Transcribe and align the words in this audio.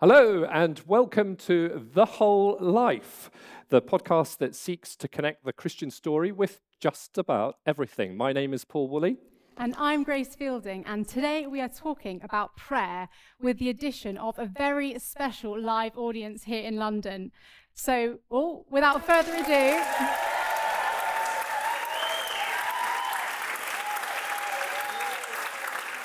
Hello, 0.00 0.44
and 0.44 0.80
welcome 0.86 1.34
to 1.34 1.84
The 1.92 2.04
Whole 2.04 2.56
Life, 2.60 3.32
the 3.68 3.82
podcast 3.82 4.38
that 4.38 4.54
seeks 4.54 4.94
to 4.94 5.08
connect 5.08 5.44
the 5.44 5.52
Christian 5.52 5.90
story 5.90 6.30
with 6.30 6.60
just 6.78 7.18
about 7.18 7.56
everything. 7.66 8.16
My 8.16 8.32
name 8.32 8.54
is 8.54 8.64
Paul 8.64 8.88
Woolley. 8.88 9.16
And 9.56 9.74
I'm 9.76 10.04
Grace 10.04 10.36
Fielding, 10.36 10.86
and 10.86 11.08
today 11.08 11.48
we 11.48 11.60
are 11.60 11.68
talking 11.68 12.20
about 12.22 12.56
prayer 12.56 13.08
with 13.40 13.58
the 13.58 13.70
addition 13.70 14.16
of 14.16 14.38
a 14.38 14.46
very 14.46 14.96
special 15.00 15.60
live 15.60 15.98
audience 15.98 16.44
here 16.44 16.62
in 16.62 16.76
London. 16.76 17.32
So, 17.74 18.20
oh, 18.30 18.66
without 18.70 19.04
further 19.04 19.32
ado, 19.34 19.82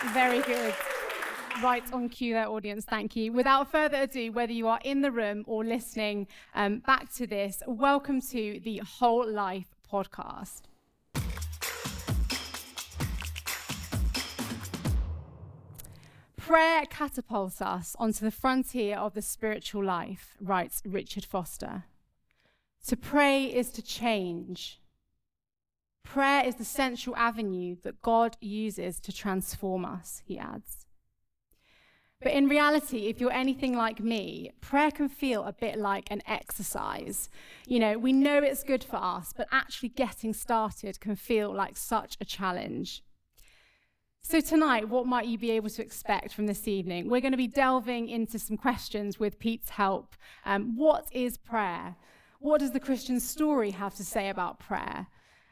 very 0.15 0.41
good 0.41 0.73
right 1.61 1.83
on 1.93 2.09
cue 2.09 2.33
there, 2.33 2.49
audience. 2.49 2.85
Thank 2.85 3.15
you. 3.15 3.31
Without 3.31 3.71
further 3.71 4.03
ado, 4.03 4.31
whether 4.31 4.53
you 4.53 4.67
are 4.67 4.79
in 4.83 5.01
the 5.01 5.11
room 5.11 5.43
or 5.47 5.63
listening 5.63 6.27
um, 6.55 6.79
back 6.79 7.13
to 7.13 7.27
this, 7.27 7.61
welcome 7.67 8.21
to 8.21 8.59
the 8.63 8.77
Whole 8.79 9.29
Life 9.29 9.75
podcast. 9.91 10.63
Prayer 16.37 16.85
catapults 16.89 17.61
us 17.61 17.95
onto 17.99 18.25
the 18.25 18.31
frontier 18.31 18.97
of 18.97 19.13
the 19.13 19.21
spiritual 19.21 19.83
life, 19.83 20.35
writes 20.41 20.81
Richard 20.85 21.23
Foster. 21.23 21.85
To 22.87 22.97
pray 22.97 23.45
is 23.45 23.69
to 23.71 23.81
change. 23.81 24.81
Prayer 26.03 26.45
is 26.45 26.55
the 26.55 26.65
central 26.65 27.15
avenue 27.15 27.77
that 27.83 28.01
God 28.01 28.35
uses 28.41 28.99
to 29.01 29.13
transform 29.13 29.85
us, 29.85 30.21
he 30.25 30.37
adds. 30.37 30.82
But 32.23 32.31
in 32.31 32.47
reality, 32.47 33.07
if 33.07 33.19
you're 33.19 33.33
anything 33.33 33.75
like 33.75 33.99
me, 33.99 34.51
prayer 34.61 34.91
can 34.91 35.09
feel 35.09 35.43
a 35.43 35.51
bit 35.51 35.77
like 35.77 36.09
an 36.09 36.21
exercise. 36.25 37.29
You 37.67 37.79
know, 37.79 37.97
we 37.97 38.13
know 38.13 38.41
it's 38.41 38.63
good 38.63 38.83
for 38.83 38.95
us, 38.95 39.33
but 39.35 39.47
actually 39.51 39.89
getting 39.89 40.33
started 40.33 41.01
can 41.01 41.17
feel 41.17 41.53
like 41.53 41.75
such 41.75 42.15
a 42.21 42.25
challenge. 42.25 43.03
So, 44.21 44.39
tonight, 44.39 44.87
what 44.87 45.05
might 45.05 45.27
you 45.27 45.37
be 45.37 45.51
able 45.51 45.69
to 45.71 45.81
expect 45.81 46.33
from 46.33 46.45
this 46.45 46.65
evening? 46.65 47.09
We're 47.09 47.19
going 47.19 47.33
to 47.33 47.37
be 47.37 47.47
delving 47.47 48.07
into 48.07 48.39
some 48.39 48.55
questions 48.55 49.19
with 49.19 49.37
Pete's 49.37 49.71
help. 49.71 50.15
Um, 50.45 50.77
what 50.77 51.07
is 51.11 51.35
prayer? 51.35 51.97
What 52.39 52.61
does 52.61 52.71
the 52.71 52.79
Christian 52.79 53.19
story 53.19 53.71
have 53.71 53.95
to 53.95 54.03
say 54.05 54.29
about 54.29 54.59
prayer? 54.59 55.07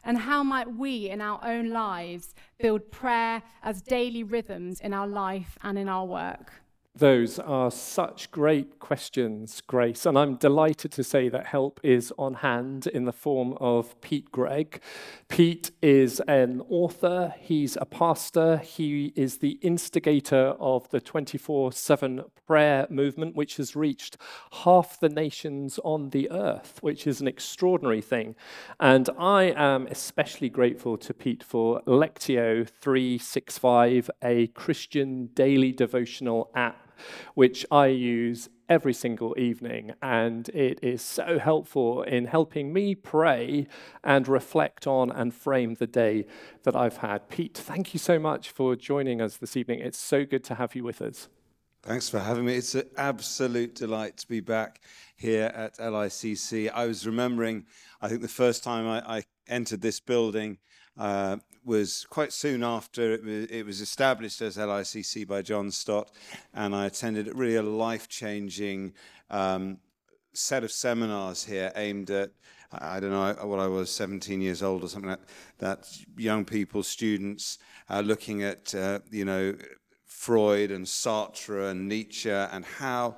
And 0.06 0.18
how 0.20 0.42
might 0.42 0.74
we, 0.74 1.10
in 1.10 1.20
our 1.20 1.40
own 1.44 1.70
lives, 1.70 2.34
build 2.60 2.92
prayer 2.92 3.44
as 3.62 3.82
daily 3.82 4.24
rhythms 4.24 4.80
in 4.80 4.94
our 4.94 5.08
life 5.08 5.58
and 5.64 5.78
in 5.78 5.90
our 5.90 6.06
work? 6.06 6.61
Those 6.94 7.40
are 7.40 7.72
such 7.72 8.32
great 8.32 8.78
questions, 8.80 9.62
Grace, 9.66 10.06
and 10.06 10.20
I'm 10.20 10.36
delighted 10.36 10.92
to 10.92 11.06
say 11.06 11.30
that 11.30 11.48
help 11.48 11.80
is 11.84 12.12
on 12.20 12.34
hand 12.34 12.86
in 12.86 13.06
the 13.06 13.14
form 13.14 13.56
of 13.62 14.00
Pete 14.02 14.30
Greig. 14.30 14.82
Pete 15.30 15.72
is 15.82 16.20
an 16.28 16.62
author, 16.70 17.34
he's 17.40 17.78
a 17.80 17.86
pastor, 17.86 18.58
he 18.58 19.14
is 19.16 19.38
the 19.38 19.58
instigator 19.62 20.54
of 20.60 20.90
the 20.90 21.00
24 21.00 21.72
7 21.72 22.24
prayer 22.46 22.86
movement, 22.90 23.38
which 23.38 23.56
has 23.56 23.74
reached 23.74 24.18
half 24.52 25.00
the 25.00 25.08
nations 25.08 25.80
on 25.86 26.10
the 26.10 26.30
earth, 26.30 26.80
which 26.82 27.08
is 27.08 27.22
an 27.22 27.28
extraordinary 27.28 28.02
thing. 28.02 28.36
And 28.82 29.10
I 29.18 29.54
am 29.56 29.88
especially 29.88 30.50
grateful 30.50 30.98
to 30.98 31.14
Pete 31.14 31.42
for 31.42 31.82
Lectio 31.84 32.68
365, 32.68 34.12
a 34.22 34.48
Christian 34.48 35.28
daily 35.28 35.72
devotional 35.72 36.52
app 36.54 36.82
which 37.34 37.66
I 37.72 37.88
use 37.88 38.50
every 38.70 38.94
single 38.94 39.38
evening. 39.38 39.94
And 40.02 40.48
it 40.50 40.80
is 40.82 41.02
so 41.02 41.40
helpful 41.40 42.04
in 42.04 42.26
helping 42.26 42.72
me 42.72 42.96
pray 42.96 43.68
and 44.04 44.28
reflect 44.28 44.88
on 44.88 45.12
and 45.12 45.34
frame 45.34 45.76
the 45.76 45.88
day 45.88 46.26
that 46.64 46.76
I've 46.76 46.98
had. 46.98 47.30
Pete, 47.30 47.58
thank 47.58 47.94
you 47.94 48.00
so 48.00 48.18
much 48.18 48.50
for 48.50 48.76
joining 48.76 49.22
us 49.22 49.38
this 49.38 49.58
evening. 49.58 49.80
It's 49.80 49.98
so 49.98 50.26
good 50.26 50.44
to 50.46 50.56
have 50.56 50.76
you 50.76 50.84
with 50.84 51.02
us. 51.02 51.28
Thanks 51.84 52.08
for 52.10 52.20
having 52.20 52.46
me. 52.46 52.56
It's 52.56 52.76
an 52.76 52.90
absolute 52.96 53.74
delight 53.74 54.18
to 54.18 54.28
be 54.28 54.40
back 54.40 54.82
here 55.16 55.52
at 55.56 55.78
LICC. 55.80 56.72
I 56.72 56.86
was 56.86 57.08
remembering, 57.08 57.66
I 58.00 58.08
think 58.08 58.22
the 58.22 58.28
first 58.28 58.64
time 58.64 58.88
I, 58.88 59.18
I 59.18 59.24
entered 59.50 59.82
this 59.82 60.00
building, 60.00 60.60
uh, 60.98 61.38
was 61.64 62.06
quite 62.10 62.34
soon 62.34 62.64
after 62.64 63.14
it 63.14 63.24
was, 63.24 63.46
it 63.46 63.66
was, 63.66 63.82
established 63.82 64.42
as 64.42 64.58
LICC 64.58 65.28
by 65.28 65.42
John 65.42 65.72
Stott, 65.72 66.12
and 66.54 66.76
I 66.76 66.86
attended 66.86 67.30
really 67.36 67.56
a 67.56 67.64
life 67.64 68.08
changing 68.10 68.94
um, 69.30 69.78
set 70.34 70.64
of 70.64 70.72
seminars 70.72 71.44
here 71.44 71.72
aimed 71.76 72.10
at 72.10 72.32
I 72.74 73.02
don't 73.02 73.12
know 73.12 73.36
what 73.48 73.60
I 73.60 73.68
was, 73.68 73.92
17 73.92 74.40
years 74.40 74.64
old 74.64 74.84
or 74.84 74.88
something 74.88 75.10
like 75.10 75.20
that. 75.58 75.90
Young 76.16 76.46
people, 76.46 76.84
students, 76.84 77.58
uh, 77.90 78.00
looking 78.00 78.44
at 78.44 78.74
uh, 78.74 79.00
you 79.12 79.26
know 79.26 79.56
Freud 80.06 80.72
and 80.72 80.86
Sartre 80.86 81.70
and 81.70 81.90
Nietzsche 81.90 82.30
and 82.30 82.64
how 82.64 83.18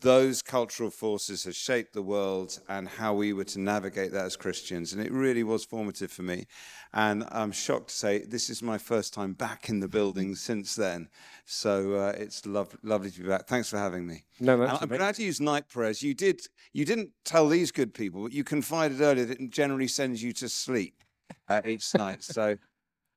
those 0.00 0.40
cultural 0.42 0.90
forces 0.90 1.44
have 1.44 1.54
shaped 1.54 1.92
the 1.92 2.02
world 2.02 2.58
and 2.68 2.88
how 2.88 3.12
we 3.14 3.32
were 3.32 3.44
to 3.44 3.60
navigate 3.60 4.12
that 4.12 4.24
as 4.24 4.36
Christians. 4.36 4.92
And 4.92 5.02
it 5.02 5.12
really 5.12 5.42
was 5.42 5.64
formative 5.64 6.10
for 6.10 6.22
me. 6.22 6.46
And 6.92 7.24
I'm 7.30 7.52
shocked 7.52 7.88
to 7.88 7.94
say 7.94 8.24
this 8.24 8.48
is 8.48 8.62
my 8.62 8.78
first 8.78 9.12
time 9.12 9.34
back 9.34 9.68
in 9.68 9.80
the 9.80 9.88
building 9.88 10.34
since 10.34 10.74
then. 10.74 11.08
So 11.44 11.94
uh, 11.94 12.14
it's 12.16 12.46
lov- 12.46 12.76
lovely 12.82 13.10
to 13.10 13.22
be 13.22 13.28
back. 13.28 13.46
Thanks 13.46 13.68
for 13.68 13.76
having 13.76 14.06
me. 14.06 14.24
No, 14.40 14.56
that's 14.56 14.82
I'm 14.82 14.88
glad 14.88 15.14
to 15.16 15.24
use 15.24 15.40
night 15.40 15.68
prayers. 15.68 16.02
You 16.02 16.14
did. 16.14 16.40
You 16.72 16.84
didn't 16.84 17.10
tell 17.24 17.48
these 17.48 17.70
good 17.70 17.92
people, 17.92 18.22
but 18.22 18.32
you 18.32 18.44
confided 18.44 19.00
earlier 19.00 19.24
that 19.26 19.40
it 19.40 19.50
generally 19.50 19.88
sends 19.88 20.22
you 20.22 20.32
to 20.34 20.48
sleep 20.48 21.02
uh, 21.48 21.62
each 21.64 21.94
night. 21.94 22.22
So. 22.22 22.56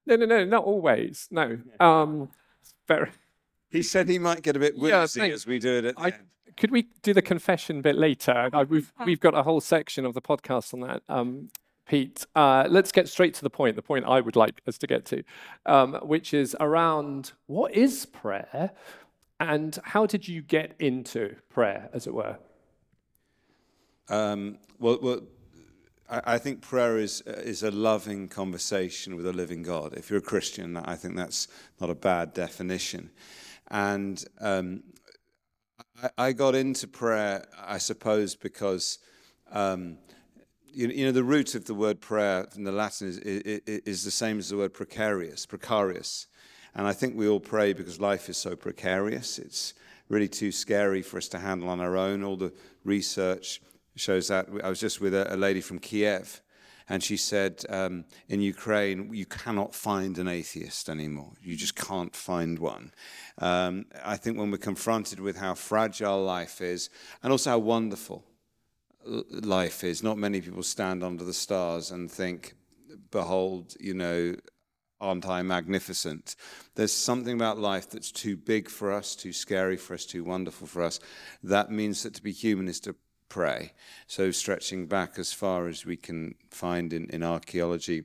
No, 0.05 0.15
no, 0.15 0.25
no, 0.25 0.43
not 0.43 0.63
always. 0.63 1.27
No. 1.29 1.59
Um, 1.79 2.29
very. 2.87 3.11
He 3.69 3.83
said 3.83 4.09
he 4.09 4.17
might 4.17 4.41
get 4.41 4.55
a 4.55 4.59
bit 4.59 4.75
woozy 4.75 5.19
yeah, 5.19 5.27
as 5.27 5.45
we 5.45 5.59
do 5.59 5.77
it 5.77 5.85
at 5.85 5.95
the 5.95 6.01
I, 6.01 6.07
end 6.07 6.29
could 6.59 6.71
we 6.71 6.87
do 7.01 7.13
the 7.13 7.21
confession 7.21 7.81
bit 7.81 7.95
later? 7.95 8.49
Uh, 8.51 8.65
we've 8.67 8.91
we've 9.05 9.19
got 9.19 9.33
a 9.33 9.43
whole 9.43 9.61
section 9.61 10.05
of 10.05 10.13
the 10.13 10.21
podcast 10.21 10.73
on 10.73 10.81
that. 10.81 11.01
Um, 11.07 11.49
Pete, 11.89 12.27
uh, 12.35 12.67
let's 12.69 12.91
get 12.91 13.09
straight 13.09 13.33
to 13.33 13.41
the 13.41 13.49
point. 13.49 13.75
The 13.75 13.81
point 13.81 14.05
I 14.05 14.21
would 14.21 14.35
like 14.35 14.61
us 14.67 14.77
to 14.77 14.85
get 14.85 15.05
to, 15.05 15.23
um, 15.65 15.95
which 16.03 16.35
is 16.35 16.55
around 16.59 17.33
what 17.47 17.73
is 17.73 18.05
prayer, 18.05 18.73
and 19.39 19.75
how 19.83 20.05
did 20.05 20.27
you 20.27 20.43
get 20.43 20.75
into 20.77 21.35
prayer, 21.49 21.89
as 21.91 22.05
it 22.05 22.13
were? 22.13 22.37
Um, 24.07 24.59
well, 24.77 24.99
well 25.01 25.21
I, 26.07 26.35
I 26.35 26.37
think 26.37 26.61
prayer 26.61 26.99
is 26.99 27.21
is 27.21 27.63
a 27.63 27.71
loving 27.71 28.27
conversation 28.27 29.15
with 29.15 29.25
a 29.25 29.33
living 29.33 29.63
God. 29.63 29.93
If 29.93 30.11
you're 30.11 30.19
a 30.19 30.31
Christian, 30.33 30.77
I 30.77 30.95
think 30.95 31.15
that's 31.15 31.47
not 31.81 31.89
a 31.89 31.95
bad 31.95 32.35
definition. 32.35 33.09
And 33.71 34.23
um, 34.39 34.83
I, 36.19 36.33
got 36.33 36.53
into 36.53 36.87
prayer, 36.87 37.45
I 37.57 37.79
suppose, 37.79 38.35
because 38.35 38.99
um, 39.51 39.97
you, 40.73 40.87
you, 40.87 41.05
know 41.05 41.11
the 41.11 41.23
root 41.23 41.55
of 41.55 41.65
the 41.65 41.73
word 41.73 42.01
prayer 42.01 42.47
in 42.55 42.63
the 42.63 42.71
Latin 42.71 43.07
is, 43.07 43.17
is, 43.19 43.61
is, 43.65 44.03
the 44.03 44.11
same 44.11 44.39
as 44.39 44.49
the 44.49 44.57
word 44.57 44.73
precarious, 44.73 45.45
precarious, 45.45 46.27
and 46.75 46.87
I 46.87 46.93
think 46.93 47.15
we 47.15 47.27
all 47.27 47.39
pray 47.39 47.73
because 47.73 47.99
life 47.99 48.29
is 48.29 48.37
so 48.37 48.55
precarious. 48.55 49.39
It's 49.39 49.73
really 50.07 50.27
too 50.27 50.51
scary 50.51 51.01
for 51.01 51.17
us 51.17 51.27
to 51.29 51.39
handle 51.39 51.69
on 51.69 51.79
our 51.79 51.97
own. 51.97 52.23
All 52.23 52.37
the 52.37 52.53
research 52.83 53.61
shows 53.95 54.27
that. 54.27 54.47
I 54.63 54.69
was 54.69 54.79
just 54.79 55.01
with 55.01 55.13
a, 55.13 55.33
a 55.33 55.37
lady 55.37 55.61
from 55.61 55.79
Kiev 55.79 56.41
and 56.89 57.03
she 57.03 57.17
said, 57.17 57.63
um, 57.69 58.03
in 58.27 58.41
Ukraine, 58.41 59.13
you 59.13 59.27
cannot 59.27 59.75
find 59.75 60.17
an 60.17 60.27
atheist 60.27 60.89
anymore. 60.89 61.33
You 61.41 61.55
just 61.55 61.75
can't 61.75 62.15
find 62.15 62.57
one. 62.57 62.91
Um, 63.37 63.85
I 64.03 64.17
think 64.17 64.39
when 64.39 64.49
we're 64.49 64.57
confronted 64.57 65.19
with 65.19 65.37
how 65.37 65.53
fragile 65.53 66.23
life 66.23 66.61
is, 66.61 66.89
and 67.21 67.31
also 67.31 67.51
how 67.51 67.59
wonderful 67.59 68.25
life 69.09 69.83
is, 69.83 70.03
not 70.03 70.17
many 70.17 70.41
people 70.41 70.63
stand 70.63 71.03
under 71.03 71.23
the 71.23 71.33
stars 71.33 71.91
and 71.91 72.11
think, 72.11 72.53
behold, 73.11 73.75
you 73.79 73.93
know, 73.93 74.35
aren't 75.01 75.27
I 75.27 75.41
magnificent? 75.41 76.35
There's 76.75 76.93
something 76.93 77.33
about 77.33 77.57
life 77.57 77.89
that's 77.89 78.11
too 78.11 78.35
big 78.35 78.69
for 78.69 78.91
us, 78.91 79.15
too 79.15 79.33
scary 79.33 79.77
for 79.77 79.93
us, 79.93 80.05
too 80.05 80.23
wonderful 80.23 80.67
for 80.67 80.83
us. 80.83 80.99
That 81.43 81.71
means 81.71 82.03
that 82.03 82.13
to 82.15 82.23
be 82.23 82.31
human 82.31 82.67
is 82.67 82.79
to 82.81 82.95
pray. 83.29 83.73
So, 84.07 84.31
stretching 84.31 84.87
back 84.87 85.17
as 85.17 85.31
far 85.31 85.67
as 85.67 85.85
we 85.85 85.95
can 85.95 86.35
find 86.51 86.91
in, 86.91 87.09
in 87.09 87.23
archaeology 87.23 88.03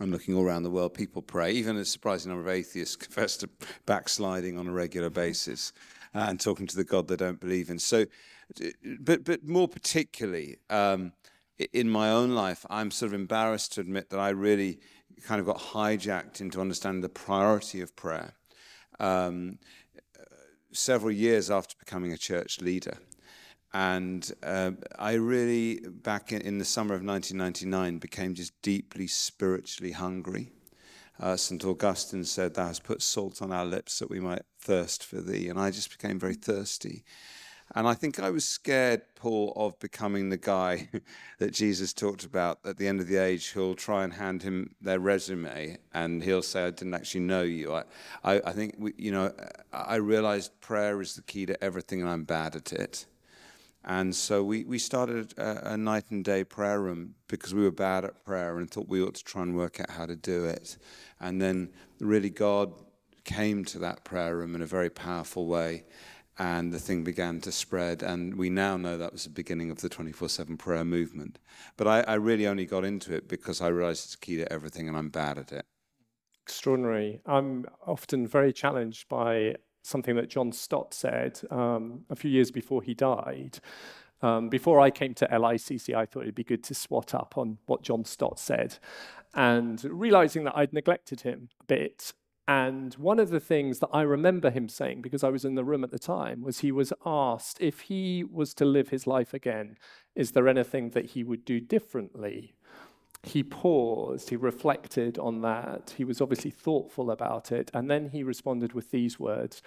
and 0.00 0.10
looking 0.10 0.34
all 0.34 0.44
around 0.44 0.62
the 0.62 0.70
world, 0.70 0.94
people 0.94 1.22
pray. 1.22 1.52
Even 1.52 1.76
a 1.76 1.84
surprising 1.84 2.30
number 2.30 2.48
of 2.48 2.54
atheists 2.54 2.96
confess 3.04 3.36
to 3.38 3.48
backsliding 3.86 4.58
on 4.58 4.66
a 4.66 4.72
regular 4.72 5.10
basis 5.10 5.72
uh, 6.14 6.26
and 6.28 6.40
talking 6.40 6.66
to 6.66 6.76
the 6.76 6.84
God 6.84 7.06
they 7.06 7.16
don't 7.16 7.40
believe 7.40 7.70
in. 7.70 7.78
So, 7.78 8.06
but, 9.00 9.24
but 9.24 9.46
more 9.46 9.68
particularly, 9.68 10.58
um, 10.68 11.12
in 11.72 11.90
my 11.90 12.10
own 12.10 12.30
life, 12.30 12.64
I'm 12.70 12.90
sort 12.90 13.10
of 13.10 13.14
embarrassed 13.14 13.72
to 13.74 13.80
admit 13.80 14.10
that 14.10 14.18
I 14.18 14.30
really 14.30 14.80
kind 15.24 15.40
of 15.40 15.46
got 15.46 15.58
hijacked 15.58 16.40
into 16.40 16.60
understanding 16.60 17.02
the 17.02 17.08
priority 17.08 17.80
of 17.80 17.94
prayer. 17.96 18.34
Um, 18.98 19.58
several 20.72 21.10
years 21.10 21.50
after 21.50 21.74
becoming 21.78 22.12
a 22.12 22.16
church 22.16 22.60
leader. 22.60 22.98
And 23.72 24.30
uh, 24.42 24.72
I 24.98 25.14
really, 25.14 25.80
back 25.88 26.32
in, 26.32 26.40
in, 26.40 26.58
the 26.58 26.64
summer 26.64 26.94
of 26.94 27.04
1999, 27.04 27.98
became 27.98 28.34
just 28.34 28.60
deeply 28.62 29.06
spiritually 29.06 29.92
hungry. 29.92 30.50
Uh, 31.20 31.36
St. 31.36 31.64
Augustine 31.64 32.24
said, 32.24 32.54
Thou 32.54 32.66
hast 32.66 32.82
put 32.82 33.02
salt 33.02 33.42
on 33.42 33.52
our 33.52 33.64
lips 33.64 33.98
that 33.98 34.10
we 34.10 34.18
might 34.18 34.42
thirst 34.60 35.04
for 35.04 35.20
thee. 35.20 35.48
And 35.48 35.58
I 35.58 35.70
just 35.70 35.90
became 35.90 36.18
very 36.18 36.34
thirsty. 36.34 37.04
And 37.74 37.86
I 37.86 37.94
think 37.94 38.18
I 38.18 38.30
was 38.30 38.46
scared, 38.46 39.02
Paul, 39.14 39.52
of 39.54 39.78
becoming 39.78 40.28
the 40.28 40.36
guy 40.36 40.88
that 41.38 41.52
Jesus 41.52 41.92
talked 41.92 42.24
about 42.24 42.58
at 42.64 42.78
the 42.78 42.88
end 42.88 43.00
of 43.00 43.06
the 43.06 43.16
age 43.16 43.50
who'll 43.50 43.76
try 43.76 44.02
and 44.02 44.12
hand 44.12 44.42
him 44.42 44.74
their 44.80 44.98
resume 44.98 45.78
and 45.94 46.22
he'll 46.22 46.42
say, 46.42 46.64
I 46.64 46.70
didn't 46.70 46.94
actually 46.94 47.20
know 47.20 47.42
you. 47.42 47.72
I, 47.72 47.84
I, 48.24 48.40
I 48.46 48.52
think, 48.52 48.74
we, 48.76 48.92
you 48.96 49.12
know, 49.12 49.32
I 49.72 49.96
realized 49.96 50.60
prayer 50.60 51.00
is 51.00 51.14
the 51.14 51.22
key 51.22 51.46
to 51.46 51.62
everything 51.62 52.00
and 52.00 52.10
I'm 52.10 52.24
bad 52.24 52.56
at 52.56 52.72
it. 52.72 53.06
And 53.84 54.14
so 54.14 54.42
we, 54.42 54.64
we 54.64 54.78
started 54.78 55.32
a, 55.38 55.74
a 55.74 55.76
night 55.76 56.04
and 56.10 56.24
day 56.24 56.42
prayer 56.44 56.80
room 56.80 57.14
because 57.28 57.54
we 57.54 57.62
were 57.62 57.70
bad 57.70 58.04
at 58.04 58.24
prayer 58.24 58.58
and 58.58 58.68
thought 58.68 58.88
we 58.88 59.00
ought 59.00 59.14
to 59.14 59.24
try 59.24 59.42
and 59.42 59.56
work 59.56 59.80
out 59.80 59.90
how 59.90 60.06
to 60.06 60.16
do 60.16 60.44
it. 60.44 60.76
And 61.20 61.40
then 61.40 61.70
really 62.00 62.30
God 62.30 62.72
came 63.24 63.64
to 63.66 63.78
that 63.78 64.04
prayer 64.04 64.36
room 64.36 64.54
in 64.54 64.62
a 64.62 64.66
very 64.66 64.90
powerful 64.90 65.46
way 65.46 65.84
and 66.40 66.72
the 66.72 66.78
thing 66.78 67.04
began 67.04 67.38
to 67.42 67.52
spread. 67.52 68.02
And 68.02 68.36
we 68.36 68.48
now 68.48 68.78
know 68.78 68.96
that 68.96 69.12
was 69.12 69.24
the 69.24 69.30
beginning 69.30 69.70
of 69.70 69.82
the 69.82 69.90
24 69.90 70.30
7 70.30 70.56
prayer 70.56 70.86
movement. 70.86 71.38
But 71.76 71.86
I, 71.86 72.00
I, 72.00 72.14
really 72.14 72.46
only 72.46 72.64
got 72.64 72.82
into 72.82 73.14
it 73.14 73.28
because 73.28 73.60
I 73.60 73.68
realized 73.68 74.06
it's 74.06 74.16
key 74.16 74.38
to 74.38 74.50
everything 74.50 74.88
and 74.88 74.96
I'm 74.96 75.10
bad 75.10 75.36
at 75.36 75.52
it. 75.52 75.66
Extraordinary. 76.42 77.20
I'm 77.26 77.66
often 77.86 78.26
very 78.26 78.54
challenged 78.54 79.06
by 79.10 79.56
something 79.82 80.16
that 80.16 80.30
John 80.30 80.50
Stott 80.50 80.94
said 80.94 81.38
um, 81.50 82.06
a 82.08 82.16
few 82.16 82.30
years 82.30 82.50
before 82.50 82.82
he 82.82 82.94
died. 82.94 83.58
Um, 84.22 84.48
before 84.48 84.80
I 84.80 84.90
came 84.90 85.12
to 85.14 85.26
LICC, 85.26 85.94
I 85.94 86.06
thought 86.06 86.22
it'd 86.22 86.34
be 86.34 86.44
good 86.44 86.64
to 86.64 86.74
swat 86.74 87.14
up 87.14 87.34
on 87.36 87.58
what 87.66 87.82
John 87.82 88.06
Stott 88.06 88.38
said. 88.38 88.78
And 89.34 89.82
realizing 89.84 90.44
that 90.44 90.56
I'd 90.56 90.72
neglected 90.72 91.20
him 91.20 91.50
a 91.60 91.64
bit, 91.64 92.14
and 92.50 92.94
one 92.94 93.20
of 93.20 93.30
the 93.30 93.38
things 93.38 93.78
that 93.78 93.90
I 93.92 94.02
remember 94.02 94.50
him 94.50 94.68
saying, 94.68 95.02
because 95.02 95.22
I 95.22 95.28
was 95.28 95.44
in 95.44 95.54
the 95.54 95.62
room 95.62 95.84
at 95.84 95.92
the 95.92 96.00
time, 96.00 96.42
was 96.42 96.58
he 96.58 96.72
was 96.72 96.92
asked 97.06 97.60
if 97.60 97.82
he 97.82 98.24
was 98.24 98.54
to 98.54 98.64
live 98.64 98.88
his 98.88 99.06
life 99.06 99.32
again, 99.32 99.76
is 100.16 100.32
there 100.32 100.48
anything 100.48 100.90
that 100.90 101.10
he 101.10 101.22
would 101.22 101.44
do 101.44 101.60
differently? 101.60 102.54
He 103.22 103.44
paused, 103.44 104.30
he 104.30 104.36
reflected 104.36 105.16
on 105.16 105.42
that. 105.42 105.94
He 105.96 106.02
was 106.02 106.20
obviously 106.20 106.50
thoughtful 106.50 107.12
about 107.12 107.52
it. 107.52 107.70
And 107.72 107.88
then 107.88 108.08
he 108.08 108.24
responded 108.24 108.72
with 108.72 108.90
these 108.90 109.20
words 109.20 109.62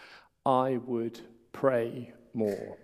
I 0.46 0.76
would 0.76 1.22
pray 1.54 2.12
more. 2.34 2.78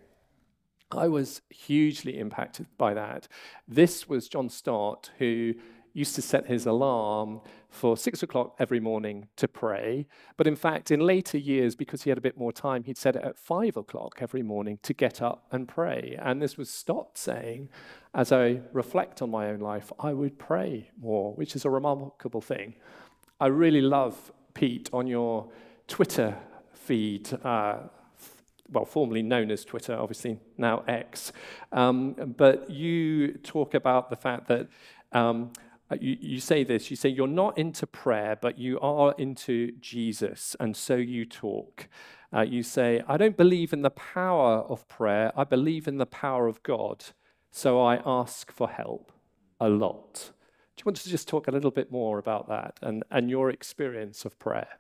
I 0.92 1.10
was 1.10 1.42
hugely 1.50 2.18
impacted 2.18 2.68
by 2.78 2.94
that. 2.94 3.28
This 3.68 4.08
was 4.08 4.30
John 4.30 4.48
Stott, 4.48 5.12
who 5.18 5.56
used 5.94 6.16
to 6.16 6.22
set 6.22 6.48
his 6.48 6.66
alarm 6.66 7.42
for 7.70 7.98
six 7.98 8.24
o'clock 8.24 8.56
every 8.60 8.80
morning 8.80 9.28
to 9.36 9.48
pray. 9.48 10.08
But 10.38 10.48
in 10.48 10.56
fact, 10.56 10.92
in 10.92 11.00
later 11.00 11.38
years, 11.38 11.76
because 11.76 12.04
he 12.04 12.10
had 12.10 12.18
a 12.18 12.22
bit 12.22 12.38
more 12.38 12.52
time, 12.52 12.84
he'd 12.84 12.98
set 12.98 13.16
it 13.16 13.24
at 13.24 13.38
five 13.38 13.78
o'clock 13.78 14.18
every 14.22 14.42
morning 14.44 14.80
to 14.84 14.94
get 14.94 15.22
up 15.22 15.46
and 15.52 15.68
pray. 15.68 16.18
And 16.20 16.42
this 16.42 16.58
was 16.58 16.70
Stott 16.70 17.18
saying, 17.18 17.70
as 18.14 18.32
I 18.32 18.62
reflect 18.74 19.22
on 19.22 19.30
my 19.30 19.50
own 19.50 19.60
life, 19.60 19.92
I 20.00 20.14
would 20.14 20.40
pray 20.40 20.90
more, 21.00 21.34
which 21.34 21.56
is 21.56 21.66
a 21.66 21.70
remarkable 21.70 22.42
thing. 22.42 22.76
I 23.40 23.48
really 23.48 23.82
love, 23.82 24.32
Pete, 24.54 24.90
on 24.92 25.08
your 25.08 25.50
Twitter 25.88 26.38
feed. 26.74 27.32
Uh, 27.44 27.78
well, 28.72 28.86
formerly 28.86 29.24
known 29.24 29.52
as 29.52 29.66
Twitter, 29.66 29.96
obviously 29.96 30.40
now 30.58 30.84
X. 30.88 31.32
Um, 31.72 32.14
but 32.38 32.70
you 32.70 33.34
talk 33.34 33.74
about 33.74 34.10
the 34.10 34.16
fact 34.16 34.48
that 34.48 34.68
um, 35.12 35.52
you, 36.00 36.18
you 36.20 36.40
say 36.40 36.64
this 36.64 36.90
you 36.90 36.96
say, 36.96 37.10
You're 37.10 37.28
not 37.28 37.58
into 37.58 37.88
prayer, 37.88 38.38
but 38.40 38.58
you 38.58 38.80
are 38.80 39.14
into 39.18 39.72
Jesus, 39.80 40.56
and 40.60 40.76
so 40.76 40.96
you 40.96 41.26
talk. 41.26 41.88
Uh, 42.32 42.42
you 42.42 42.62
say, 42.62 43.02
I 43.08 43.18
don't 43.18 43.36
believe 43.36 43.74
in 43.74 43.82
the 43.82 43.90
power 43.90 44.60
of 44.60 44.88
prayer, 44.88 45.32
I 45.36 45.44
believe 45.44 45.88
in 45.88 45.98
the 45.98 46.06
power 46.06 46.48
of 46.48 46.62
God, 46.62 47.06
so 47.52 47.82
I 47.82 48.02
ask 48.06 48.52
for 48.52 48.70
help 48.70 49.12
a 49.60 49.68
lot. 49.68 50.32
Do 50.76 50.82
you 50.82 50.86
want 50.86 50.98
to 50.98 51.10
just 51.10 51.28
talk 51.28 51.48
a 51.48 51.52
little 51.52 51.72
bit 51.72 51.92
more 51.92 52.20
about 52.20 52.48
that 52.50 52.78
and, 52.82 53.04
and 53.10 53.30
your 53.30 53.50
experience 53.50 54.26
of 54.26 54.38
prayer? 54.38 54.80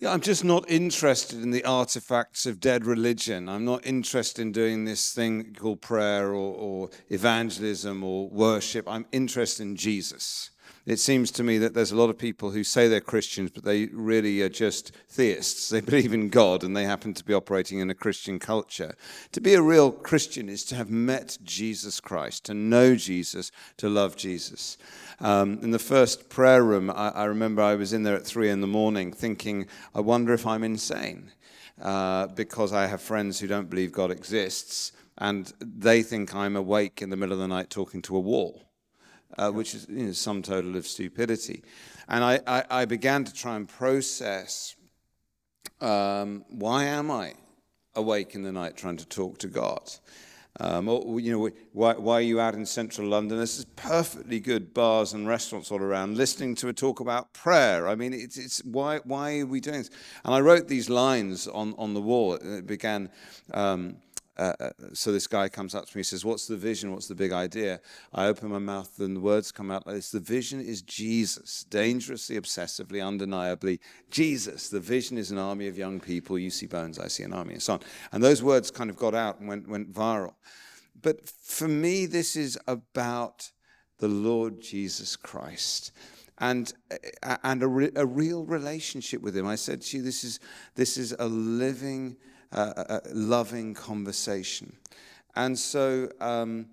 Yeah, 0.00 0.12
I'm 0.12 0.20
just 0.20 0.44
not 0.44 0.70
interested 0.70 1.42
in 1.42 1.50
the 1.50 1.64
artifacts 1.64 2.46
of 2.46 2.60
dead 2.60 2.86
religion. 2.86 3.48
I'm 3.48 3.64
not 3.64 3.84
interested 3.84 4.40
in 4.40 4.52
doing 4.52 4.84
this 4.84 5.12
thing 5.12 5.56
called 5.58 5.80
prayer 5.80 6.28
or, 6.28 6.54
or, 6.54 6.90
evangelism 7.10 8.04
or 8.04 8.28
worship. 8.28 8.86
I'm 8.88 9.06
interested 9.10 9.64
in 9.64 9.74
Jesus. 9.74 10.50
It 10.88 10.98
seems 10.98 11.30
to 11.32 11.44
me 11.44 11.58
that 11.58 11.74
there's 11.74 11.92
a 11.92 11.96
lot 11.96 12.08
of 12.08 12.16
people 12.16 12.50
who 12.50 12.64
say 12.64 12.88
they're 12.88 13.02
Christians, 13.02 13.50
but 13.50 13.62
they 13.62 13.88
really 13.92 14.40
are 14.40 14.48
just 14.48 14.92
theists. 15.06 15.68
They 15.68 15.82
believe 15.82 16.14
in 16.14 16.30
God 16.30 16.64
and 16.64 16.74
they 16.74 16.84
happen 16.84 17.12
to 17.12 17.24
be 17.24 17.34
operating 17.34 17.80
in 17.80 17.90
a 17.90 17.94
Christian 17.94 18.38
culture. 18.38 18.94
To 19.32 19.40
be 19.42 19.52
a 19.52 19.60
real 19.60 19.92
Christian 19.92 20.48
is 20.48 20.64
to 20.64 20.76
have 20.76 20.88
met 20.88 21.36
Jesus 21.44 22.00
Christ, 22.00 22.46
to 22.46 22.54
know 22.54 22.96
Jesus, 22.96 23.52
to 23.76 23.90
love 23.90 24.16
Jesus. 24.16 24.78
Um, 25.20 25.58
in 25.60 25.72
the 25.72 25.78
first 25.78 26.30
prayer 26.30 26.64
room, 26.64 26.88
I, 26.88 27.10
I, 27.10 27.24
remember 27.24 27.60
I 27.60 27.74
was 27.74 27.92
in 27.92 28.04
there 28.04 28.16
at 28.16 28.24
three 28.24 28.48
in 28.48 28.62
the 28.62 28.66
morning 28.66 29.12
thinking, 29.12 29.66
I 29.94 30.00
wonder 30.00 30.32
if 30.32 30.46
I'm 30.46 30.64
insane. 30.64 31.32
Uh, 31.78 32.28
because 32.28 32.72
I 32.72 32.86
have 32.86 33.02
friends 33.02 33.38
who 33.38 33.46
don't 33.46 33.68
believe 33.68 33.92
God 33.92 34.10
exists, 34.10 34.92
and 35.18 35.52
they 35.60 36.02
think 36.02 36.34
I'm 36.34 36.56
awake 36.56 37.02
in 37.02 37.10
the 37.10 37.16
middle 37.16 37.34
of 37.34 37.38
the 37.38 37.46
night 37.46 37.68
talking 37.68 38.00
to 38.02 38.16
a 38.16 38.20
wall 38.20 38.67
uh, 39.38 39.50
which 39.50 39.74
is 39.74 39.86
you 39.88 40.06
know, 40.06 40.12
sum 40.12 40.42
total 40.42 40.76
of 40.76 40.86
stupidity. 40.86 41.62
And 42.08 42.24
I, 42.24 42.40
I, 42.46 42.64
I 42.70 42.84
began 42.84 43.24
to 43.24 43.32
try 43.32 43.56
and 43.56 43.68
process 43.68 44.76
um, 45.80 46.44
why 46.48 46.84
am 46.84 47.10
I 47.10 47.34
awake 47.94 48.34
in 48.34 48.42
the 48.42 48.52
night 48.52 48.76
trying 48.76 48.96
to 48.96 49.06
talk 49.06 49.38
to 49.38 49.48
God? 49.48 49.90
Um, 50.60 50.88
or, 50.88 51.20
you 51.20 51.30
know, 51.30 51.50
why, 51.72 51.94
why, 51.94 52.14
are 52.14 52.20
you 52.20 52.40
out 52.40 52.54
in 52.54 52.66
central 52.66 53.06
London? 53.06 53.36
There's 53.36 53.64
perfectly 53.76 54.40
good 54.40 54.74
bars 54.74 55.12
and 55.12 55.28
restaurants 55.28 55.70
all 55.70 55.80
around, 55.80 56.16
listening 56.16 56.56
to 56.56 56.68
a 56.68 56.72
talk 56.72 56.98
about 56.98 57.32
prayer. 57.32 57.86
I 57.86 57.94
mean, 57.94 58.12
it's, 58.12 58.36
it's 58.36 58.64
why, 58.64 58.98
why 59.04 59.38
are 59.38 59.46
we 59.46 59.60
doing 59.60 59.78
this? 59.78 59.90
And 60.24 60.34
I 60.34 60.40
wrote 60.40 60.66
these 60.66 60.90
lines 60.90 61.46
on, 61.46 61.74
on 61.78 61.94
the 61.94 62.00
wall. 62.00 62.34
It 62.34 62.66
began, 62.66 63.08
um, 63.54 63.98
uh, 64.38 64.52
uh, 64.60 64.70
so 64.92 65.10
this 65.10 65.26
guy 65.26 65.48
comes 65.48 65.74
up 65.74 65.86
to 65.86 65.96
me 65.96 66.00
and 66.00 66.06
says, 66.06 66.24
What's 66.24 66.46
the 66.46 66.56
vision? 66.56 66.92
What's 66.92 67.08
the 67.08 67.14
big 67.14 67.32
idea? 67.32 67.80
I 68.12 68.26
open 68.26 68.50
my 68.50 68.58
mouth 68.58 68.98
and 69.00 69.16
the 69.16 69.20
words 69.20 69.50
come 69.50 69.70
out 69.70 69.86
like 69.86 69.96
this 69.96 70.10
The 70.10 70.20
vision 70.20 70.60
is 70.60 70.82
Jesus, 70.82 71.64
dangerously, 71.64 72.40
obsessively, 72.40 73.04
undeniably. 73.04 73.80
Jesus. 74.10 74.68
The 74.68 74.80
vision 74.80 75.18
is 75.18 75.30
an 75.30 75.38
army 75.38 75.66
of 75.66 75.76
young 75.76 75.98
people. 75.98 76.38
You 76.38 76.50
see 76.50 76.66
bones, 76.66 76.98
I 76.98 77.08
see 77.08 77.24
an 77.24 77.32
army, 77.32 77.54
and 77.54 77.62
so 77.62 77.74
on. 77.74 77.80
And 78.12 78.22
those 78.22 78.42
words 78.42 78.70
kind 78.70 78.90
of 78.90 78.96
got 78.96 79.14
out 79.14 79.40
and 79.40 79.48
went, 79.48 79.68
went 79.68 79.92
viral. 79.92 80.34
But 81.00 81.28
for 81.28 81.68
me, 81.68 82.06
this 82.06 82.36
is 82.36 82.58
about 82.66 83.50
the 83.98 84.08
Lord 84.08 84.60
Jesus 84.60 85.16
Christ 85.16 85.92
and 86.38 86.72
and 87.42 87.62
a, 87.62 87.68
re, 87.68 87.90
a 87.96 88.06
real 88.06 88.44
relationship 88.44 89.22
with 89.22 89.36
him. 89.36 89.46
I 89.46 89.56
said 89.56 89.82
to 89.82 89.96
you, 89.96 90.02
this 90.02 90.24
is 90.24 90.40
this 90.76 90.96
is 90.96 91.14
a 91.18 91.26
living 91.26 92.16
a, 92.52 93.00
loving 93.12 93.74
conversation. 93.74 94.76
And 95.36 95.58
so, 95.58 96.10
um, 96.20 96.66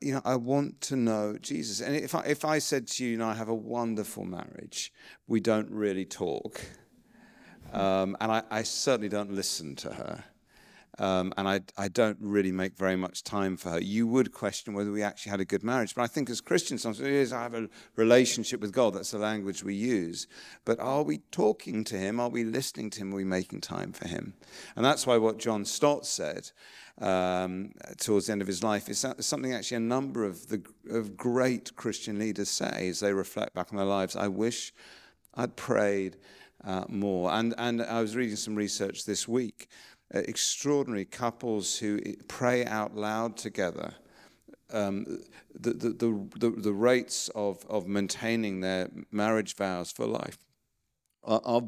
you 0.00 0.12
know, 0.12 0.22
I 0.24 0.36
want 0.36 0.80
to 0.82 0.96
know 0.96 1.38
Jesus. 1.40 1.80
And 1.80 1.96
if 1.96 2.14
I, 2.14 2.20
if 2.20 2.44
I 2.44 2.58
said 2.58 2.86
to 2.88 3.04
you, 3.04 3.12
you 3.12 3.16
know, 3.16 3.28
I 3.28 3.34
have 3.34 3.48
a 3.48 3.54
wonderful 3.54 4.24
marriage, 4.24 4.92
we 5.26 5.40
don't 5.40 5.70
really 5.70 6.04
talk. 6.04 6.60
Um, 7.72 8.16
and 8.20 8.30
I, 8.30 8.42
I 8.50 8.62
certainly 8.62 9.08
don't 9.08 9.32
listen 9.32 9.74
to 9.76 9.90
her. 9.94 10.24
Um, 10.98 11.34
and 11.36 11.48
I, 11.48 11.60
I 11.76 11.88
don't 11.88 12.18
really 12.20 12.52
make 12.52 12.76
very 12.76 12.96
much 12.96 13.24
time 13.24 13.56
for 13.56 13.70
her. 13.70 13.80
You 13.80 14.06
would 14.06 14.32
question 14.32 14.74
whether 14.74 14.92
we 14.92 15.02
actually 15.02 15.30
had 15.30 15.40
a 15.40 15.44
good 15.44 15.64
marriage. 15.64 15.94
But 15.94 16.02
I 16.02 16.06
think 16.06 16.30
as 16.30 16.40
Christians, 16.40 16.82
sometimes 16.82 17.32
I 17.32 17.42
have 17.42 17.54
a 17.54 17.68
relationship 17.96 18.60
with 18.60 18.72
God. 18.72 18.94
That's 18.94 19.10
the 19.10 19.18
language 19.18 19.64
we 19.64 19.74
use. 19.74 20.26
But 20.64 20.78
are 20.78 21.02
we 21.02 21.18
talking 21.32 21.84
to 21.84 21.96
Him? 21.96 22.20
Are 22.20 22.28
we 22.28 22.44
listening 22.44 22.90
to 22.90 23.00
Him? 23.00 23.12
Are 23.12 23.16
we 23.16 23.24
making 23.24 23.60
time 23.60 23.92
for 23.92 24.06
Him? 24.06 24.34
And 24.76 24.84
that's 24.84 25.06
why 25.06 25.16
what 25.16 25.38
John 25.38 25.64
Stott 25.64 26.06
said 26.06 26.50
um, 26.98 27.72
towards 27.98 28.26
the 28.26 28.32
end 28.32 28.42
of 28.42 28.46
his 28.46 28.62
life 28.62 28.88
is 28.88 29.04
something 29.18 29.52
actually 29.52 29.78
a 29.78 29.80
number 29.80 30.24
of 30.24 30.46
the 30.46 30.62
of 30.88 31.16
great 31.16 31.74
Christian 31.74 32.20
leaders 32.20 32.48
say 32.48 32.88
as 32.88 33.00
they 33.00 33.12
reflect 33.12 33.54
back 33.54 33.72
on 33.72 33.78
their 33.78 33.86
lives. 33.86 34.14
I 34.14 34.28
wish 34.28 34.72
I'd 35.34 35.56
prayed 35.56 36.16
uh, 36.64 36.84
more. 36.88 37.32
And, 37.32 37.54
and 37.58 37.82
I 37.82 38.00
was 38.00 38.16
reading 38.16 38.36
some 38.36 38.54
research 38.54 39.04
this 39.04 39.28
week 39.28 39.68
extraordinary 40.20 41.04
couples 41.04 41.78
who 41.78 42.00
pray 42.28 42.64
out 42.64 42.96
loud 42.96 43.36
together. 43.36 43.94
Um, 44.72 45.20
the, 45.54 45.72
the, 45.72 46.28
the, 46.38 46.50
the, 46.50 46.72
rates 46.72 47.28
of, 47.34 47.64
of 47.68 47.86
maintaining 47.86 48.60
their 48.60 48.90
marriage 49.12 49.54
vows 49.54 49.92
for 49.92 50.06
life 50.06 50.38
are, 51.22 51.40
are 51.44 51.62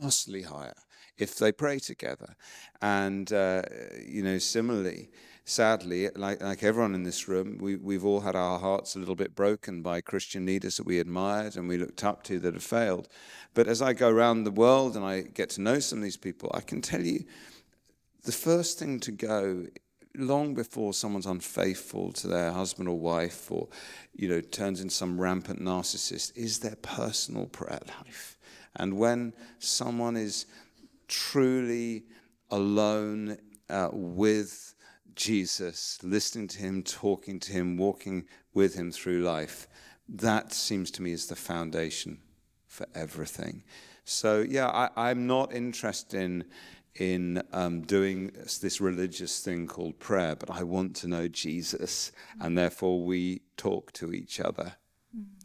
vastly 0.00 0.42
higher 0.42 0.74
if 1.16 1.36
they 1.36 1.52
pray 1.52 1.78
together. 1.78 2.36
And, 2.80 3.32
uh, 3.32 3.62
you 4.06 4.22
know, 4.22 4.38
similarly, 4.38 5.10
sadly, 5.44 6.08
like, 6.16 6.42
like 6.42 6.62
everyone 6.62 6.94
in 6.94 7.02
this 7.02 7.28
room, 7.28 7.58
we, 7.60 7.76
we've 7.76 8.04
all 8.04 8.20
had 8.20 8.36
our 8.36 8.58
hearts 8.58 8.96
a 8.96 8.98
little 8.98 9.14
bit 9.14 9.34
broken 9.34 9.82
by 9.82 10.00
Christian 10.00 10.46
leaders 10.46 10.76
that 10.76 10.86
we 10.86 10.98
admired 10.98 11.56
and 11.56 11.68
we 11.68 11.76
looked 11.76 12.04
up 12.04 12.22
to 12.24 12.38
that 12.40 12.54
have 12.54 12.62
failed. 12.62 13.08
But 13.52 13.68
as 13.68 13.82
I 13.82 13.92
go 13.92 14.08
around 14.08 14.44
the 14.44 14.50
world 14.50 14.96
and 14.96 15.04
I 15.04 15.22
get 15.22 15.50
to 15.50 15.60
know 15.60 15.78
some 15.78 15.98
of 15.98 16.04
these 16.04 16.16
people, 16.16 16.50
I 16.54 16.60
can 16.60 16.80
tell 16.80 17.02
you 17.02 17.24
the 18.24 18.32
first 18.32 18.78
thing 18.78 19.00
to 19.00 19.12
go 19.12 19.66
long 20.16 20.54
before 20.54 20.94
someone's 20.94 21.26
unfaithful 21.26 22.12
to 22.12 22.28
their 22.28 22.52
husband 22.52 22.88
or 22.88 22.98
wife 22.98 23.50
or 23.50 23.68
you 24.14 24.28
know 24.28 24.40
turns 24.40 24.80
into 24.80 24.94
some 24.94 25.20
rampant 25.20 25.60
narcissist 25.60 26.36
is 26.36 26.60
their 26.60 26.76
personal 26.76 27.46
prayer 27.46 27.80
life. 28.04 28.38
And 28.76 28.96
when 28.96 29.34
someone 29.58 30.16
is 30.16 30.46
truly 31.08 32.04
alone 32.50 33.38
uh, 33.68 33.88
with 33.92 34.74
jesus 35.14 35.98
listening 36.02 36.48
to 36.48 36.58
him 36.58 36.82
talking 36.82 37.38
to 37.38 37.52
him 37.52 37.76
walking 37.76 38.24
with 38.52 38.74
him 38.74 38.90
through 38.90 39.22
life 39.22 39.68
that 40.08 40.52
seems 40.52 40.90
to 40.90 41.02
me 41.02 41.12
is 41.12 41.26
the 41.26 41.36
foundation 41.36 42.18
for 42.66 42.86
everything. 42.94 43.62
So 44.04 44.44
yeah 44.46 44.68
I, 44.68 45.10
i'm 45.10 45.26
not 45.26 45.54
interested 45.54 46.20
in 46.20 46.44
in 46.96 47.42
um, 47.52 47.82
doing 47.82 48.30
this 48.60 48.80
religious 48.80 49.40
thing 49.40 49.66
called 49.66 49.98
prayer, 49.98 50.36
but 50.36 50.50
I 50.50 50.62
want 50.62 50.94
to 50.96 51.08
know 51.08 51.28
Jesus, 51.28 52.12
and 52.40 52.56
therefore 52.56 53.04
we 53.04 53.42
talk 53.56 53.92
to 53.94 54.12
each 54.12 54.40
other. 54.40 54.76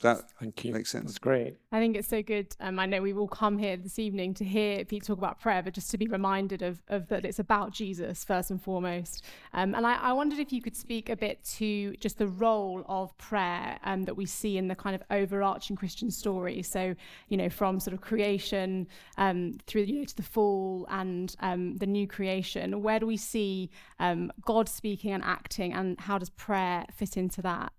That 0.01 0.31
Thank 0.39 0.63
you. 0.63 0.73
makes 0.73 0.89
sense. 0.89 1.05
That's 1.05 1.19
great. 1.19 1.57
I 1.71 1.79
think 1.79 1.97
it's 1.97 2.07
so 2.07 2.23
good. 2.23 2.55
Um, 2.61 2.79
I 2.79 2.85
know 2.85 3.01
we've 3.01 3.17
all 3.17 3.27
come 3.27 3.57
here 3.57 3.75
this 3.75 3.99
evening 3.99 4.33
to 4.35 4.45
hear 4.45 4.85
Pete 4.85 5.03
talk 5.03 5.17
about 5.17 5.39
prayer, 5.39 5.61
but 5.61 5.73
just 5.73 5.91
to 5.91 5.97
be 5.97 6.07
reminded 6.07 6.61
of, 6.61 6.81
of 6.87 7.07
that 7.09 7.25
it's 7.25 7.39
about 7.39 7.71
Jesus 7.71 8.23
first 8.23 8.49
and 8.49 8.61
foremost. 8.61 9.25
Um, 9.53 9.75
and 9.75 9.85
I, 9.85 9.95
I 9.95 10.13
wondered 10.13 10.39
if 10.39 10.53
you 10.53 10.61
could 10.61 10.75
speak 10.75 11.09
a 11.09 11.17
bit 11.17 11.43
to 11.57 11.95
just 11.97 12.17
the 12.17 12.27
role 12.27 12.85
of 12.87 13.15
prayer 13.17 13.77
um, 13.83 14.03
that 14.05 14.15
we 14.15 14.25
see 14.25 14.57
in 14.57 14.69
the 14.69 14.75
kind 14.75 14.95
of 14.95 15.03
overarching 15.11 15.75
Christian 15.75 16.09
story. 16.09 16.61
So, 16.61 16.95
you 17.27 17.37
know, 17.37 17.49
from 17.49 17.79
sort 17.79 17.93
of 17.93 18.01
creation 18.01 18.87
um, 19.17 19.57
through 19.67 19.83
you 19.83 19.99
know, 19.99 20.05
to 20.05 20.15
the 20.15 20.23
fall 20.23 20.87
and 20.89 21.35
um, 21.41 21.75
the 21.75 21.87
new 21.87 22.07
creation, 22.07 22.81
where 22.81 22.99
do 22.99 23.05
we 23.05 23.17
see 23.17 23.69
um, 23.99 24.31
God 24.45 24.69
speaking 24.69 25.11
and 25.11 25.23
acting, 25.23 25.73
and 25.73 25.99
how 25.99 26.17
does 26.17 26.29
prayer 26.29 26.85
fit 26.95 27.17
into 27.17 27.41
that? 27.41 27.73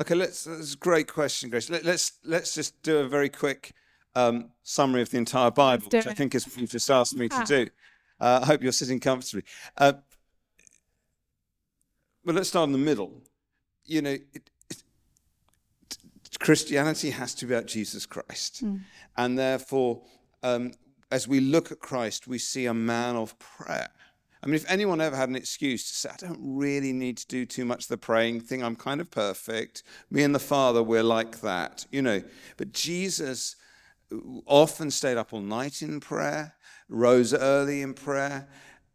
Okay, 0.00 0.14
let's. 0.14 0.44
That's 0.44 0.74
a 0.74 0.76
great 0.76 1.12
question, 1.12 1.50
Grace. 1.50 1.68
Let, 1.70 1.84
let's 1.84 2.12
let's 2.24 2.54
just 2.54 2.80
do 2.82 2.98
a 2.98 3.08
very 3.08 3.28
quick 3.28 3.72
um, 4.14 4.50
summary 4.62 5.02
of 5.02 5.10
the 5.10 5.18
entire 5.18 5.50
Bible, 5.50 5.88
which 5.90 6.06
I 6.06 6.14
think 6.14 6.34
is 6.34 6.46
what 6.46 6.56
you've 6.58 6.70
just 6.70 6.90
asked 6.90 7.16
me 7.16 7.28
to 7.28 7.34
Ah. 7.36 7.44
do. 7.44 7.66
Uh, 8.20 8.40
I 8.42 8.46
hope 8.46 8.62
you're 8.62 8.72
sitting 8.72 9.00
comfortably. 9.00 9.44
Uh, 9.76 9.94
but 12.24 12.34
let's 12.34 12.48
start 12.48 12.66
in 12.68 12.72
the 12.72 12.78
middle. 12.78 13.22
You 13.84 14.02
know, 14.02 14.10
it, 14.10 14.50
it, 14.70 14.82
Christianity 16.38 17.10
has 17.10 17.34
to 17.36 17.46
be 17.46 17.54
about 17.54 17.66
Jesus 17.66 18.06
Christ, 18.06 18.62
and 19.16 19.38
therefore, 19.38 20.02
um, 20.42 20.72
as 21.10 21.26
we 21.26 21.40
look 21.40 21.72
at 21.72 21.80
Christ, 21.80 22.28
we 22.28 22.38
see 22.38 22.66
a 22.66 22.74
man 22.74 23.16
of 23.16 23.38
prayer. 23.38 23.88
I 24.42 24.46
mean, 24.46 24.54
if 24.54 24.70
anyone 24.70 25.00
ever 25.00 25.16
had 25.16 25.28
an 25.28 25.36
excuse 25.36 25.88
to 25.88 25.94
say, 25.94 26.10
I 26.10 26.16
don't 26.16 26.40
really 26.40 26.92
need 26.92 27.16
to 27.18 27.26
do 27.26 27.44
too 27.44 27.64
much 27.64 27.84
of 27.84 27.88
the 27.88 27.98
praying 27.98 28.42
thing, 28.42 28.62
I'm 28.62 28.76
kind 28.76 29.00
of 29.00 29.10
perfect. 29.10 29.82
Me 30.10 30.22
and 30.22 30.34
the 30.34 30.40
Father, 30.40 30.82
we're 30.82 31.02
like 31.02 31.40
that, 31.40 31.86
you 31.90 32.02
know. 32.02 32.22
But 32.56 32.72
Jesus 32.72 33.56
often 34.46 34.90
stayed 34.90 35.16
up 35.16 35.32
all 35.32 35.40
night 35.40 35.82
in 35.82 36.00
prayer, 36.00 36.54
rose 36.88 37.34
early 37.34 37.82
in 37.82 37.94
prayer, 37.94 38.48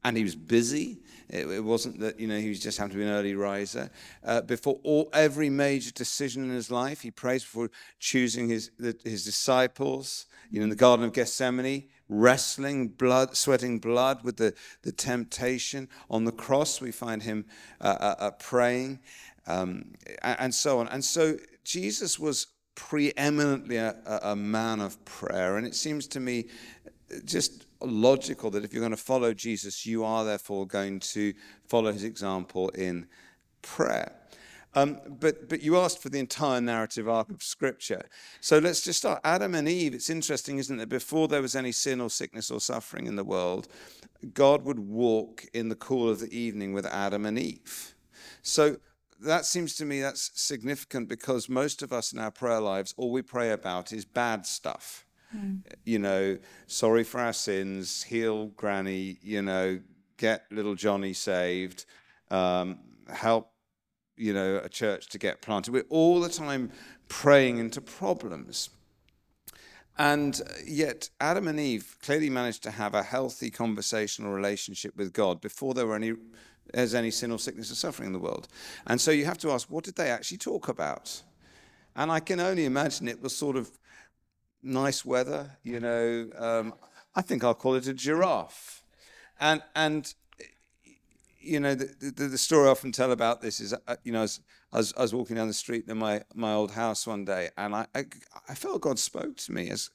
and 0.03 0.17
he 0.17 0.23
was 0.23 0.35
busy. 0.35 0.99
It, 1.29 1.47
it 1.49 1.63
wasn't 1.63 1.99
that 1.99 2.19
you 2.19 2.27
know 2.27 2.37
he 2.37 2.49
was 2.49 2.59
just 2.59 2.77
happened 2.77 2.93
to 2.93 2.97
be 2.99 3.03
an 3.03 3.09
early 3.09 3.35
riser. 3.35 3.89
Uh, 4.23 4.41
before 4.41 4.79
all 4.83 5.09
every 5.13 5.49
major 5.49 5.91
decision 5.91 6.43
in 6.43 6.51
his 6.51 6.69
life, 6.71 7.01
he 7.01 7.11
prays 7.11 7.43
before 7.43 7.69
choosing 7.99 8.49
his 8.49 8.71
the, 8.77 8.97
his 9.03 9.23
disciples. 9.25 10.25
You 10.49 10.59
know, 10.59 10.65
in 10.65 10.69
the 10.69 10.75
Garden 10.75 11.05
of 11.05 11.13
Gethsemane, 11.13 11.89
wrestling 12.13 12.87
blood, 12.87 13.35
sweating 13.35 13.79
blood 13.79 14.23
with 14.23 14.37
the 14.37 14.53
the 14.83 14.91
temptation 14.91 15.89
on 16.09 16.25
the 16.25 16.31
cross. 16.31 16.81
We 16.81 16.91
find 16.91 17.23
him 17.23 17.45
uh, 17.81 17.97
uh, 17.99 18.15
uh, 18.19 18.31
praying, 18.31 18.99
um, 19.47 19.93
and 20.21 20.53
so 20.53 20.79
on. 20.79 20.87
And 20.89 21.03
so 21.03 21.37
Jesus 21.63 22.19
was 22.19 22.47
preeminently 22.75 23.77
a, 23.77 23.95
a, 24.05 24.31
a 24.31 24.35
man 24.35 24.79
of 24.79 25.03
prayer, 25.05 25.57
and 25.57 25.65
it 25.65 25.75
seems 25.75 26.07
to 26.07 26.19
me 26.19 26.45
just 27.25 27.65
logical 27.81 28.49
that 28.51 28.63
if 28.63 28.73
you're 28.73 28.81
going 28.81 28.91
to 28.91 28.97
follow 28.97 29.33
Jesus, 29.33 29.85
you 29.85 30.03
are 30.03 30.23
therefore 30.23 30.65
going 30.65 30.99
to 30.99 31.33
follow 31.67 31.91
his 31.91 32.03
example 32.03 32.69
in 32.69 33.07
prayer. 33.61 34.22
Um, 34.75 34.99
but, 35.07 35.49
but 35.49 35.61
you 35.61 35.77
asked 35.77 36.01
for 36.01 36.09
the 36.09 36.19
entire 36.19 36.59
narrative 36.59 37.07
arc 37.07 37.29
of 37.29 37.43
Scripture. 37.43 38.03
So 38.41 38.57
let's 38.57 38.81
just 38.81 38.99
start. 38.99 39.21
Adam 39.23 39.53
and 39.55 39.67
Eve, 39.69 39.93
it's 39.93 40.09
interesting, 40.09 40.57
isn't 40.57 40.79
it? 40.79 40.89
Before 40.89 41.27
there 41.27 41.41
was 41.41 41.55
any 41.55 41.71
sin 41.71 42.01
or 42.01 42.09
sickness 42.09 42.49
or 42.49 42.59
suffering 42.59 43.07
in 43.07 43.15
the 43.15 43.23
world, 43.23 43.67
God 44.33 44.63
would 44.65 44.79
walk 44.79 45.45
in 45.53 45.69
the 45.69 45.75
cool 45.75 46.09
of 46.09 46.19
the 46.19 46.35
evening 46.35 46.73
with 46.73 46.85
Adam 46.85 47.25
and 47.25 47.37
Eve. 47.37 47.93
So 48.41 48.77
that 49.19 49.45
seems 49.45 49.75
to 49.75 49.85
me 49.85 50.01
that's 50.01 50.31
significant 50.33 51.07
because 51.07 51.47
most 51.47 51.81
of 51.83 51.93
us 51.93 52.11
in 52.11 52.19
our 52.19 52.31
prayer 52.31 52.59
lives, 52.59 52.93
all 52.97 53.11
we 53.11 53.21
pray 53.21 53.51
about 53.51 53.93
is 53.93 54.05
bad 54.05 54.45
stuff 54.45 55.05
you 55.83 55.99
know, 55.99 56.37
sorry 56.67 57.03
for 57.03 57.19
our 57.19 57.33
sins, 57.33 58.03
heal 58.03 58.47
Granny, 58.47 59.17
you 59.21 59.41
know, 59.41 59.79
get 60.17 60.45
little 60.51 60.75
Johnny 60.75 61.13
saved, 61.13 61.85
um, 62.29 62.79
help, 63.11 63.51
you 64.15 64.33
know, 64.33 64.61
a 64.63 64.69
church 64.69 65.07
to 65.09 65.17
get 65.17 65.41
planted. 65.41 65.73
We're 65.73 65.83
all 65.89 66.21
the 66.21 66.29
time 66.29 66.71
praying 67.07 67.57
into 67.57 67.81
problems. 67.81 68.69
And 69.97 70.41
yet, 70.65 71.09
Adam 71.19 71.47
and 71.47 71.59
Eve 71.59 71.97
clearly 72.01 72.29
managed 72.29 72.63
to 72.63 72.71
have 72.71 72.95
a 72.95 73.03
healthy 73.03 73.51
conversational 73.51 74.31
relationship 74.31 74.95
with 74.97 75.13
God 75.13 75.39
before 75.39 75.73
there 75.73 75.85
were 75.85 75.95
any, 75.95 76.13
there's 76.73 76.95
any 76.95 77.11
sin 77.11 77.31
or 77.31 77.37
sickness 77.37 77.71
or 77.71 77.75
suffering 77.75 78.07
in 78.07 78.13
the 78.13 78.19
world. 78.19 78.47
And 78.87 78.99
so 78.99 79.11
you 79.11 79.25
have 79.25 79.37
to 79.39 79.51
ask, 79.51 79.69
what 79.69 79.83
did 79.83 79.95
they 79.95 80.09
actually 80.09 80.37
talk 80.37 80.67
about? 80.67 81.21
And 81.95 82.11
I 82.11 82.19
can 82.19 82.39
only 82.39 82.65
imagine 82.65 83.07
it 83.07 83.21
was 83.21 83.35
sort 83.35 83.55
of 83.55 83.69
nice 84.63 85.05
weather, 85.05 85.57
you 85.61 85.79
know. 85.79 86.29
Um, 86.37 86.73
I 87.15 87.21
think 87.21 87.43
I'll 87.43 87.53
call 87.53 87.75
it 87.75 87.87
a 87.87 87.93
giraffe. 87.93 88.83
And 89.39 89.61
and 89.75 90.13
you 91.43 91.59
know 91.59 91.75
the, 91.75 91.93
the, 91.99 92.27
the 92.29 92.37
story 92.37 92.67
I 92.67 92.71
often 92.71 92.91
tell 92.91 93.11
about 93.11 93.41
this 93.41 93.59
is 93.59 93.73
uh, 93.73 93.95
you 94.03 94.11
know 94.11 94.19
I 94.19 94.23
was, 94.23 94.39
I 94.71 94.77
was, 94.77 94.93
I 94.97 95.01
was 95.01 95.13
walking 95.13 95.35
down 95.35 95.47
the 95.47 95.53
street 95.53 95.85
in 95.87 95.97
my 95.97 96.23
my 96.33 96.53
old 96.53 96.71
house 96.71 97.05
one 97.05 97.25
day 97.25 97.49
and 97.57 97.75
I, 97.75 97.85
I 97.93 98.05
I 98.49 98.55
felt 98.55 98.81
God 98.81 98.99
spoke 98.99 99.37
to 99.37 99.51
me 99.51 99.69
as 99.69 99.89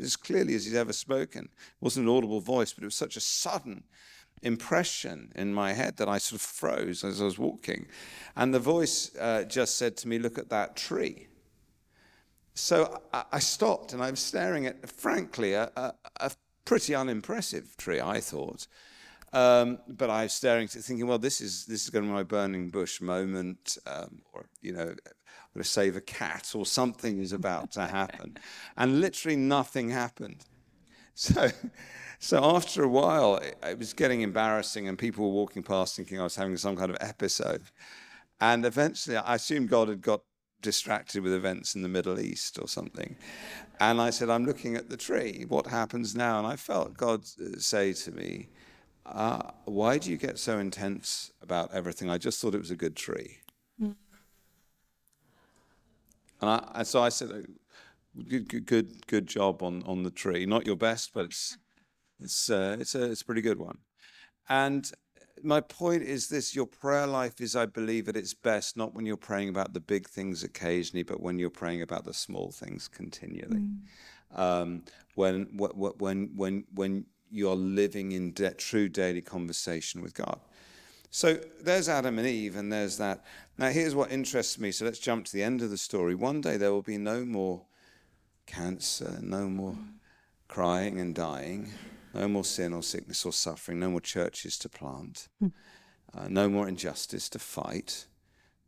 as 0.00 0.16
clearly 0.16 0.54
as 0.54 0.64
He's 0.64 0.74
ever 0.74 0.92
spoken. 0.92 1.44
It 1.44 1.82
wasn't 1.82 2.06
an 2.06 2.14
audible 2.14 2.40
voice, 2.40 2.72
but 2.72 2.82
it 2.82 2.86
was 2.86 2.94
such 2.94 3.16
a 3.16 3.20
sudden 3.20 3.84
impression 4.42 5.32
in 5.34 5.54
my 5.54 5.72
head 5.72 5.96
that 5.96 6.08
I 6.08 6.18
sort 6.18 6.40
of 6.40 6.46
froze 6.46 7.02
as 7.02 7.20
I 7.20 7.24
was 7.24 7.38
walking, 7.38 7.86
and 8.36 8.52
the 8.52 8.60
voice 8.60 9.14
uh, 9.16 9.44
just 9.44 9.76
said 9.78 9.96
to 9.98 10.08
me, 10.08 10.18
"Look 10.18 10.38
at 10.38 10.50
that 10.50 10.76
tree." 10.76 11.28
So 12.54 13.00
I, 13.12 13.24
I 13.32 13.38
stopped 13.40 13.92
and 13.92 14.02
I 14.02 14.10
was 14.10 14.20
staring 14.20 14.66
at, 14.66 14.88
frankly, 14.88 15.54
a, 15.54 15.72
a, 15.76 15.92
a 16.20 16.30
pretty 16.64 16.94
unimpressive 16.94 17.76
tree, 17.76 18.00
I 18.00 18.20
thought. 18.20 18.66
Um, 19.34 19.78
but 19.88 20.10
I 20.10 20.22
was 20.22 20.32
staring, 20.32 20.68
thinking, 20.68 21.06
well, 21.08 21.18
this 21.18 21.40
is 21.40 21.66
this 21.66 21.82
is 21.82 21.90
going 21.90 22.04
to 22.04 22.08
be 22.08 22.14
my 22.14 22.22
burning 22.22 22.70
bush 22.70 23.00
moment, 23.00 23.76
um, 23.84 24.22
or 24.32 24.46
you 24.62 24.72
know, 24.72 24.82
I'm 24.82 24.86
going 24.86 24.96
to 25.56 25.64
save 25.64 25.96
a 25.96 26.00
cat, 26.00 26.52
or 26.54 26.64
something 26.64 27.20
is 27.20 27.32
about 27.32 27.72
to 27.72 27.86
happen, 27.86 28.38
and 28.76 29.00
literally 29.00 29.36
nothing 29.36 29.90
happened. 29.90 30.44
So, 31.14 31.50
so 32.18 32.44
after 32.44 32.84
a 32.84 32.88
while, 32.88 33.36
it, 33.36 33.56
it 33.62 33.78
was 33.78 33.92
getting 33.92 34.20
embarrassing, 34.20 34.88
and 34.88 34.96
people 34.96 35.24
were 35.24 35.34
walking 35.34 35.64
past 35.64 35.96
thinking 35.96 36.20
I 36.20 36.24
was 36.24 36.36
having 36.36 36.56
some 36.56 36.76
kind 36.76 36.90
of 36.90 36.96
episode. 37.00 37.62
And 38.40 38.64
eventually, 38.64 39.16
I 39.16 39.34
assumed 39.36 39.68
God 39.68 39.88
had 39.88 40.00
got 40.00 40.22
distracted 40.64 41.22
with 41.22 41.32
events 41.32 41.74
in 41.74 41.82
the 41.82 41.88
Middle 41.88 42.18
East 42.18 42.58
or 42.58 42.66
something. 42.66 43.16
And 43.80 44.00
I 44.00 44.10
said, 44.10 44.30
I'm 44.30 44.46
looking 44.46 44.76
at 44.76 44.88
the 44.88 44.96
tree. 44.96 45.44
What 45.46 45.66
happens 45.66 46.16
now? 46.16 46.38
And 46.38 46.46
I 46.46 46.56
felt 46.56 46.96
God 46.96 47.24
uh, 47.40 47.58
say 47.58 47.92
to 47.92 48.10
me, 48.10 48.48
uh, 49.06 49.50
Why 49.64 49.98
do 49.98 50.10
you 50.10 50.16
get 50.16 50.38
so 50.38 50.58
intense 50.58 51.30
about 51.42 51.72
everything? 51.72 52.10
I 52.10 52.18
just 52.18 52.40
thought 52.40 52.54
it 52.54 52.58
was 52.60 52.70
a 52.70 52.76
good 52.76 52.96
tree. 52.96 53.38
And, 56.40 56.50
I, 56.50 56.72
and 56.74 56.86
so 56.86 57.02
I 57.02 57.08
said, 57.10 57.30
"Oh, 57.32 57.42
good, 58.28 58.48
good, 58.48 58.66
good, 58.66 59.06
good 59.06 59.26
job 59.26 59.62
on, 59.62 59.82
on 59.84 60.02
the 60.02 60.10
tree. 60.10 60.46
Not 60.46 60.66
your 60.66 60.76
best, 60.76 61.12
but 61.14 61.26
it's, 61.26 61.58
it's, 62.20 62.50
uh, 62.50 62.76
it's, 62.80 62.94
a, 62.94 63.10
it's 63.10 63.22
a 63.22 63.24
pretty 63.24 63.42
good 63.42 63.58
one. 63.58 63.78
And 64.48 64.90
my 65.42 65.60
point 65.60 66.02
is 66.02 66.28
this 66.28 66.54
your 66.54 66.66
prayer 66.66 67.06
life 67.06 67.40
is, 67.40 67.56
I 67.56 67.66
believe, 67.66 68.08
at 68.08 68.16
its 68.16 68.34
best, 68.34 68.76
not 68.76 68.94
when 68.94 69.04
you're 69.06 69.16
praying 69.16 69.48
about 69.48 69.72
the 69.74 69.80
big 69.80 70.08
things 70.08 70.42
occasionally, 70.44 71.02
but 71.02 71.20
when 71.20 71.38
you're 71.38 71.50
praying 71.50 71.82
about 71.82 72.04
the 72.04 72.14
small 72.14 72.50
things 72.50 72.88
continually. 72.88 73.64
Um, 74.34 74.82
when, 75.14 75.46
wh- 75.58 75.74
wh- 75.76 76.00
when, 76.00 76.30
when, 76.34 76.64
when 76.74 77.06
you're 77.30 77.56
living 77.56 78.12
in 78.12 78.32
de- 78.32 78.54
true 78.54 78.88
daily 78.88 79.20
conversation 79.20 80.02
with 80.02 80.14
God. 80.14 80.40
So 81.10 81.38
there's 81.60 81.88
Adam 81.88 82.18
and 82.18 82.26
Eve, 82.26 82.56
and 82.56 82.72
there's 82.72 82.96
that. 82.98 83.24
Now, 83.56 83.68
here's 83.68 83.94
what 83.94 84.10
interests 84.10 84.58
me. 84.58 84.72
So 84.72 84.84
let's 84.84 84.98
jump 84.98 85.26
to 85.26 85.32
the 85.32 85.42
end 85.42 85.62
of 85.62 85.70
the 85.70 85.78
story. 85.78 86.14
One 86.14 86.40
day 86.40 86.56
there 86.56 86.72
will 86.72 86.82
be 86.82 86.98
no 86.98 87.24
more 87.24 87.62
cancer, 88.46 89.18
no 89.22 89.48
more 89.48 89.76
crying 90.48 90.98
and 91.00 91.14
dying, 91.14 91.72
no 92.14 92.28
more 92.28 92.44
sin 92.44 92.72
or 92.72 92.82
sickness 92.82 93.24
or 93.24 93.32
suffering, 93.32 93.78
no 93.78 93.90
more 93.90 94.00
churches 94.00 94.58
to 94.58 94.68
plant, 94.68 95.28
uh, 96.16 96.28
no 96.28 96.48
more 96.48 96.68
injustice 96.68 97.28
to 97.28 97.38
fight. 97.38 98.06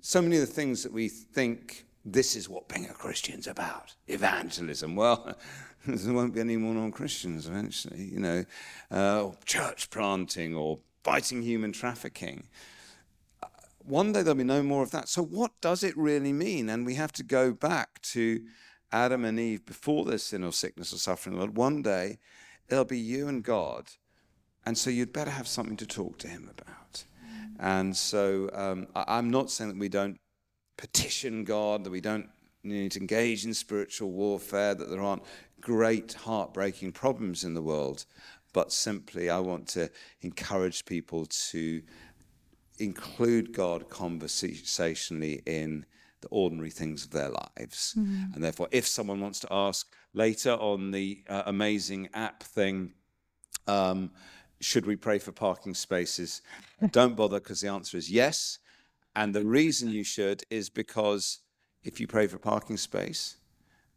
So 0.00 0.22
many 0.22 0.36
of 0.36 0.46
the 0.46 0.52
things 0.52 0.82
that 0.82 0.92
we 0.92 1.08
think 1.08 1.85
this 2.06 2.36
is 2.36 2.48
what 2.48 2.68
being 2.68 2.86
a 2.86 2.92
Christian's 2.92 3.48
about 3.48 3.94
evangelism. 4.06 4.94
Well, 4.94 5.36
there 5.86 6.14
won't 6.14 6.34
be 6.34 6.40
any 6.40 6.56
more 6.56 6.72
non 6.72 6.92
Christians 6.92 7.46
eventually, 7.46 8.04
you 8.04 8.20
know, 8.20 8.44
uh, 8.90 9.30
church 9.44 9.90
planting 9.90 10.54
or 10.54 10.78
fighting 11.02 11.42
human 11.42 11.72
trafficking. 11.72 12.44
Uh, 13.42 13.48
one 13.84 14.12
day 14.12 14.22
there'll 14.22 14.36
be 14.36 14.44
no 14.44 14.62
more 14.62 14.84
of 14.84 14.92
that. 14.92 15.08
So, 15.08 15.22
what 15.22 15.50
does 15.60 15.82
it 15.82 15.96
really 15.96 16.32
mean? 16.32 16.68
And 16.68 16.86
we 16.86 16.94
have 16.94 17.12
to 17.12 17.24
go 17.24 17.52
back 17.52 18.00
to 18.02 18.40
Adam 18.92 19.24
and 19.24 19.40
Eve 19.40 19.66
before 19.66 20.04
there's 20.04 20.22
sin 20.22 20.44
or 20.44 20.52
sickness 20.52 20.92
or 20.92 20.98
suffering. 20.98 21.36
Lord, 21.36 21.56
one 21.56 21.82
day 21.82 22.18
it'll 22.68 22.84
be 22.84 22.98
you 22.98 23.26
and 23.26 23.42
God. 23.42 23.88
And 24.64 24.76
so 24.76 24.90
you'd 24.90 25.12
better 25.12 25.30
have 25.30 25.46
something 25.46 25.76
to 25.76 25.86
talk 25.86 26.18
to 26.18 26.28
him 26.28 26.50
about. 26.50 27.04
And 27.58 27.96
so 27.96 28.50
um, 28.52 28.88
I'm 28.94 29.30
not 29.30 29.50
saying 29.50 29.70
that 29.70 29.78
we 29.78 29.88
don't 29.88 30.18
petition 30.76 31.44
God, 31.44 31.84
that 31.84 31.90
we 31.90 32.00
don't 32.00 32.28
need 32.62 32.92
to 32.92 33.00
engage 33.00 33.44
in 33.44 33.54
spiritual 33.54 34.10
warfare, 34.10 34.74
that 34.74 34.90
there 34.90 35.00
aren't 35.00 35.22
great, 35.60 36.12
heartbreaking 36.14 36.92
problems 36.92 37.44
in 37.44 37.54
the 37.54 37.62
world, 37.62 38.04
but 38.52 38.72
simply 38.72 39.30
I 39.30 39.38
want 39.38 39.68
to 39.68 39.90
encourage 40.20 40.84
people 40.84 41.26
to 41.50 41.82
include 42.78 43.52
God 43.52 43.88
conversationally 43.88 45.42
in 45.46 45.86
the 46.20 46.28
ordinary 46.28 46.70
things 46.70 47.04
of 47.04 47.10
their 47.10 47.28
lives. 47.28 47.94
Mm. 47.98 48.34
And 48.34 48.44
therefore, 48.44 48.68
if 48.70 48.86
someone 48.86 49.20
wants 49.20 49.40
to 49.40 49.48
ask 49.50 49.86
later 50.14 50.52
on 50.52 50.90
the 50.90 51.22
uh, 51.28 51.42
amazing 51.46 52.08
app 52.14 52.42
thing, 52.42 52.94
um, 53.66 54.10
should 54.60 54.86
we 54.86 54.96
pray 54.96 55.18
for 55.18 55.32
parking 55.32 55.74
spaces? 55.74 56.42
Don't 56.90 57.16
bother 57.16 57.38
because 57.38 57.60
the 57.60 57.68
answer 57.68 57.96
is 57.96 58.10
yes. 58.10 58.58
And 59.16 59.34
the 59.34 59.46
reason 59.46 59.88
you 59.90 60.04
should 60.04 60.42
is 60.50 60.68
because 60.68 61.40
if 61.82 61.98
you 61.98 62.06
pray 62.06 62.26
for 62.26 62.38
parking 62.38 62.76
space 62.76 63.38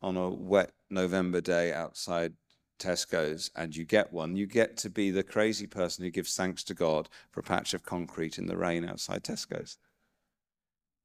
on 0.01 0.15
a 0.15 0.29
wet 0.29 0.71
November 0.89 1.41
day 1.41 1.73
outside 1.73 2.33
Tesco's 2.79 3.51
and 3.53 3.75
you 3.75 3.83
get 3.83 4.13
one, 4.13 4.37
you 4.37 4.47
get 4.47 4.77
to 4.77 4.89
be 4.89 5.11
the 5.11 5.21
crazy 5.21 5.67
person 5.67 6.05
who 6.05 6.09
gives 6.09 6.33
thanks 6.33 6.63
to 6.63 6.73
God 6.73 7.09
for 7.31 7.41
a 7.41 7.43
patch 7.43 7.73
of 7.73 7.83
concrete 7.83 8.37
in 8.37 8.45
the 8.45 8.55
rain 8.55 8.87
outside 8.87 9.25
Tesco's. 9.25 9.77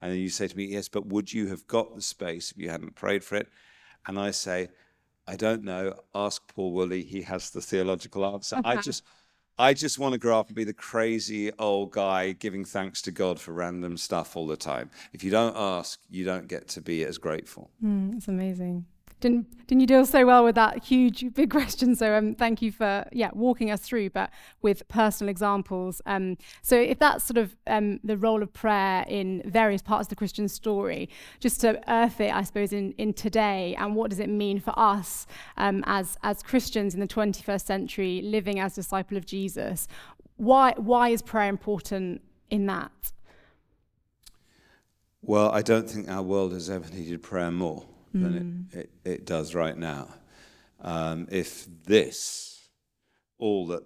And 0.00 0.16
you 0.16 0.28
say 0.28 0.46
to 0.46 0.56
me, 0.56 0.66
Yes, 0.66 0.88
but 0.88 1.06
would 1.06 1.32
you 1.32 1.48
have 1.48 1.66
got 1.66 1.96
the 1.96 2.02
space 2.02 2.52
if 2.52 2.58
you 2.58 2.70
hadn't 2.70 2.94
prayed 2.94 3.24
for 3.24 3.34
it? 3.34 3.48
And 4.06 4.16
I 4.16 4.30
say, 4.30 4.68
I 5.26 5.34
don't 5.34 5.64
know. 5.64 5.94
Ask 6.14 6.46
Paul 6.54 6.72
Woolley. 6.72 7.02
He 7.02 7.22
has 7.22 7.50
the 7.50 7.62
theological 7.62 8.24
answer. 8.24 8.60
I 8.64 8.76
just 8.80 9.02
I 9.58 9.72
just 9.72 10.00
want 10.00 10.14
to 10.14 10.18
grow 10.18 10.40
up 10.40 10.48
and 10.48 10.56
be 10.56 10.64
the 10.64 10.72
crazy 10.72 11.52
old 11.58 11.92
guy 11.92 12.32
giving 12.32 12.64
thanks 12.64 13.00
to 13.02 13.12
God 13.12 13.38
for 13.38 13.52
random 13.52 13.96
stuff 13.96 14.36
all 14.36 14.48
the 14.48 14.56
time. 14.56 14.90
If 15.12 15.22
you 15.22 15.30
don't 15.30 15.56
ask, 15.56 16.00
you 16.10 16.24
don't 16.24 16.48
get 16.48 16.66
to 16.68 16.80
be 16.80 17.04
as 17.04 17.18
grateful. 17.18 17.70
Mm, 17.82 18.16
it's 18.16 18.26
amazing 18.26 18.86
didn't 19.24 19.66
didn't 19.66 19.80
you 19.80 19.86
deal 19.86 20.04
so 20.04 20.26
well 20.26 20.44
with 20.44 20.54
that 20.56 20.84
huge 20.84 21.32
big 21.32 21.50
question? 21.58 21.96
So 21.96 22.14
um, 22.14 22.34
thank 22.34 22.60
you 22.60 22.70
for 22.70 23.06
yeah 23.10 23.30
walking 23.32 23.70
us 23.70 23.80
through 23.80 24.10
but 24.10 24.30
with 24.60 24.86
personal 24.88 25.30
examples. 25.30 26.02
Um, 26.04 26.36
so 26.60 26.76
if 26.76 26.98
that's 26.98 27.24
sort 27.24 27.38
of 27.38 27.56
um, 27.66 28.00
the 28.04 28.18
role 28.18 28.42
of 28.42 28.52
prayer 28.52 29.04
in 29.08 29.42
various 29.46 29.80
parts 29.80 30.06
of 30.06 30.10
the 30.10 30.16
christian 30.16 30.48
story 30.48 31.08
just 31.40 31.60
to 31.60 31.80
earth 31.90 32.20
it 32.20 32.32
i 32.34 32.42
suppose 32.42 32.72
in, 32.72 32.92
in 32.92 33.12
today 33.12 33.74
and 33.78 33.94
what 33.94 34.10
does 34.10 34.20
it 34.20 34.28
mean 34.28 34.60
for 34.60 34.78
us 34.78 35.26
um, 35.56 35.82
as 35.86 36.16
as 36.22 36.42
christians 36.42 36.94
in 36.94 37.00
the 37.00 37.06
21st 37.06 37.64
century 37.64 38.20
living 38.22 38.58
as 38.60 38.74
disciple 38.74 39.16
of 39.16 39.24
jesus 39.24 39.88
why 40.36 40.74
why 40.76 41.08
is 41.08 41.22
prayer 41.22 41.48
important 41.48 42.20
in 42.50 42.66
that? 42.66 43.12
Well 45.22 45.50
i 45.50 45.62
don't 45.62 45.88
think 45.88 46.08
our 46.08 46.22
world 46.22 46.52
has 46.52 46.68
ever 46.68 46.88
needed 46.90 47.22
prayer 47.22 47.50
more 47.50 47.84
than 48.22 48.34
it, 48.34 48.42
mm. 48.42 48.80
it, 48.80 48.90
it, 49.04 49.26
does 49.26 49.54
right 49.54 49.76
now. 49.76 50.08
Um, 50.80 51.26
if 51.30 51.66
this, 51.84 52.68
all 53.38 53.66
that 53.68 53.82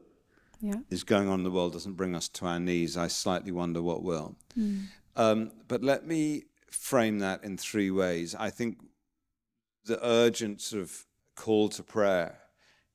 yeah. 0.60 0.74
is 0.90 1.02
going 1.02 1.28
on 1.28 1.40
in 1.40 1.44
the 1.44 1.50
world, 1.50 1.72
doesn't 1.72 1.94
bring 1.94 2.14
us 2.14 2.28
to 2.28 2.46
our 2.46 2.60
knees, 2.60 2.96
I 2.96 3.08
slightly 3.08 3.52
wonder 3.52 3.80
what 3.80 4.02
will. 4.02 4.36
Mm. 4.58 4.86
Um, 5.16 5.50
but 5.66 5.82
let 5.82 6.06
me 6.06 6.44
frame 6.70 7.20
that 7.20 7.42
in 7.42 7.56
three 7.56 7.90
ways. 7.90 8.34
I 8.34 8.50
think 8.50 8.78
the 9.84 9.98
urgent 10.06 10.60
sort 10.60 10.82
of 10.82 11.06
call 11.34 11.68
to 11.70 11.82
prayer 11.82 12.38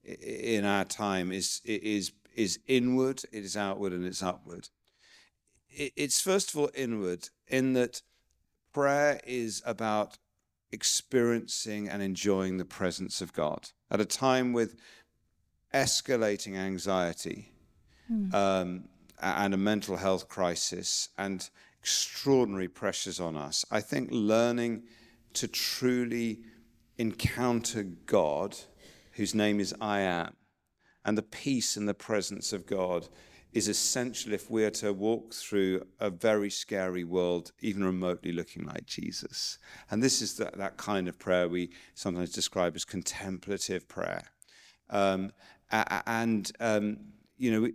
in 0.04 0.66
our 0.66 0.86
time 0.86 1.32
is 1.32 1.62
is 1.66 2.12
is 2.36 2.60
inward, 2.68 3.24
it 3.32 3.44
is 3.44 3.56
outward, 3.56 3.94
and 3.94 4.06
it's 4.06 4.24
upward. 4.24 4.70
It's 5.70 6.22
first 6.22 6.52
of 6.52 6.60
all 6.60 6.70
inward 6.76 7.30
in 7.48 7.74
that 7.74 8.02
prayer 8.74 9.20
is 9.26 9.62
about 9.66 10.18
experiencing 10.74 11.88
and 11.88 12.02
enjoying 12.02 12.58
the 12.58 12.66
presence 12.66 13.22
of 13.22 13.32
God 13.32 13.70
at 13.92 14.02
a 14.02 14.06
time 14.06 14.52
with 14.54 14.76
escalating 15.74 16.56
anxiety 16.56 17.52
mm. 18.12 18.34
um, 18.34 18.86
and 19.22 19.54
a 19.54 19.58
mental 19.58 19.98
health 19.98 20.28
crisis 20.28 21.10
and 21.18 21.50
extraordinary 21.80 22.68
pressures 22.68 23.20
on 23.20 23.36
us. 23.36 23.66
I 23.72 23.82
think 23.82 24.10
learning 24.12 24.84
to 25.34 25.48
truly 25.48 26.42
encounter 26.98 27.84
God, 27.84 28.56
whose 29.14 29.34
name 29.34 29.60
is 29.60 29.74
I 29.82 30.00
am, 30.02 30.34
and 31.06 31.18
the 31.18 31.24
peace 31.24 31.76
and 31.76 31.88
the 31.88 31.94
presence 31.94 32.54
of 32.54 32.66
God 32.66 33.08
is 33.54 33.68
essential 33.68 34.34
if 34.34 34.50
we're 34.50 34.72
to 34.72 34.92
walk 34.94 35.34
through 35.34 35.86
a 36.00 36.10
very 36.10 36.50
scary 36.50 37.04
world, 37.04 37.52
even 37.62 37.84
remotely 37.84 38.32
looking 38.32 38.66
like 38.66 38.86
Jesus. 38.86 39.60
And 39.92 40.02
this 40.02 40.22
is 40.22 40.36
that, 40.38 40.58
that 40.58 40.78
kind 40.78 41.08
of 41.08 41.20
prayer 41.20 41.48
we 41.48 41.72
sometimes 41.94 42.32
describe 42.32 42.76
as 42.76 42.84
contemplative 42.84 43.88
prayer. 43.88 44.24
Um, 44.90 45.32
and, 45.72 46.52
um, 46.60 46.98
you 47.38 47.52
know, 47.52 47.70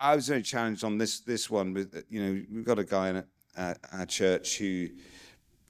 I 0.00 0.14
was 0.14 0.28
very 0.28 0.42
challenged 0.42 0.84
on 0.84 0.98
this, 0.98 1.20
this 1.20 1.48
one 1.48 1.72
with, 1.72 2.04
you 2.10 2.22
know, 2.22 2.42
we've 2.52 2.64
got 2.64 2.78
a 2.78 2.84
guy 2.84 3.08
in 3.08 3.24
our 3.56 4.06
church 4.06 4.58
who, 4.58 4.88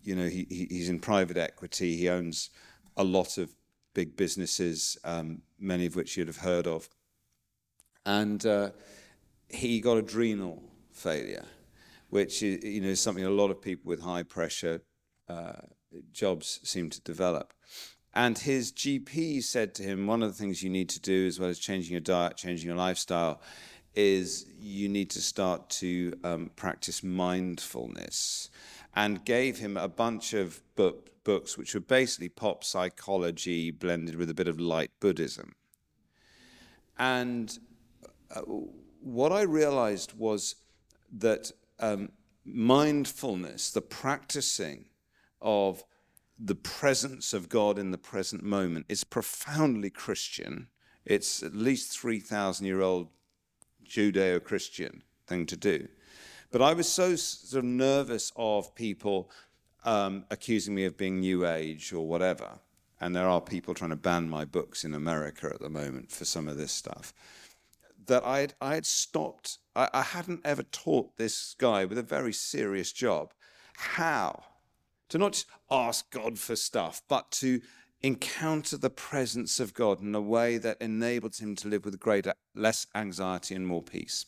you 0.03 0.17
know, 0.17 0.27
he, 0.27 0.47
he's 0.49 0.89
in 0.89 0.99
private 0.99 1.37
equity. 1.37 1.97
He 1.97 2.09
owns 2.09 2.51
a 2.97 3.05
lot 3.05 3.39
of 3.39 3.55
big 3.95 4.17
businesses, 4.17 4.97
um, 5.05 5.43
many 5.59 5.87
of 5.87 5.95
which 5.95 6.17
you'd 6.17 6.27
have 6.27 6.39
heard 6.39 6.67
of. 6.67 6.89
And, 8.05 8.45
uh, 8.45 8.71
he 9.53 9.81
got 9.81 9.99
adrenal 9.99 10.63
failure, 10.91 11.45
which 12.11 12.43
is, 12.43 12.65
you 12.65 12.81
know, 12.81 12.95
something 12.95 13.25
a 13.25 13.31
lot 13.31 13.51
of 13.51 13.61
people 13.61 13.89
with 13.89 14.01
high 14.01 14.23
pressure 14.23 14.83
uh, 15.29 15.53
jobs 16.13 16.61
seem 16.63 16.91
to 16.91 17.01
develop. 17.03 17.53
And 18.15 18.37
his 18.37 18.73
GP 18.73 19.43
said 19.43 19.75
to 19.77 19.83
him, 19.83 20.07
one 20.07 20.23
of 20.23 20.31
the 20.31 20.37
things 20.37 20.63
you 20.63 20.71
need 20.71 20.89
to 20.91 21.01
do, 21.01 21.27
as 21.27 21.41
well 21.41 21.49
as 21.49 21.59
changing 21.59 21.93
your 21.93 22.01
diet, 22.01 22.37
changing 22.37 22.67
your 22.67 22.77
lifestyle, 22.77 23.41
is 23.95 24.47
you 24.59 24.89
need 24.89 25.11
to 25.11 25.21
start 25.21 25.69
to 25.69 26.13
um, 26.25 26.51
practice 26.57 27.03
mindfulness. 27.03 28.51
And 28.95 29.25
gave 29.25 29.59
him 29.59 29.79
a 29.79 29.89
bunch 29.89 30.35
of 30.35 30.61
book, 30.77 31.25
books 31.25 31.57
which 31.57 31.73
were 31.73 31.81
basically 31.81 32.29
pop 32.29 32.63
psychology 32.63 33.71
blended 33.71 34.17
with 34.17 34.29
a 34.29 34.35
bit 34.35 34.49
of 34.49 34.61
light 34.61 34.91
Buddhism. 35.01 35.55
And 36.99 37.59
uh, 38.35 38.43
what 39.03 39.33
I 39.33 39.43
realized 39.43 40.15
was 40.17 40.57
that 41.19 41.51
um, 41.81 42.11
mindfulness, 42.45 43.71
the 43.71 43.83
practicing 43.83 44.87
of 45.41 45.85
the 46.39 46.55
presence 46.55 47.33
of 47.33 47.49
God 47.49 47.79
in 47.79 47.91
the 47.91 47.99
present 47.99 48.43
moment, 48.43 48.87
is 48.89 49.05
profoundly 49.05 49.91
Christian. 49.91 50.69
It's 51.05 51.43
at 51.43 51.55
least 51.55 51.99
3,000 51.99 52.65
year 52.65 52.81
old 52.81 53.09
Judeo 53.87 54.43
Christian 54.43 55.03
thing 55.27 55.47
to 55.47 55.57
do. 55.57 55.89
But 56.51 56.63
I 56.63 56.73
was 56.73 56.89
so 56.89 57.17
sort 57.17 57.65
of 57.65 57.71
nervous 57.71 58.33
of 58.37 58.75
people 58.75 59.31
um, 59.85 60.25
accusing 60.31 60.75
me 60.75 60.85
of 60.85 60.97
being 60.97 61.21
New 61.21 61.47
Age 61.47 61.93
or 61.93 62.07
whatever. 62.07 62.61
And 63.01 63.17
there 63.17 63.29
are 63.29 63.41
people 63.41 63.75
trying 63.75 63.91
to 63.91 63.97
ban 63.97 64.29
my 64.29 64.45
books 64.45 64.85
in 64.85 64.95
America 64.95 65.51
at 65.53 65.61
the 65.61 65.69
moment 65.69 66.13
for 66.13 66.25
some 66.25 66.47
of 66.47 66.57
this 66.57 66.71
stuff 66.71 67.13
that 68.07 68.25
I 68.25 68.41
had, 68.41 68.55
I 68.61 68.75
had 68.75 68.87
stopped. 68.87 69.59
I, 69.75 69.89
I 69.93 70.03
hadn't 70.03 70.41
ever 70.45 70.63
taught 70.63 71.17
this 71.17 71.55
guy 71.59 71.85
with 71.85 71.99
a 71.99 72.03
very 72.03 72.33
serious 72.33 72.93
job 72.93 73.33
how 73.75 74.45
to 75.09 75.19
not 75.19 75.33
just 75.33 75.47
ask 75.71 76.11
God 76.11 76.39
for 76.39 76.57
stuff, 76.57 77.03
but 77.09 77.31
to 77.33 77.61
encounter 78.03 78.77
the 78.77 78.91
presence 78.91 79.61
of 79.61 79.75
God 79.75 80.01
in 80.01 80.15
a 80.15 80.21
way 80.21 80.59
that 80.59 80.81
enabled 80.81 81.37
him 81.37 81.55
to 81.57 81.69
live 81.69 81.85
with 81.85 82.01
greater, 82.01 82.35
less 82.55 82.87
anxiety 82.95 83.55
and 83.55 83.67
more 83.67 83.83
peace. 83.83 84.27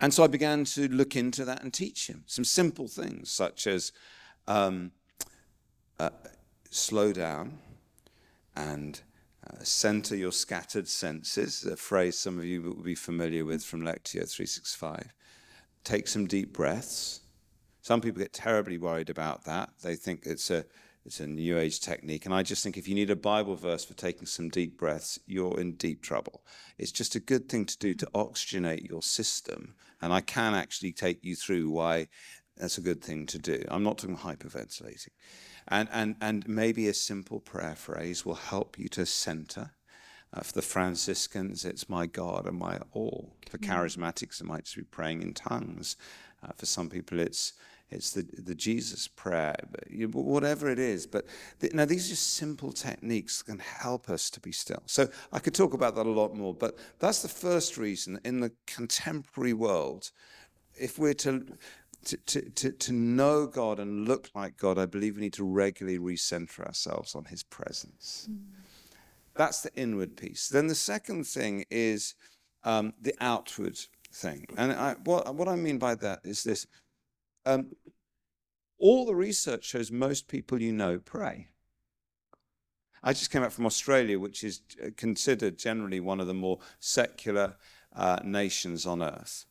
And 0.00 0.14
so 0.14 0.22
I 0.22 0.28
began 0.28 0.64
to 0.64 0.88
look 0.88 1.16
into 1.16 1.44
that 1.44 1.62
and 1.62 1.72
teach 1.72 2.06
him 2.08 2.22
some 2.26 2.44
simple 2.44 2.86
things, 2.86 3.30
such 3.30 3.66
as 3.66 3.92
um, 4.46 4.92
uh, 5.98 6.10
slow 6.70 7.12
down 7.12 7.58
and 8.54 9.00
center 9.62 10.16
your 10.16 10.32
scattered 10.32 10.88
senses, 10.88 11.64
a 11.64 11.76
phrase 11.76 12.18
some 12.18 12.38
of 12.38 12.44
you 12.44 12.62
will 12.62 12.82
be 12.82 12.94
familiar 12.94 13.44
with 13.44 13.64
from 13.64 13.82
Lectio 13.82 14.28
365. 14.28 15.12
Take 15.84 16.08
some 16.08 16.26
deep 16.26 16.52
breaths. 16.52 17.20
Some 17.80 18.00
people 18.00 18.20
get 18.20 18.32
terribly 18.32 18.78
worried 18.78 19.10
about 19.10 19.44
that. 19.44 19.70
They 19.82 19.96
think 19.96 20.26
it's 20.26 20.50
a 20.50 20.64
it's 21.04 21.20
a 21.20 21.26
new 21.26 21.58
age 21.58 21.80
technique. 21.80 22.26
And 22.26 22.34
I 22.34 22.42
just 22.42 22.62
think 22.62 22.76
if 22.76 22.86
you 22.86 22.94
need 22.94 23.08
a 23.08 23.16
Bible 23.16 23.54
verse 23.54 23.82
for 23.82 23.94
taking 23.94 24.26
some 24.26 24.50
deep 24.50 24.76
breaths, 24.76 25.18
you're 25.26 25.58
in 25.58 25.72
deep 25.72 26.02
trouble. 26.02 26.44
It's 26.76 26.92
just 26.92 27.14
a 27.14 27.20
good 27.20 27.48
thing 27.48 27.64
to 27.64 27.78
do 27.78 27.94
to 27.94 28.06
oxygenate 28.14 28.86
your 28.86 29.00
system. 29.00 29.74
And 30.02 30.12
I 30.12 30.20
can 30.20 30.54
actually 30.54 30.92
take 30.92 31.24
you 31.24 31.34
through 31.34 31.70
why 31.70 32.08
that's 32.58 32.76
a 32.76 32.82
good 32.82 33.02
thing 33.02 33.24
to 33.26 33.38
do. 33.38 33.64
I'm 33.68 33.82
not 33.82 33.98
talking 33.98 34.18
hyperventilating. 34.18 35.08
And, 35.68 35.88
and, 35.92 36.16
and 36.20 36.48
maybe 36.48 36.88
a 36.88 36.94
simple 36.94 37.40
prayer 37.40 37.74
phrase 37.76 38.24
will 38.24 38.34
help 38.34 38.78
you 38.78 38.88
to 38.90 39.06
center. 39.06 39.72
Uh, 40.32 40.40
for 40.40 40.52
the 40.52 40.62
Franciscans, 40.62 41.64
it's 41.64 41.88
my 41.88 42.06
God 42.06 42.46
and 42.46 42.58
my 42.58 42.78
all. 42.92 43.34
For 43.48 43.58
mm. 43.58 43.68
charismatics, 43.68 44.40
it 44.40 44.46
might 44.46 44.64
just 44.64 44.76
be 44.76 44.82
praying 44.82 45.22
in 45.22 45.34
tongues. 45.34 45.96
Uh, 46.42 46.52
for 46.56 46.66
some 46.66 46.88
people, 46.90 47.18
it's 47.18 47.54
it's 47.90 48.12
the, 48.12 48.26
the 48.36 48.54
Jesus 48.54 49.08
prayer, 49.08 49.56
whatever 50.12 50.68
it 50.68 50.78
is. 50.78 51.06
But 51.06 51.24
the, 51.60 51.70
now 51.72 51.86
these 51.86 52.06
are 52.06 52.10
just 52.10 52.34
simple 52.34 52.72
techniques 52.72 53.38
that 53.38 53.52
can 53.52 53.58
help 53.60 54.10
us 54.10 54.28
to 54.30 54.40
be 54.40 54.52
still. 54.52 54.82
So 54.86 55.08
I 55.32 55.38
could 55.38 55.54
talk 55.54 55.72
about 55.72 55.94
that 55.94 56.06
a 56.06 56.10
lot 56.10 56.36
more, 56.36 56.52
but 56.52 56.76
that's 56.98 57.22
the 57.22 57.28
first 57.28 57.78
reason 57.78 58.20
in 58.24 58.40
the 58.40 58.52
contemporary 58.66 59.54
world, 59.54 60.10
if 60.74 60.98
we're 60.98 61.14
to 61.14 61.46
to, 62.04 62.16
to, 62.16 62.50
to, 62.50 62.72
to 62.72 62.92
know 62.92 63.46
God 63.46 63.78
and 63.78 64.06
look 64.06 64.30
like 64.34 64.56
God, 64.56 64.78
I 64.78 64.86
believe 64.86 65.16
we 65.16 65.22
need 65.22 65.32
to 65.34 65.44
regularly 65.44 65.98
recenter 65.98 66.64
ourselves 66.64 67.14
on 67.14 67.26
His 67.26 67.42
presence. 67.42 68.28
Mm. 68.30 68.38
That's 69.34 69.60
the 69.60 69.74
inward 69.74 70.16
piece. 70.16 70.48
Then 70.48 70.66
the 70.66 70.74
second 70.74 71.26
thing 71.26 71.64
is 71.70 72.14
um, 72.64 72.94
the 73.00 73.14
outward 73.20 73.78
thing. 74.12 74.46
And 74.56 74.72
I, 74.72 74.94
what, 75.04 75.32
what 75.34 75.48
I 75.48 75.56
mean 75.56 75.78
by 75.78 75.94
that 75.96 76.20
is 76.24 76.42
this 76.42 76.66
um, 77.46 77.68
all 78.78 79.06
the 79.06 79.14
research 79.14 79.64
shows 79.64 79.90
most 79.90 80.28
people 80.28 80.60
you 80.60 80.72
know 80.72 80.98
pray. 80.98 81.48
I 83.02 83.12
just 83.12 83.30
came 83.30 83.42
back 83.42 83.52
from 83.52 83.66
Australia, 83.66 84.18
which 84.18 84.42
is 84.42 84.60
uh, 84.84 84.88
considered 84.96 85.56
generally 85.56 86.00
one 86.00 86.20
of 86.20 86.26
the 86.26 86.34
more 86.34 86.58
secular 86.80 87.56
uh, 87.94 88.18
nations 88.24 88.86
on 88.86 89.02
earth. 89.02 89.46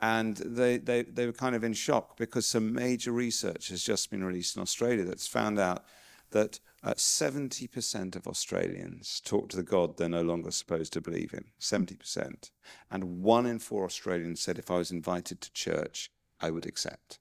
And 0.00 0.36
they, 0.36 0.76
they, 0.78 1.02
they 1.02 1.26
were 1.26 1.32
kind 1.32 1.56
of 1.56 1.64
in 1.64 1.72
shock 1.72 2.16
because 2.16 2.46
some 2.46 2.72
major 2.72 3.12
research 3.12 3.68
has 3.68 3.82
just 3.82 4.10
been 4.10 4.24
released 4.24 4.56
in 4.56 4.62
Australia 4.62 5.04
that's 5.04 5.26
found 5.26 5.58
out 5.58 5.84
that 6.30 6.60
uh, 6.82 6.94
70% 6.94 8.14
of 8.14 8.26
Australians 8.26 9.20
talk 9.24 9.48
to 9.48 9.56
the 9.56 9.62
God 9.62 9.96
they're 9.96 10.08
no 10.08 10.22
longer 10.22 10.50
supposed 10.50 10.92
to 10.92 11.00
believe 11.00 11.32
in. 11.32 11.46
70%. 11.60 12.50
And 12.90 13.22
one 13.22 13.46
in 13.46 13.58
four 13.58 13.84
Australians 13.84 14.40
said, 14.40 14.58
if 14.58 14.70
I 14.70 14.76
was 14.76 14.90
invited 14.90 15.40
to 15.40 15.52
church, 15.52 16.10
I 16.40 16.50
would 16.50 16.66
accept. 16.66 17.18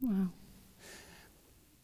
Wow. 0.00 0.30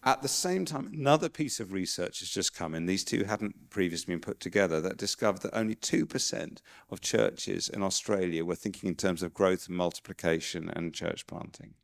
At 0.03 0.23
the 0.23 0.29
same 0.29 0.65
time, 0.65 0.91
another 0.95 1.29
piece 1.29 1.61
of 1.61 1.73
research 1.73 2.21
has 2.21 2.31
just 2.31 2.55
come 2.55 2.75
in. 2.75 2.87
These 2.87 3.05
two 3.05 3.25
hadn't 3.25 3.69
previously 3.69 4.15
been 4.15 4.21
put 4.21 4.41
together 4.41 4.81
that 4.81 4.97
discovered 4.97 5.43
that 5.43 5.57
only 5.57 5.75
2% 5.75 6.59
of 6.91 7.01
churches 7.03 7.69
in 7.69 7.83
Australia 7.83 8.45
were 8.45 8.55
thinking 8.55 8.89
in 8.89 8.95
terms 8.95 9.23
of 9.23 9.35
growth 9.35 9.69
and 9.69 9.77
multiplication 9.77 10.71
and 10.71 10.95
church 10.95 11.27
planting. 11.27 11.75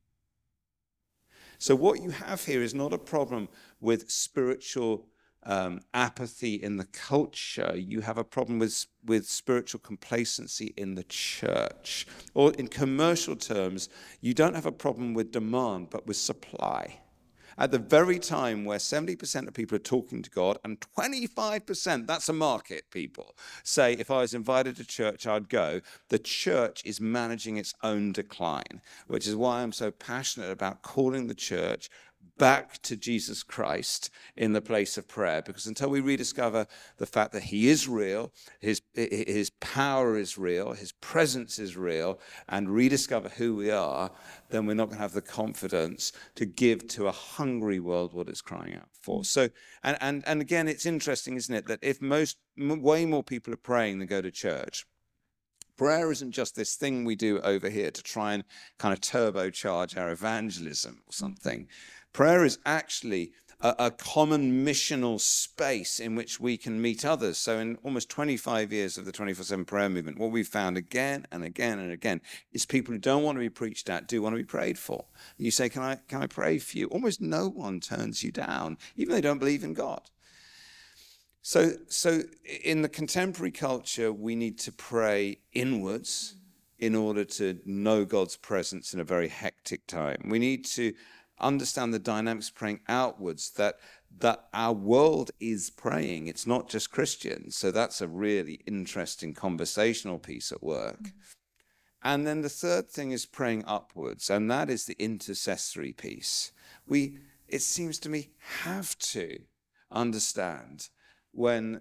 So, 1.59 1.75
what 1.75 2.03
you 2.03 2.11
have 2.11 2.45
here 2.45 2.63
is 2.63 2.75
not 2.75 2.93
a 2.93 2.99
problem 2.99 3.49
with 3.81 4.11
spiritual 4.11 5.09
um, 5.47 5.81
apathy 5.95 6.55
in 6.55 6.77
the 6.77 6.85
culture, 6.87 7.75
you 7.77 8.01
have 8.01 8.19
a 8.19 8.25
problem 8.25 8.59
with, 8.59 8.87
with 9.05 9.27
spiritual 9.27 9.81
complacency 9.81 10.75
in 10.77 10.97
the 10.97 11.05
church. 11.05 12.07
Or 12.35 12.53
in 12.55 12.69
commercial 12.69 13.37
terms, 13.37 13.89
you 14.21 14.35
don't 14.35 14.55
have 14.55 14.67
a 14.67 14.73
problem 14.73 15.15
with 15.15 15.31
demand, 15.31 15.91
but 15.91 16.07
with 16.07 16.17
supply. 16.17 16.99
At 17.59 17.71
the 17.71 17.79
very 17.79 18.19
time 18.19 18.65
where 18.67 18.79
70% 18.79 19.49
of 19.49 19.55
people 19.55 19.77
are 19.77 19.79
talking 19.79 20.23
to 20.23 20.31
God 20.31 20.59
and 20.63 20.79
25%, 20.99 22.07
that's 22.07 22.29
a 22.29 22.35
market, 22.35 22.91
people, 22.91 23.35
say, 23.65 23.95
if 23.95 24.11
I 24.11 24.21
was 24.21 24.35
invited 24.35 24.77
to 24.77 24.85
church, 24.85 25.27
I'd 25.27 25.49
go, 25.49 25.81
the 26.11 26.19
church 26.19 26.83
is 26.85 27.01
managing 27.01 27.57
its 27.57 27.73
own 27.83 28.13
decline, 28.13 28.83
which 29.07 29.27
is 29.27 29.35
why 29.35 29.63
I'm 29.63 29.73
so 29.73 29.91
passionate 29.91 30.51
about 30.51 30.83
calling 30.83 31.29
the 31.29 31.35
church 31.35 31.89
back 32.39 32.81
to 32.83 32.97
Jesus 32.97 33.43
Christ 33.43 34.11
in 34.37 34.53
the 34.53 34.61
place 34.61 34.97
of 34.99 35.09
prayer. 35.09 35.43
Because 35.43 35.67
until 35.67 35.91
we 35.91 36.01
rediscover 36.01 36.67
the 36.99 37.07
fact 37.07 37.33
that 37.33 37.45
He 37.45 37.69
is 37.69 37.89
real, 37.89 38.33
His, 38.61 38.83
his 38.95 39.51
power 39.61 40.17
is 40.17 40.39
real, 40.39 40.73
His 40.73 40.93
presence 40.93 41.59
is 41.59 41.77
real, 41.77 42.21
and 42.49 42.69
rediscover 42.69 43.29
who 43.31 43.57
we 43.57 43.71
are, 43.71 44.11
then 44.51 44.67
we're 44.67 44.75
not 44.75 44.87
going 44.87 44.99
to 44.99 45.03
have 45.03 45.13
the 45.13 45.23
confidence 45.23 46.13
to 46.35 46.47
give 46.47 46.87
to 46.89 47.07
a 47.07 47.13
hungry 47.13 47.81
world 47.81 48.13
what 48.13 48.29
it's 48.29 48.43
crying 48.43 48.75
out 48.75 48.89
for. 49.01 49.25
So, 49.25 49.49
and, 49.83 49.97
and, 50.01 50.23
and 50.27 50.41
again, 50.41 50.69
it's 50.69 50.87
interesting, 50.87 51.37
isn't 51.37 51.55
it, 51.55 51.67
that 51.67 51.81
if 51.83 52.01
most, 52.01 52.37
way 52.57 53.05
more 53.05 53.23
people 53.23 53.53
are 53.53 53.59
praying 53.59 53.99
than 53.99 54.09
go 54.09 54.21
to 54.23 54.31
church, 54.31 54.87
prayer 55.77 56.11
isn't 56.11 56.33
just 56.33 56.57
this 56.57 56.75
thing 56.75 57.05
we 57.05 57.15
do 57.15 57.39
over 57.41 57.69
here 57.69 57.91
to 57.91 58.03
try 58.03 58.35
and 58.35 58.45
kind 58.79 58.93
of 58.93 59.01
turbocharge 59.01 59.97
our 59.97 60.11
evangelism 60.11 61.03
or 61.07 61.13
something. 61.13 61.69
Prayer 62.17 62.47
is 62.47 62.59
actually 62.65 63.33
a, 63.61 63.75
a, 63.79 63.91
common 63.91 64.65
missional 64.65 65.21
space 65.21 66.01
in 66.01 66.15
which 66.15 66.41
we 66.41 66.57
can 66.57 66.81
meet 66.81 67.05
others. 67.05 67.37
So, 67.37 67.59
in 67.59 67.77
almost 67.83 68.09
25 68.09 68.73
years 68.73 68.97
of 68.97 69.05
the 69.05 69.13
24 69.13 69.45
7 69.45 69.67
prayer 69.67 69.91
movement, 69.91 70.19
what 70.19 70.31
we've 70.31 70.49
found 70.49 70.79
again 70.79 71.27
and 71.31 71.45
again 71.45 71.79
and 71.79 71.93
again 71.93 72.23
is 72.53 72.65
people 72.65 72.95
who 72.95 72.99
don't 72.99 73.23
want 73.23 73.37
to 73.37 73.41
be 73.41 73.51
preached 73.51 73.91
at 73.91 74.09
do 74.09 74.23
want 74.23 74.33
to 74.33 74.39
be 74.39 74.47
prayed 74.47 74.79
for. 74.79 75.05
You 75.37 75.51
say, 75.51 75.69
Can 75.69 75.83
I, 75.83 75.99
can 76.09 76.23
I 76.23 76.27
pray 76.27 76.59
for 76.59 76.79
you? 76.79 76.87
Almost 76.87 77.21
no 77.21 77.51
one 77.51 77.81
turns 77.81 78.25
you 78.25 78.33
down, 78.33 78.79
even 78.97 79.11
though 79.11 79.17
they 79.17 79.21
don't 79.21 79.39
believe 79.39 79.63
in 79.63 79.75
God. 79.75 80.09
So, 81.43 81.73
so 81.89 82.23
in 82.65 82.81
the 82.81 82.89
contemporary 82.89 83.53
culture, 83.53 84.11
we 84.11 84.37
need 84.37 84.59
to 84.61 84.73
pray 84.73 85.41
inwards 85.53 86.37
in 86.79 86.95
order 86.95 87.25
to 87.25 87.59
know 87.67 88.07
God's 88.07 88.37
presence 88.37 88.95
in 88.95 89.01
a 89.01 89.05
very 89.05 89.29
hectic 89.29 89.87
time. 89.87 90.29
We 90.31 90.39
need 90.39 90.65
to 90.67 90.95
understand 91.39 91.93
the 91.93 91.99
dynamics 91.99 92.51
praying 92.51 92.81
outwards 92.89 93.51
that 93.51 93.79
that 94.19 94.49
our 94.55 94.73
world 94.73 95.31
is 95.39 95.69
praying. 95.69 96.27
It's 96.27 96.47
not 96.47 96.69
just 96.69 96.91
christians 96.91 97.57
so 97.57 97.71
that's 97.71 98.01
a 98.01 98.09
really 98.09 98.61
interesting 98.67 99.35
conversational 99.35 100.19
piece 100.19 100.53
at 100.53 100.63
work. 100.63 101.03
Mm-hmm. 101.03 101.19
and 102.03 102.27
then 102.27 102.43
the 102.43 102.49
third 102.49 102.89
thing 102.91 103.11
is 103.11 103.27
praying 103.27 103.65
upwards 103.67 104.31
and 104.31 104.51
that 104.51 104.71
is 104.71 104.87
the 104.87 104.97
intercessory 104.99 105.93
piece. 105.93 106.53
We 106.87 107.19
it 107.49 107.63
seems 107.63 107.99
to 108.01 108.09
me 108.09 108.31
have 108.65 108.99
to 108.99 109.41
understand 109.91 110.89
when 111.33 111.81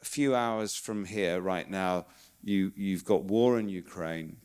a 0.00 0.04
few 0.04 0.34
hours 0.34 0.74
from 0.74 1.04
here 1.04 1.40
right 1.40 1.68
now 1.70 2.06
you 2.42 2.72
you've 2.74 3.04
got 3.04 3.24
war 3.24 3.58
in 3.58 3.68
ukraine 3.68 4.38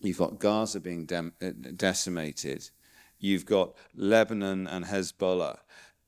you've 0.00 0.18
got 0.18 0.38
gaza 0.38 0.80
being 0.80 1.04
de- 1.04 1.32
decimated 1.76 2.70
You've 3.24 3.46
got 3.46 3.72
Lebanon 3.96 4.66
and 4.66 4.84
Hezbollah, 4.84 5.56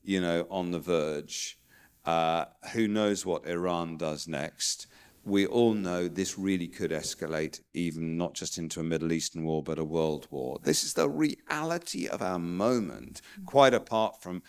you 0.05 0.21
know, 0.21 0.47
on 0.51 0.71
the 0.71 0.79
verge. 0.79 1.59
Uh, 2.05 2.45
who 2.75 2.87
knows 2.87 3.25
what 3.25 3.47
Iran 3.47 3.97
does 3.97 4.29
next? 4.29 4.87
We 5.25 5.47
all 5.47 5.73
know 5.73 6.09
this 6.09 6.39
really 6.39 6.69
could 6.69 6.91
escalate, 6.91 7.63
even 7.73 8.19
not 8.19 8.35
just 8.35 8.59
into 8.59 8.81
a 8.81 8.85
Middle 8.85 9.13
Eastern 9.13 9.45
war, 9.45 9.63
but 9.63 9.79
a 9.79 9.85
world 9.85 10.29
war. 10.31 10.59
This 10.63 10.85
is 10.85 10.93
the 10.93 11.09
reality 11.09 12.07
of 12.07 12.21
our 12.21 12.39
moment, 12.39 13.23
quite 13.47 13.73
apart 13.73 14.21
from 14.21 14.43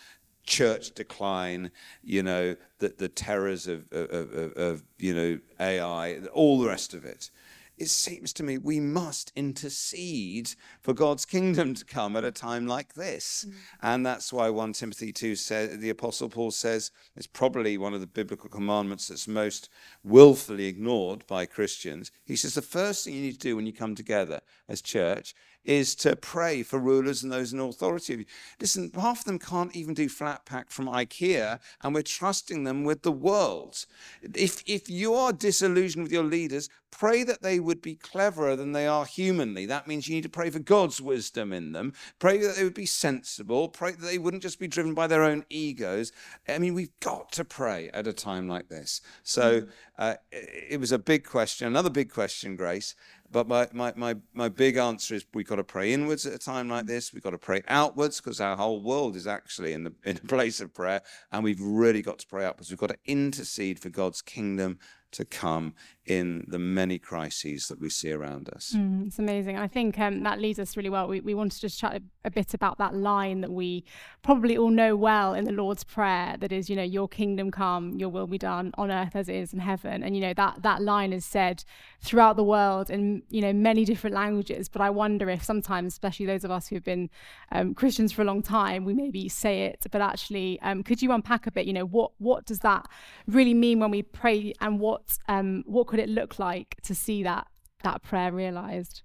church 0.44 0.92
decline, 0.92 1.72
you 2.04 2.22
know, 2.22 2.58
the, 2.80 2.94
the 2.98 3.08
terrors 3.08 3.68
of, 3.68 3.86
of, 3.94 4.34
of, 4.34 4.52
of, 4.58 4.84
you 4.98 5.16
know, 5.16 5.40
AI, 5.58 6.18
all 6.34 6.60
the 6.60 6.68
rest 6.68 6.94
of 6.94 7.06
it 7.06 7.32
it 7.78 7.90
seems 7.90 8.34
to 8.34 8.44
me 8.44 8.58
we 8.58 8.80
must 8.80 9.32
intercede 9.36 10.52
for 10.82 10.94
God's 10.94 11.26
kingdom 11.26 11.76
to 11.76 11.86
come 11.86 12.16
at 12.16 12.24
a 12.24 12.32
time 12.32 12.68
like 12.68 12.96
this. 12.96 13.46
Mm. 13.48 13.54
And 13.82 14.06
that's 14.06 14.34
why 14.34 14.50
1 14.50 14.74
Timothy 14.74 15.14
2 15.14 15.36
says, 15.36 15.78
the 15.78 15.90
Apostle 15.90 16.30
Paul 16.30 16.52
says, 16.52 16.92
it's 17.16 17.28
probably 17.28 17.78
one 17.78 17.94
of 17.94 18.02
the 18.02 18.08
biblical 18.08 18.50
commandments 18.50 19.08
that's 19.08 19.28
most 19.28 19.70
willfully 20.04 20.66
ignored 20.66 21.26
by 21.28 21.46
Christians. 21.46 22.12
He 22.26 22.36
says, 22.36 22.56
the 22.56 22.62
first 22.62 23.06
thing 23.06 23.14
you 23.14 23.22
need 23.22 23.34
to 23.34 23.40
do 23.40 23.56
when 23.56 23.68
you 23.68 23.74
come 23.74 23.96
together, 23.96 24.42
as 24.68 24.82
church 24.82 25.36
is 25.68 25.94
to 25.96 26.16
pray 26.16 26.64
for 26.64 26.80
rulers 26.80 27.22
and 27.22 27.32
those 27.32 27.54
in 27.54 27.60
authority. 27.60 28.14
of 28.14 28.20
you. 28.22 28.26
Listen, 28.60 28.90
half 28.96 29.20
of 29.20 29.26
them 29.26 29.38
can't 29.38 29.76
even 29.76 29.94
do 29.94 30.08
flat 30.10 30.46
pack 30.46 30.72
from 30.72 30.88
IKEA, 30.88 31.60
and 31.84 31.94
we're 31.94 32.02
trusting 32.02 32.64
them 32.64 32.86
with 32.86 33.04
the 33.04 33.12
world. 33.12 33.86
If, 34.34 34.64
if 34.66 34.90
you 34.90 35.14
are 35.14 35.34
disillusioned 35.34 36.04
with 36.04 36.12
your 36.14 36.24
leaders, 36.24 36.70
pray 36.90 37.24
that 37.24 37.42
they 37.42 37.60
would 37.60 37.82
be 37.82 37.96
cleverer 37.96 38.56
than 38.56 38.72
they 38.72 38.88
are 38.88 39.06
humanly. 39.06 39.66
That 39.66 39.88
means 39.88 40.08
you 40.08 40.16
need 40.16 40.24
to 40.24 40.30
pray 40.30 40.50
for 40.50 40.60
God's 40.60 41.02
wisdom 41.02 41.52
in 41.52 41.74
them. 41.74 41.94
Pray 42.18 42.38
that 42.38 42.56
they 42.56 42.64
would 42.64 42.74
be 42.74 42.86
sensible. 42.86 43.68
Pray 43.68 43.92
that 43.92 44.02
they 44.02 44.18
wouldn't 44.18 44.44
just 44.44 44.60
be 44.60 44.68
driven 44.68 44.94
by 44.94 45.08
their 45.08 45.24
own 45.24 45.44
egos. 45.50 46.14
I 46.48 46.60
mean, 46.60 46.74
we've 46.74 46.98
got 47.02 47.34
to 47.34 47.44
pray 47.44 47.90
at 47.94 48.08
a 48.08 48.14
time 48.14 48.48
like 48.48 48.70
this. 48.70 49.02
So 49.24 49.68
uh, 49.98 50.16
it 50.32 50.80
was 50.80 50.94
a 50.94 51.00
big 51.00 51.26
question, 51.26 51.68
another 51.68 51.90
big 51.90 52.12
question, 52.12 52.56
Grace. 52.56 52.96
But 53.30 53.48
my, 53.48 53.68
my, 53.74 53.94
my, 53.96 54.16
my 54.34 54.50
big 54.50 54.78
answer 54.78 55.16
is 55.16 55.26
we've 55.34 55.48
got 55.48 55.58
to 55.58 55.64
pray 55.64 55.92
inwards 55.92 56.26
at 56.26 56.34
a 56.34 56.38
time 56.38 56.70
like 56.70 56.86
this. 56.86 57.14
We've 57.14 57.24
got 57.24 57.32
to 57.32 57.38
pray 57.38 57.62
outwards 57.68 58.22
because 58.22 58.40
our 58.40 58.56
whole 58.56 58.82
world 58.82 59.16
is 59.16 59.28
actually 59.28 59.74
in, 59.74 59.84
the, 59.84 59.94
in 60.06 60.18
a 60.18 60.28
place 60.28 60.62
of 60.62 60.74
prayer. 60.74 61.02
And 61.32 61.44
we've 61.44 61.62
really 61.62 62.02
got 62.02 62.20
to 62.20 62.28
pray 62.28 62.46
outwards. 62.46 62.70
We've 62.70 62.80
got 62.80 62.90
to 62.90 63.00
intercede 63.06 63.80
for 63.80 63.90
God's 63.90 64.22
kingdom 64.22 64.80
to 65.12 65.26
come 65.26 65.74
in 66.08 66.46
the 66.48 66.58
many 66.58 66.98
crises 66.98 67.68
that 67.68 67.82
we 67.82 67.90
see 67.90 68.12
around 68.12 68.50
us. 68.50 68.74
Mm, 68.76 69.08
it's 69.08 69.20
amazing. 69.20 69.58
I 69.58 69.68
think 69.68 70.00
um, 70.00 70.24
that 70.24 70.40
leads 70.40 70.58
us 70.58 70.78
really 70.78 70.90
well. 70.90 71.08
We, 71.08 71.20
we 71.20 71.34
want 71.34 71.52
to 71.52 71.60
just 71.60 71.80
chat 71.80 72.02
a, 72.24 72.30
bit 72.30 72.54
about 72.54 72.78
that 72.78 72.94
line 72.94 73.40
that 73.40 73.52
we 73.52 73.86
probably 74.22 74.58
all 74.58 74.70
know 74.70 74.98
well 74.98 75.34
in 75.34 75.46
the 75.46 75.52
Lord's 75.54 75.86
Prayer 75.86 76.36
that 76.40 76.52
is, 76.52 76.70
you 76.70 76.76
know, 76.76 76.84
your 76.84 77.08
kingdom 77.08 77.52
come, 77.52 77.98
your 77.98 78.10
will 78.10 78.28
be 78.28 78.38
done 78.38 78.74
on 78.78 78.92
earth 78.92 79.16
as 79.16 79.30
it 79.30 79.36
is 79.36 79.54
in 79.54 79.60
heaven. 79.60 80.04
And, 80.04 80.14
you 80.14 80.22
know, 80.22 80.34
that, 80.34 80.62
that 80.62 80.82
line 80.82 81.14
is 81.14 81.24
said 81.24 81.64
throughout 82.02 82.36
the 82.36 82.44
world 82.44 82.90
in, 82.90 83.24
you 83.30 83.40
know, 83.40 83.54
many 83.54 83.86
different 83.86 84.14
languages. 84.14 84.68
But 84.68 84.82
I 84.82 84.90
wonder 84.90 85.30
if 85.30 85.42
sometimes, 85.42 85.94
especially 85.94 86.26
those 86.26 86.44
of 86.44 86.52
us 86.52 86.68
who've 86.68 86.84
been 86.84 87.10
um, 87.54 87.74
Christians 87.74 88.12
for 88.12 88.24
a 88.24 88.26
long 88.26 88.42
time, 88.42 88.84
we 88.84 88.94
maybe 88.94 89.30
say 89.30 89.64
it, 89.64 89.86
but 89.90 90.02
actually, 90.02 90.60
um, 90.62 90.84
could 90.84 91.02
you 91.02 91.14
unpack 91.14 91.48
a 91.48 91.52
bit, 91.52 91.66
you 91.66 91.74
know, 91.74 91.86
what, 91.86 92.12
what 92.18 92.46
does 92.46 92.60
that 92.60 92.88
really 93.26 93.54
mean 93.54 93.80
when 93.80 93.90
we 93.90 94.02
pray 94.02 94.54
and 94.60 94.82
what, 94.82 95.18
um, 95.30 95.64
what 95.66 95.88
could 95.88 95.97
it 96.00 96.10
look 96.10 96.40
like 96.40 96.78
to 96.84 96.96
see 96.96 97.24
that 97.24 97.48
that 97.84 98.04
prayer 98.04 98.32
realized? 98.32 99.02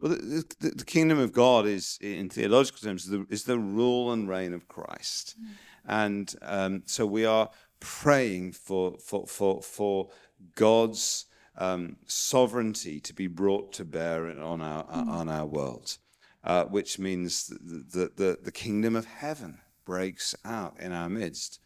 Well, 0.00 0.12
the, 0.12 0.44
the, 0.60 0.70
the, 0.70 0.84
kingdom 0.84 1.18
of 1.18 1.32
God 1.32 1.66
is, 1.66 1.98
in 2.02 2.28
theological 2.28 2.80
terms, 2.80 3.06
the, 3.06 3.24
is 3.30 3.44
the 3.44 3.58
rule 3.58 4.12
and 4.12 4.28
reign 4.28 4.52
of 4.52 4.68
Christ, 4.68 5.36
mm. 5.40 5.54
and 5.86 6.34
um, 6.42 6.82
so 6.84 7.06
we 7.06 7.24
are 7.24 7.48
praying 7.80 8.52
for 8.52 8.96
for 8.98 9.26
for 9.26 9.62
for 9.62 10.10
God's 10.54 11.26
um, 11.56 11.96
sovereignty 12.06 13.00
to 13.00 13.14
be 13.14 13.26
brought 13.26 13.72
to 13.74 13.84
bear 13.84 14.26
on 14.26 14.60
our 14.60 14.84
mm. 14.84 15.08
on 15.08 15.28
our 15.30 15.46
world, 15.46 15.96
uh, 16.44 16.64
which 16.64 16.98
means 16.98 17.46
that 17.46 17.92
the, 17.92 18.10
the 18.16 18.38
the 18.42 18.52
kingdom 18.52 18.96
of 18.96 19.06
heaven 19.06 19.60
breaks 19.86 20.34
out 20.44 20.78
in 20.78 20.92
our 20.92 21.08
midst. 21.08 21.60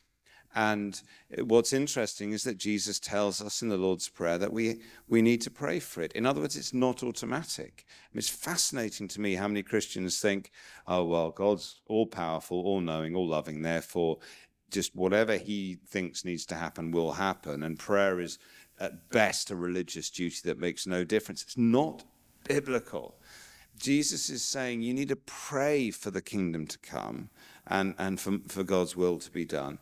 And 0.55 1.01
what's 1.39 1.73
interesting 1.73 2.33
is 2.33 2.43
that 2.43 2.59
Jesus 2.59 2.99
tells 2.99 3.41
us 3.41 3.63
in 3.63 3.69
the 3.69 3.77
Lord's 3.77 4.09
Prayer 4.09 4.37
that 4.39 4.53
we, 4.53 4.81
we 5.09 5.23
need 5.23 5.41
to 5.43 5.51
pray 5.51 5.79
for 5.79 6.03
it. 6.03 6.13
In 6.13 6.27
other 6.27 6.41
words, 6.41 6.57
it's 6.57 6.75
not 6.75 7.03
automatic. 7.05 7.87
it's 8.15 8.29
fascinating 8.29 9.07
to 9.09 9.21
me 9.21 9.37
how 9.37 9.47
many 9.47 9.63
Christians 9.63 10.21
think, 10.21 10.51
oh, 10.89 11.05
well, 11.05 11.31
God's 11.31 11.81
all 11.87 12.07
powerful, 12.07 12.59
all 12.59 12.81
knowing, 12.81 13.15
all 13.15 13.29
loving, 13.29 13.63
therefore, 13.63 14.19
just 14.71 14.95
whatever 14.97 15.37
he 15.37 15.79
thinks 15.87 16.25
needs 16.25 16.47
to 16.47 16.57
happen 16.57 16.91
will 16.91 17.13
happen. 17.13 17.63
And 17.63 17.79
prayer 17.79 18.19
is 18.19 18.39
at 18.81 19.11
best 19.11 19.51
a 19.51 19.57
religious 19.57 20.11
duty 20.11 20.41
that 20.45 20.59
makes 20.59 20.87
no 20.87 21.05
difference. 21.05 21.43
It's 21.43 21.57
not 21.57 22.03
biblical. 22.45 23.21
Jesus 23.79 24.29
is 24.29 24.45
saying 24.45 24.83
you 24.83 24.95
need 24.95 25.09
to 25.09 25.17
pray 25.17 25.91
for 25.91 26.11
the 26.11 26.21
kingdom 26.21 26.67
to 26.67 26.79
come 26.79 27.31
and, 27.67 27.95
and 27.99 28.21
for, 28.21 28.39
for 28.49 28.65
God's 28.65 28.97
will 28.97 29.19
to 29.19 29.31
be 29.31 29.45
done 29.45 29.79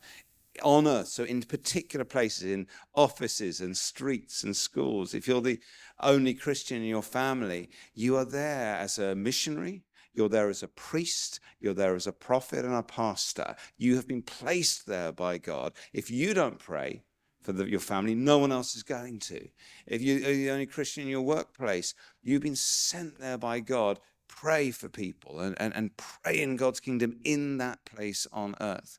on 0.63 0.87
earth. 0.87 1.09
So, 1.09 1.25
in 1.25 1.43
particular 1.43 2.05
places, 2.05 2.51
in 2.51 2.67
offices 2.95 3.61
and 3.61 3.77
streets 3.77 4.43
and 4.43 4.57
schools, 4.57 5.15
if 5.15 5.27
you're 5.27 5.41
the 5.41 5.61
only 6.01 6.35
Christian 6.35 6.79
in 6.79 6.89
your 6.89 7.03
family, 7.03 7.71
you 7.95 8.17
are 8.17 8.25
there 8.25 8.77
as 8.77 8.99
a 8.99 9.15
missionary. 9.15 9.85
You're 10.15 10.29
there 10.29 10.49
as 10.49 10.63
a 10.65 10.69
priest. 10.69 11.39
You're 11.61 11.75
there 11.75 11.95
as 11.95 12.07
a 12.07 12.13
prophet 12.13 12.65
and 12.65 12.75
a 12.75 12.83
pastor. 12.83 13.55
You 13.77 13.95
have 13.97 14.09
been 14.09 14.23
placed 14.23 14.87
there 14.87 15.13
by 15.13 15.39
God. 15.39 15.73
If 15.93 16.11
you 16.11 16.35
don't 16.35 16.59
pray 16.59 17.05
for 17.41 17.53
the, 17.53 17.71
your 17.71 17.81
family, 17.81 18.15
no 18.15 18.39
one 18.39 18.51
else 18.51 18.75
is 18.75 18.83
going 18.83 19.21
to. 19.21 19.49
If 19.87 20.03
you 20.03 20.17
are 20.17 20.33
the 20.33 20.51
only 20.51 20.67
Christian 20.67 21.05
in 21.05 21.09
your 21.09 21.23
workplace, 21.23 21.95
you've 22.23 22.43
been 22.43 22.57
sent 22.57 23.21
there 23.21 23.39
by 23.39 23.61
God. 23.61 24.01
Pray 24.27 24.71
for 24.71 24.89
people 24.89 25.41
and, 25.41 25.57
and, 25.61 25.75
and 25.75 25.97
pray 25.97 26.41
in 26.41 26.57
God's 26.57 26.81
kingdom 26.81 27.19
in 27.25 27.59
that 27.59 27.85
place 27.85 28.27
on 28.33 28.57
earth. 28.61 28.99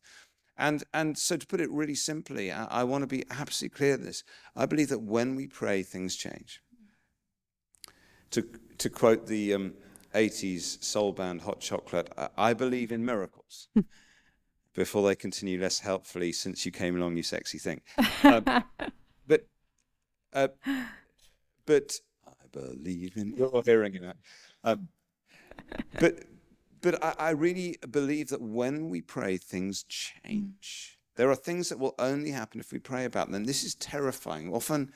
And, 0.60 0.84
and 0.94 1.18
so, 1.18 1.38
to 1.38 1.48
put 1.48 1.62
it 1.62 1.72
really 1.72 1.96
simply, 1.96 2.52
I, 2.52 2.66
I 2.66 2.84
want 2.84 3.04
to 3.04 3.08
be 3.08 3.24
absolutely 3.32 3.78
clear 3.78 3.96
this. 3.96 4.24
I 4.58 4.66
believe 4.66 4.90
that 4.90 5.00
when 5.00 5.36
we 5.36 5.48
pray, 5.48 5.84
things 5.84 6.18
change. 6.18 6.62
To, 8.32 8.46
to 8.78 8.90
quote 8.90 9.26
the 9.26 9.54
um, 9.54 9.74
80s 10.14 10.84
soul 10.84 11.14
band 11.14 11.42
Hot 11.42 11.62
Chocolate, 11.62 12.12
I, 12.18 12.28
I 12.38 12.54
believe 12.54 12.92
in 12.92 13.06
miracles. 13.06 13.70
Before 14.76 15.08
they 15.08 15.16
continue 15.16 15.60
less 15.60 15.80
helpfully, 15.80 16.32
since 16.34 16.66
you 16.66 16.72
came 16.72 16.98
along, 16.98 17.16
you 17.16 17.24
sexy 17.24 17.58
thing. 17.58 17.82
Um, 18.24 18.44
but, 19.28 19.48
uh, 20.34 20.50
but 21.66 21.94
I 22.28 22.32
believe 22.52 23.16
in. 23.16 23.34
You're 23.38 23.64
hearing 23.66 23.96
it. 23.96 24.18
Um, 24.64 24.90
but 26.00 26.20
but 26.82 27.04
I, 27.04 27.16
I 27.20 27.30
really 27.32 27.78
believe 27.90 28.30
that 28.30 28.42
when 28.42 28.90
we 28.90 29.02
pray, 29.02 29.38
things 29.38 29.84
change. 29.84 30.98
Mm. 30.98 31.16
There 31.16 31.30
are 31.30 31.36
things 31.36 31.70
that 31.70 31.80
will 31.80 31.96
only 32.00 32.32
happen 32.32 32.60
if 32.60 32.72
we 32.72 32.80
pray 32.80 33.06
about 33.06 33.32
them. 33.32 33.44
This 33.44 33.64
is 33.64 33.76
terrifying. 33.76 34.54
Often 34.54 34.92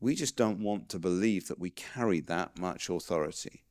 we 0.00 0.14
just 0.14 0.36
don't 0.36 0.60
want 0.60 0.88
to 0.90 0.98
believe 0.98 1.48
that 1.48 1.58
we 1.58 1.70
carry 1.70 2.20
that 2.20 2.58
much 2.58 2.88
authority. 2.88 3.64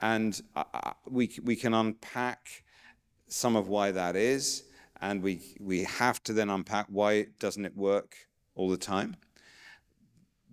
And 0.00 0.40
uh, 0.56 0.92
we, 1.08 1.30
we 1.42 1.54
can 1.54 1.72
unpack 1.72 2.64
some 3.28 3.56
of 3.56 3.68
why 3.68 3.92
that 3.92 4.16
is. 4.16 4.64
And 5.00 5.22
we, 5.22 5.56
we 5.60 5.84
have 5.84 6.22
to 6.24 6.32
then 6.32 6.50
unpack 6.50 6.86
why 6.88 7.12
it 7.12 7.38
doesn't 7.38 7.64
it 7.64 7.76
work 7.76 8.16
all 8.54 8.68
the 8.68 8.76
time. 8.76 9.16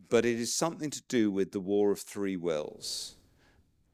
But 0.09 0.25
it 0.25 0.39
is 0.39 0.53
something 0.53 0.91
to 0.91 1.01
do 1.07 1.31
with 1.31 1.53
the 1.53 1.59
war 1.59 1.91
of 1.91 1.99
three 1.99 2.35
wills. 2.35 3.15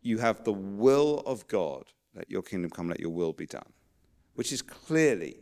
You 0.02 0.18
have 0.18 0.44
the 0.44 0.54
will 0.54 1.24
of 1.26 1.48
God, 1.48 1.86
let 2.20 2.30
your 2.30 2.42
kingdom 2.42 2.70
come, 2.70 2.90
let 2.90 3.00
your 3.00 3.10
will 3.10 3.34
be 3.34 3.48
done, 3.48 3.74
which 4.36 4.52
is 4.52 4.62
clearly 4.62 5.38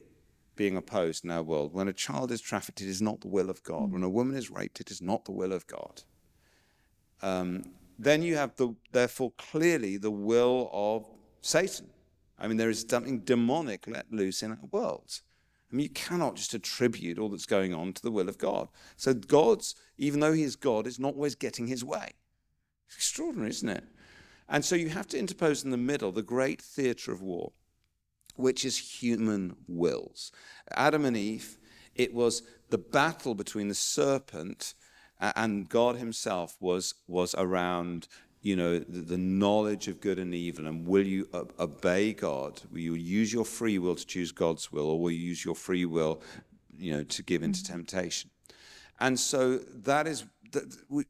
being 0.56 0.78
opposed 0.78 1.26
in 1.26 1.32
our 1.32 1.44
world. 1.44 1.74
When 1.74 1.88
a 1.88 1.94
child 1.94 2.32
is 2.32 2.42
trafficked, 2.42 2.82
it 2.82 2.88
is 2.88 3.02
not 3.02 3.22
the 3.22 3.28
will 3.28 3.50
of 3.50 3.64
God. 3.64 3.92
When 3.92 4.04
a 4.04 4.10
woman 4.10 4.36
is 4.36 4.50
raped, 4.50 4.80
it 4.80 4.92
is 4.92 5.02
not 5.02 5.26
the 5.26 5.32
will 5.32 5.52
of 5.52 5.68
God. 5.68 6.04
Um, 7.22 7.64
then 7.98 8.22
you 8.22 8.36
have 8.36 8.56
the, 8.58 8.76
therefore, 8.92 9.32
clearly 9.38 9.98
the 9.98 10.12
will 10.12 10.70
of 10.72 11.06
Satan. 11.42 11.90
I 12.40 12.48
mean, 12.48 12.58
there 12.58 12.70
is 12.70 12.86
something 12.88 13.22
demonic 13.22 13.88
let 13.88 14.12
loose 14.12 14.44
in 14.44 14.52
our 14.52 14.70
world. 14.72 15.22
I 15.72 15.76
mean, 15.76 15.84
you 15.84 15.90
cannot 15.90 16.36
just 16.36 16.54
attribute 16.54 17.20
all 17.20 17.30
that's 17.30 17.46
going 17.46 17.74
on 17.74 17.94
to 17.94 18.02
the 18.02 18.12
will 18.12 18.30
of 18.30 18.38
God. 18.38 18.70
So, 18.96 19.14
God's, 19.14 19.76
even 19.98 20.20
though 20.20 20.34
He 20.34 20.44
is 20.44 20.56
God, 20.56 20.88
is 20.88 21.00
not 21.00 21.16
always 21.16 21.36
getting 21.36 21.68
His 21.68 21.84
way. 21.84 22.12
It's 22.88 22.96
extraordinary, 22.96 23.50
isn't 23.50 23.70
it? 23.70 23.84
And 24.50 24.64
so 24.64 24.76
you 24.76 24.90
have 24.90 25.08
to 25.08 25.20
interpose 25.20 25.64
in 25.64 25.72
the 25.72 25.78
middle 25.78 26.12
the 26.12 26.22
great 26.22 26.62
theatre 26.62 27.12
of 27.12 27.22
war, 27.22 27.52
which 28.36 28.64
is 28.64 28.78
human 29.02 29.56
wills. 29.68 30.32
Adam 30.76 31.06
and 31.06 31.18
Eve, 31.18 31.58
it 31.96 32.14
was 32.14 32.44
the 32.70 32.78
battle 32.78 33.36
between 33.36 33.68
the 33.68 33.76
serpent 33.76 34.74
and 35.20 35.68
God 35.68 35.98
himself 35.98 36.56
was, 36.60 36.94
was 37.08 37.34
around 37.36 38.08
you 38.42 38.56
know 38.56 38.80
the, 38.80 39.02
the, 39.02 39.18
knowledge 39.18 39.88
of 39.88 40.00
good 40.00 40.20
and 40.20 40.34
evil. 40.34 40.68
And 40.68 40.88
will 40.88 41.06
you 41.06 41.28
obey 41.60 42.14
god? 42.14 42.62
Will 42.72 42.80
you 42.80 42.94
use 42.94 43.34
your 43.34 43.44
free 43.44 43.80
will 43.80 43.96
to 43.96 44.06
choose 44.06 44.32
god's 44.32 44.72
will 44.72 44.90
or 44.90 45.00
will 45.00 45.12
you 45.12 45.18
use 45.18 45.44
your 45.44 45.56
free 45.56 45.86
will 45.86 46.22
you 46.78 46.94
know 46.94 47.04
to 47.04 47.24
give 47.24 47.44
into 47.44 47.64
temptation? 47.64 48.30
And 49.00 49.20
so 49.20 49.58
that 49.58 50.08
is 50.08 50.26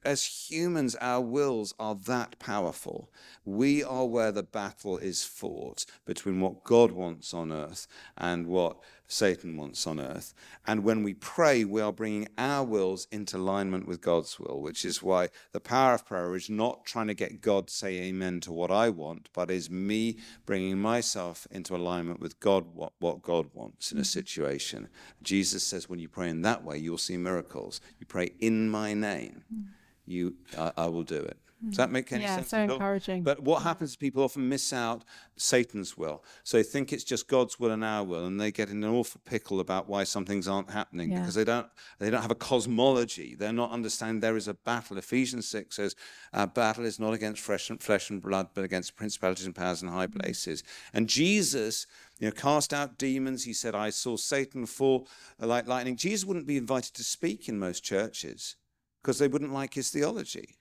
as 0.04 0.24
humans, 0.24 0.96
our 0.96 1.22
wills 1.22 1.74
are 1.80 1.96
that 2.06 2.40
powerful. 2.40 3.10
We 3.46 3.84
are 3.84 4.06
where 4.06 4.32
the 4.32 4.44
battle 4.44 4.98
is 4.98 5.24
fought 5.24 5.86
between 6.06 6.42
what 6.42 6.64
God 6.64 6.92
wants 6.92 7.34
on 7.34 7.52
earth 7.52 7.88
and 8.18 8.48
what 8.48 8.78
Satan 9.08 9.56
wants 9.56 9.88
on 9.88 10.00
earth. 10.00 10.34
And 10.66 10.84
when 10.84 11.02
we 11.02 11.14
pray, 11.14 11.64
we 11.64 11.82
are 11.82 11.94
bringing 11.94 12.28
our 12.38 12.64
wills 12.64 13.08
into 13.12 13.38
alignment 13.38 13.88
with 13.88 14.02
God's 14.02 14.40
will, 14.40 14.62
which 14.62 14.84
is 14.84 15.02
why 15.02 15.30
the 15.54 15.60
power 15.60 15.94
of 15.94 16.06
prayer 16.06 16.36
is 16.36 16.50
not 16.50 16.86
trying 16.86 17.08
to 17.08 17.14
get 17.14 17.42
God 17.42 17.68
to 17.68 17.74
say 17.74 17.98
amen 18.04 18.42
to 18.42 18.52
what 18.52 18.70
I 18.70 18.90
want, 18.90 19.30
but 19.34 19.50
is 19.50 19.70
me 19.70 20.18
bringing 20.46 20.78
myself 20.78 21.48
into 21.52 21.76
alignment 21.76 22.20
with 22.20 22.40
God, 22.40 22.66
what, 22.74 22.94
what 23.00 23.22
God 23.22 23.48
wants 23.54 23.92
in 23.92 23.98
a 23.98 24.02
mm-hmm. 24.02 24.06
situation. 24.06 24.90
Jesus 25.24 25.64
says, 25.64 25.88
when 25.88 26.00
you 26.00 26.10
pray 26.10 26.30
in 26.30 26.42
that 26.42 26.64
way, 26.64 26.78
you'll 26.78 26.98
see 26.98 27.18
miracles. 27.18 27.80
You 28.00 28.06
pray 28.06 28.32
in 28.40 28.70
my 28.70 28.94
name, 28.94 29.44
mm. 29.54 29.68
you, 30.06 30.36
I, 30.58 30.72
I 30.76 30.88
will 30.88 31.04
do 31.04 31.22
it. 31.22 31.38
Hmm. 31.62 31.70
Does 31.70 31.78
that 31.78 31.92
make 31.92 32.12
any 32.12 32.26
sense? 32.26 32.52
yeah, 32.54 32.68
so 32.68 32.74
encouraging. 32.74 33.24
But 33.24 33.42
what 33.42 33.64
happens 33.64 33.92
is 33.92 33.96
people 33.96 34.24
often 34.24 34.48
miss 34.48 34.72
out 34.72 35.04
Satan's 35.38 35.98
will. 35.98 36.24
So 36.44 36.58
they 36.58 36.64
think 36.64 36.94
it's 36.94 37.04
just 37.04 37.28
God's 37.28 37.60
will 37.60 37.72
and 37.72 37.84
our 37.84 38.04
will, 38.04 38.26
and 38.26 38.40
they 38.40 38.52
get 38.52 38.70
in 38.70 38.84
an 38.84 38.90
awful 38.90 39.22
pickle 39.26 39.60
about 39.60 39.90
why 39.90 40.04
some 40.04 40.26
things 40.26 40.48
aren't 40.48 40.70
happening 40.70 41.12
Yeah. 41.12 41.20
because 41.20 41.36
they 41.36 41.44
don't 41.44 41.68
they 42.00 42.10
don't 42.10 42.22
have 42.22 42.32
a 42.32 42.36
cosmology. 42.36 43.36
They're 43.36 43.54
not 43.54 43.72
understanding 43.72 44.20
there 44.20 44.38
is 44.38 44.48
a 44.48 44.54
battle. 44.54 44.98
Ephesians 44.98 45.48
six 45.48 45.78
says, 45.78 45.96
"Our 46.32 46.48
battle 46.48 46.86
is 46.86 47.00
not 47.00 47.14
against 47.14 47.42
flesh 47.42 47.70
and 47.70 47.82
flesh 47.82 48.10
and 48.10 48.22
blood, 48.22 48.50
but 48.54 48.64
against 48.64 48.96
principalities 48.96 49.46
and 49.46 49.56
powers 49.56 49.82
in 49.82 49.90
high 49.90 50.06
hmm. 50.06 50.20
places." 50.20 50.64
And 50.94 51.10
Jesus, 51.10 51.88
you 52.20 52.28
know, 52.28 52.32
cast 52.32 52.74
out 52.74 53.00
demons. 53.00 53.46
He 53.46 53.54
said, 53.54 53.74
"I 53.74 53.90
saw 53.90 54.16
Satan 54.16 54.68
fall 54.68 55.08
like 55.40 55.68
lightning." 55.68 55.96
Jesus 55.96 56.26
wouldn't 56.26 56.48
be 56.48 56.58
invited 56.58 56.94
to 56.96 57.04
speak 57.04 57.50
in 57.50 57.58
most 57.58 57.84
churches 57.84 58.58
because 59.02 59.18
they 59.18 59.28
wouldn't 59.28 59.54
like 59.54 59.74
his 59.74 59.90
theology 59.90 60.58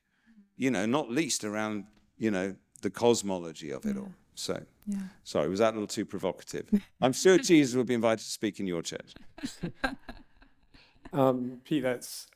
you 0.57 0.71
know, 0.71 0.87
not 0.87 1.11
least 1.11 1.45
around, 1.45 1.85
you 2.19 2.31
know, 2.31 2.55
the 2.83 2.91
cosmology 2.91 3.71
of 3.71 3.85
it 3.85 3.97
all. 3.97 4.13
So, 4.35 4.63
yeah. 4.87 4.99
sorry, 5.25 5.49
was 5.49 5.61
that 5.61 5.71
a 5.71 5.77
little 5.77 5.87
too 5.87 6.05
provocative? 6.05 6.69
I'm 7.01 7.13
sure 7.13 7.39
Jesus 7.39 7.75
would 7.75 7.87
be 7.87 7.95
invited 7.95 8.25
to 8.25 8.31
speak 8.31 8.61
in 8.61 8.67
your 8.67 8.83
church. 8.83 9.15
Um, 11.13 11.61
Pete, 11.65 11.83
that's 11.83 12.27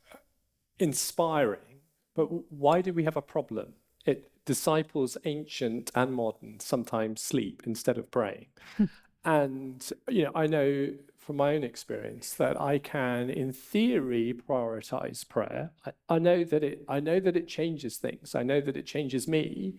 inspiring, 0.78 1.80
but 2.14 2.26
why 2.50 2.80
do 2.80 2.92
we 2.92 3.04
have 3.04 3.16
a 3.16 3.22
problem? 3.22 3.74
It 4.06 4.30
disciples, 4.44 5.16
ancient 5.24 5.90
and 5.94 6.12
modern, 6.14 6.60
sometimes 6.60 7.20
sleep 7.20 7.62
instead 7.66 7.98
of 7.98 8.10
praying. 8.10 8.46
and 9.24 9.92
you 10.08 10.24
know, 10.24 10.32
I 10.34 10.46
know 10.46 10.92
from 11.20 11.36
my 11.36 11.54
own 11.54 11.62
experience 11.62 12.32
that 12.34 12.60
I 12.60 12.78
can, 12.78 13.28
in 13.28 13.52
theory, 13.52 14.34
prioritize 14.34 15.28
prayer. 15.28 15.70
I, 15.84 15.92
I 16.08 16.18
know 16.18 16.42
that 16.44 16.64
it. 16.64 16.84
I 16.88 16.98
know 16.98 17.20
that 17.20 17.36
it 17.36 17.46
changes 17.46 17.98
things. 17.98 18.34
I 18.34 18.42
know 18.42 18.60
that 18.62 18.76
it 18.76 18.86
changes 18.86 19.28
me. 19.28 19.74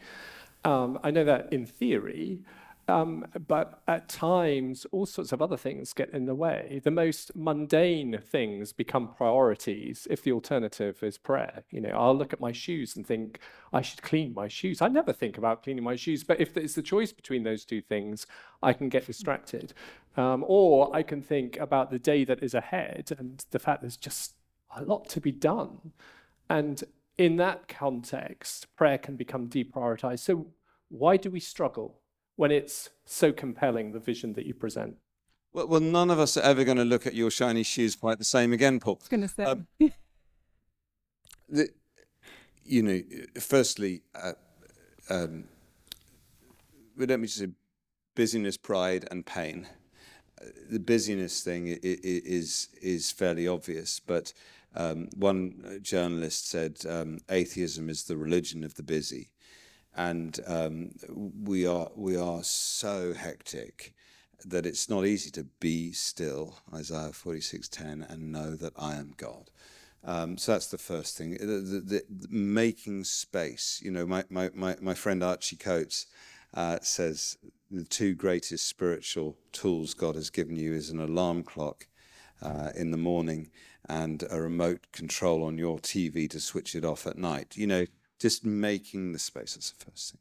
Um, 0.63 0.99
I 1.03 1.09
know 1.09 1.25
that 1.25 1.51
in 1.51 1.65
theory, 1.65 2.43
um, 2.87 3.25
but 3.47 3.81
at 3.87 4.09
times, 4.09 4.85
all 4.91 5.05
sorts 5.05 5.31
of 5.31 5.41
other 5.41 5.57
things 5.57 5.93
get 5.93 6.09
in 6.11 6.25
the 6.25 6.35
way. 6.35 6.81
The 6.83 6.91
most 6.91 7.35
mundane 7.35 8.19
things 8.21 8.73
become 8.73 9.13
priorities 9.13 10.07
if 10.09 10.23
the 10.23 10.31
alternative 10.31 11.01
is 11.03 11.17
prayer. 11.17 11.63
You 11.69 11.81
know, 11.81 11.89
I'll 11.89 12.17
look 12.17 12.33
at 12.33 12.39
my 12.39 12.51
shoes 12.51 12.95
and 12.95 13.05
think 13.05 13.39
I 13.71 13.81
should 13.81 14.01
clean 14.01 14.33
my 14.33 14.47
shoes. 14.47 14.81
I 14.81 14.87
never 14.87 15.13
think 15.13 15.37
about 15.37 15.63
cleaning 15.63 15.83
my 15.83 15.95
shoes, 15.95 16.23
but 16.23 16.41
if 16.41 16.57
it's 16.57 16.75
the 16.75 16.81
choice 16.81 17.11
between 17.11 17.43
those 17.43 17.65
two 17.65 17.81
things, 17.81 18.25
I 18.63 18.73
can 18.73 18.89
get 18.89 19.05
distracted. 19.05 19.73
Um, 20.17 20.43
or 20.47 20.93
I 20.93 21.03
can 21.03 21.21
think 21.21 21.57
about 21.57 21.91
the 21.91 21.99
day 21.99 22.25
that 22.25 22.43
is 22.43 22.53
ahead 22.53 23.11
and 23.17 23.45
the 23.51 23.59
fact 23.59 23.81
there's 23.81 23.95
just 23.95 24.33
a 24.75 24.83
lot 24.83 25.07
to 25.09 25.21
be 25.21 25.31
done. 25.31 25.93
And 26.49 26.83
in 27.17 27.37
that 27.37 27.67
context, 27.67 28.67
prayer 28.75 28.97
can 28.97 29.15
become 29.15 29.47
deprioritized. 29.47 30.19
So, 30.19 30.47
why 30.89 31.15
do 31.15 31.31
we 31.31 31.39
struggle 31.39 32.00
when 32.35 32.51
it's 32.51 32.89
so 33.05 33.31
compelling, 33.31 33.91
the 33.91 33.99
vision 33.99 34.33
that 34.33 34.45
you 34.45 34.53
present? 34.53 34.95
Well, 35.53 35.67
well 35.67 35.81
none 35.81 36.09
of 36.09 36.19
us 36.19 36.37
are 36.37 36.41
ever 36.43 36.63
going 36.63 36.77
to 36.77 36.85
look 36.85 37.05
at 37.05 37.13
your 37.13 37.31
shiny 37.31 37.63
shoes 37.63 37.95
quite 37.95 38.17
the 38.19 38.25
same 38.25 38.53
again, 38.53 38.79
Paul. 38.79 38.95
I 38.95 39.03
was 39.03 39.07
going 39.09 39.21
to 39.21 39.27
say. 39.27 39.43
Um, 39.43 39.67
The, 41.49 41.67
you 42.63 42.81
know, 42.83 43.01
firstly, 43.39 44.03
uh, 44.15 44.33
um, 45.09 45.45
let 46.95 47.19
me 47.19 47.27
just 47.27 47.39
say 47.39 47.47
busyness, 48.15 48.55
pride, 48.55 49.05
and 49.11 49.25
pain. 49.25 49.67
Uh, 50.41 50.45
The 50.69 50.79
busyness 50.79 51.43
thing 51.43 51.67
i- 51.67 51.73
i- 51.83 51.99
i- 52.11 52.23
is 52.25 52.69
is 52.81 53.11
fairly 53.11 53.47
obvious, 53.47 53.99
but 53.99 54.33
um, 54.73 55.09
one 55.17 55.61
uh, 55.65 55.79
journalist 55.79 56.47
said 56.47 56.85
um, 56.85 57.19
atheism 57.29 57.89
is 57.89 58.03
the 58.05 58.15
religion 58.15 58.63
of 58.63 58.75
the 58.75 58.83
busy, 58.83 59.31
and 59.95 60.39
um, 60.47 60.91
we 61.09 61.65
are 61.65 61.89
we 61.95 62.15
are 62.15 62.43
so 62.43 63.13
hectic 63.13 63.93
that 64.45 64.65
it's 64.65 64.89
not 64.89 65.05
easy 65.05 65.29
to 65.31 65.43
be 65.59 65.91
still. 65.91 66.55
Isaiah 66.73 67.11
forty 67.11 67.41
six 67.41 67.67
ten, 67.67 68.05
and 68.07 68.31
know 68.31 68.55
that 68.55 68.73
I 68.77 68.95
am 68.95 69.13
God. 69.17 69.49
Um, 70.03 70.37
so 70.37 70.53
that's 70.53 70.67
the 70.67 70.77
first 70.77 71.17
thing. 71.17 71.31
The, 71.31 71.45
the, 71.45 72.03
the 72.09 72.27
making 72.29 73.03
space. 73.03 73.79
You 73.83 73.91
know, 73.91 74.05
my, 74.05 74.23
my, 74.29 74.49
my, 74.53 74.75
my 74.81 74.93
friend 74.93 75.23
Archie 75.23 75.55
Coates 75.55 76.07
uh, 76.53 76.79
says 76.81 77.37
the 77.69 77.83
two 77.83 78.15
greatest 78.15 78.67
spiritual 78.67 79.37
tools 79.51 79.93
God 79.93 80.15
has 80.15 80.29
given 80.29 80.55
you 80.55 80.73
is 80.73 80.89
an 80.89 80.99
alarm 80.99 81.43
clock 81.43 81.87
uh, 82.41 82.69
in 82.75 82.91
the 82.91 82.97
morning 82.97 83.51
and 83.87 84.23
a 84.29 84.41
remote 84.41 84.87
control 84.91 85.43
on 85.43 85.57
your 85.57 85.77
TV 85.77 86.29
to 86.29 86.39
switch 86.39 86.75
it 86.75 86.83
off 86.83 87.05
at 87.05 87.17
night. 87.17 87.55
You 87.55 87.67
know, 87.67 87.85
just 88.21 88.45
making 88.45 89.13
the 89.13 89.19
space. 89.19 89.55
That's 89.55 89.71
the 89.71 89.85
first 89.85 90.11
thing. 90.11 90.19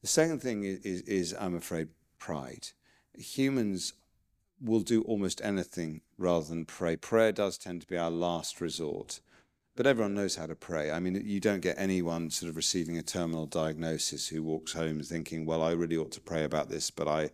The 0.00 0.08
second 0.08 0.40
thing 0.40 0.64
is, 0.64 0.78
is, 0.80 1.00
is 1.02 1.36
I'm 1.38 1.54
afraid, 1.54 1.88
pride. 2.18 2.68
Humans 3.16 3.92
will 4.60 4.80
do 4.80 5.02
almost 5.02 5.40
anything 5.44 6.00
rather 6.16 6.46
than 6.46 6.64
pray. 6.64 6.96
Prayer 6.96 7.32
does 7.32 7.58
tend 7.58 7.82
to 7.82 7.86
be 7.86 7.96
our 7.96 8.10
last 8.10 8.60
resort. 8.60 9.20
But 9.76 9.86
everyone 9.86 10.14
knows 10.14 10.36
how 10.36 10.46
to 10.46 10.54
pray. 10.54 10.92
I 10.92 11.00
mean, 11.00 11.20
you 11.24 11.40
don't 11.40 11.60
get 11.60 11.76
anyone 11.78 12.30
sort 12.30 12.48
of 12.48 12.56
receiving 12.56 12.96
a 12.96 13.02
terminal 13.02 13.46
diagnosis 13.46 14.28
who 14.28 14.42
walks 14.42 14.72
home 14.72 15.02
thinking, 15.02 15.46
well, 15.46 15.62
I 15.62 15.72
really 15.72 15.96
ought 15.96 16.12
to 16.12 16.20
pray 16.20 16.44
about 16.44 16.70
this, 16.70 16.90
but 16.90 17.08
I, 17.08 17.30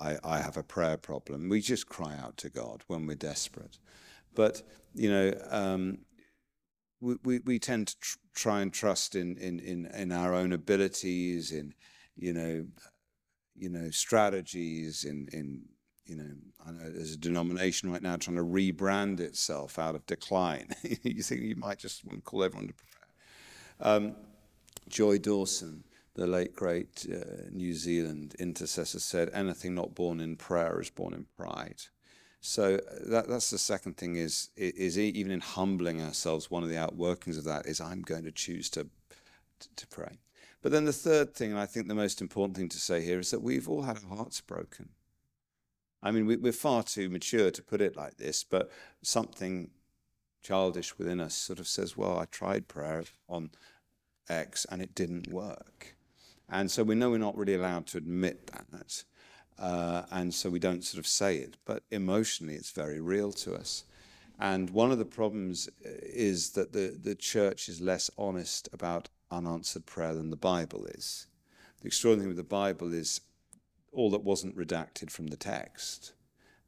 I, 0.00 0.16
I 0.22 0.38
have 0.38 0.56
a 0.56 0.62
prayer 0.62 0.96
problem. 0.96 1.48
We 1.48 1.60
just 1.60 1.88
cry 1.88 2.16
out 2.16 2.36
to 2.38 2.48
God 2.48 2.84
when 2.86 3.06
we're 3.06 3.16
desperate. 3.16 3.78
But, 4.34 4.62
you 4.94 5.10
know, 5.10 5.32
um, 5.50 5.98
we, 7.02 7.40
we, 7.40 7.58
tend 7.58 7.88
to 7.88 7.98
tr- 8.00 8.18
try 8.34 8.60
and 8.60 8.72
trust 8.72 9.16
in, 9.16 9.36
in, 9.38 9.58
in, 9.58 9.86
in 9.86 10.12
our 10.12 10.34
own 10.34 10.52
abilities, 10.52 11.50
in, 11.50 11.74
you 12.16 12.32
know, 12.32 12.64
you 13.56 13.68
know, 13.68 13.90
strategies, 13.90 15.04
in, 15.04 15.28
in 15.32 15.62
you 16.04 16.16
know, 16.16 16.72
know 16.72 16.90
there's 16.90 17.14
a 17.14 17.18
denomination 17.18 17.90
right 17.90 18.02
now 18.02 18.16
trying 18.16 18.36
to 18.36 18.42
rebrand 18.42 19.20
itself 19.20 19.78
out 19.78 19.94
of 19.94 20.06
decline. 20.06 20.68
you 21.02 21.22
think 21.22 21.42
you 21.42 21.56
might 21.56 21.78
just 21.78 22.04
want 22.04 22.18
to 22.18 22.22
call 22.22 22.44
everyone 22.44 22.68
to 22.68 22.74
prayer. 22.74 23.96
Um, 23.96 24.16
Joy 24.88 25.18
Dawson, 25.18 25.84
the 26.14 26.26
late 26.26 26.54
great 26.54 27.06
uh, 27.12 27.48
New 27.50 27.72
Zealand 27.74 28.34
intercessor, 28.38 29.00
said, 29.00 29.30
"Anything 29.32 29.74
not 29.74 29.94
born 29.94 30.20
in 30.20 30.36
prayer 30.36 30.80
is 30.80 30.90
born 30.90 31.14
in 31.14 31.26
pride." 31.36 31.82
So 32.44 32.74
uh, 32.74 32.80
that, 33.06 33.28
that's 33.28 33.50
the 33.50 33.58
second 33.58 33.96
thing 33.96 34.16
is 34.16 34.50
is 34.56 34.98
even 34.98 35.30
in 35.30 35.40
humbling 35.40 36.02
ourselves. 36.02 36.50
One 36.50 36.64
of 36.64 36.68
the 36.68 36.74
outworkings 36.74 37.38
of 37.38 37.44
that 37.44 37.66
is 37.66 37.80
I'm 37.80 38.02
going 38.02 38.24
to 38.24 38.32
choose 38.32 38.68
to 38.70 38.88
to 39.76 39.86
pray. 39.86 40.18
But 40.60 40.72
then 40.72 40.84
the 40.84 40.92
third 40.92 41.34
thing, 41.34 41.52
and 41.52 41.60
I 41.60 41.66
think 41.66 41.86
the 41.86 41.94
most 41.94 42.20
important 42.20 42.56
thing 42.56 42.68
to 42.68 42.78
say 42.78 43.04
here, 43.04 43.20
is 43.20 43.30
that 43.30 43.42
we've 43.42 43.68
all 43.68 43.82
had 43.82 43.98
our 43.98 44.16
hearts 44.16 44.40
broken. 44.40 44.90
I 46.02 46.10
mean, 46.10 46.26
we, 46.26 46.36
we're 46.36 46.52
far 46.52 46.82
too 46.82 47.08
mature 47.08 47.52
to 47.52 47.62
put 47.62 47.80
it 47.80 47.96
like 47.96 48.16
this, 48.16 48.44
but 48.44 48.70
something 49.02 49.70
childish 50.42 50.98
within 50.98 51.20
us 51.20 51.34
sort 51.34 51.60
of 51.60 51.68
says, 51.68 51.96
well, 51.96 52.18
I 52.18 52.24
tried 52.24 52.66
prayer 52.66 53.04
on 53.28 53.50
X 54.28 54.66
and 54.68 54.82
it 54.82 54.96
didn't 54.96 55.32
work. 55.32 55.96
And 56.48 56.70
so 56.70 56.82
we 56.82 56.96
know 56.96 57.10
we're 57.10 57.18
not 57.18 57.36
really 57.36 57.54
allowed 57.54 57.86
to 57.88 57.98
admit 57.98 58.48
that. 58.48 59.04
Uh, 59.62 60.02
and 60.10 60.34
so 60.34 60.50
we 60.50 60.58
don't 60.58 60.84
sort 60.84 60.98
of 60.98 61.06
say 61.06 61.36
it, 61.36 61.56
but 61.64 61.84
emotionally 61.92 62.54
it's 62.54 62.72
very 62.72 63.00
real 63.00 63.30
to 63.30 63.54
us. 63.54 63.84
And 64.40 64.70
one 64.70 64.90
of 64.90 64.98
the 64.98 65.04
problems 65.04 65.68
uh, 65.86 65.88
is 66.02 66.50
that 66.50 66.72
the, 66.72 66.98
the 67.00 67.14
church 67.14 67.68
is 67.68 67.80
less 67.80 68.10
honest 68.18 68.68
about 68.72 69.08
unanswered 69.30 69.86
prayer 69.86 70.14
than 70.14 70.30
the 70.30 70.36
Bible 70.36 70.86
is. 70.86 71.28
The 71.80 71.86
extraordinary 71.86 72.24
thing 72.24 72.36
with 72.36 72.44
the 72.48 72.56
Bible 72.56 72.92
is 72.92 73.20
all 73.92 74.10
that 74.10 74.24
wasn't 74.24 74.56
redacted 74.56 75.10
from 75.10 75.28
the 75.28 75.36
text. 75.36 76.12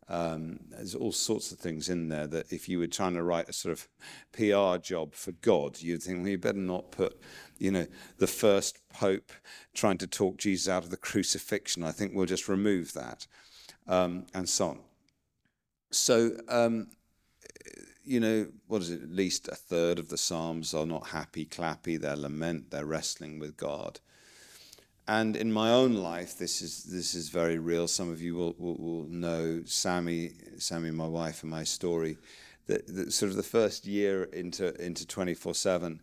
Um, 0.08 0.60
there's 0.70 0.94
all 0.94 1.12
sorts 1.12 1.50
of 1.50 1.58
things 1.58 1.88
in 1.88 2.08
there 2.08 2.26
that 2.26 2.52
if 2.52 2.68
you 2.68 2.78
were 2.78 2.86
trying 2.86 3.14
to 3.14 3.22
write 3.22 3.48
a 3.48 3.52
sort 3.52 3.72
of 3.72 3.88
PR 4.32 4.82
job 4.82 5.14
for 5.14 5.32
God, 5.32 5.80
you'd 5.80 6.02
think, 6.02 6.18
well, 6.18 6.28
you 6.28 6.38
better 6.38 6.58
not 6.58 6.90
put, 6.90 7.18
you 7.58 7.70
know, 7.70 7.86
the 8.18 8.26
first 8.26 8.78
pope 8.90 9.32
trying 9.72 9.98
to 9.98 10.06
talk 10.06 10.36
Jesus 10.36 10.68
out 10.68 10.84
of 10.84 10.90
the 10.90 10.96
crucifixion. 10.96 11.82
I 11.82 11.92
think 11.92 12.12
we'll 12.14 12.26
just 12.26 12.48
remove 12.48 12.92
that, 12.92 13.26
um, 13.86 14.26
and 14.34 14.48
so 14.48 14.68
on. 14.68 14.80
So, 15.90 16.36
um, 16.48 16.88
you 18.04 18.20
know, 18.20 18.48
what 18.66 18.82
is 18.82 18.90
it? 18.90 19.02
At 19.02 19.10
least 19.10 19.48
a 19.48 19.54
third 19.54 19.98
of 19.98 20.08
the 20.08 20.18
Psalms 20.18 20.74
are 20.74 20.86
not 20.86 21.08
happy, 21.08 21.46
clappy. 21.46 21.98
They're 21.98 22.16
lament. 22.16 22.70
They're 22.70 22.84
wrestling 22.84 23.38
with 23.38 23.56
God. 23.56 24.00
And 25.06 25.36
in 25.36 25.52
my 25.52 25.70
own 25.70 25.94
life, 25.94 26.38
this 26.38 26.62
is 26.62 26.84
this 26.84 27.14
is 27.14 27.28
very 27.28 27.58
real. 27.58 27.86
Some 27.86 28.10
of 28.10 28.22
you 28.22 28.34
will 28.36 28.54
will, 28.58 28.76
will 28.76 29.08
know 29.08 29.60
Samie, 29.64 30.32
Samie, 30.58 30.94
my 30.94 31.06
wife, 31.06 31.42
and 31.42 31.50
my 31.50 31.64
story. 31.64 32.16
That, 32.66 33.12
sort 33.12 33.28
of 33.30 33.36
the 33.36 33.42
first 33.42 33.86
year 33.86 34.24
into 34.24 34.74
into 34.82 35.06
twenty 35.06 35.34
four 35.34 35.54
seven, 35.54 36.00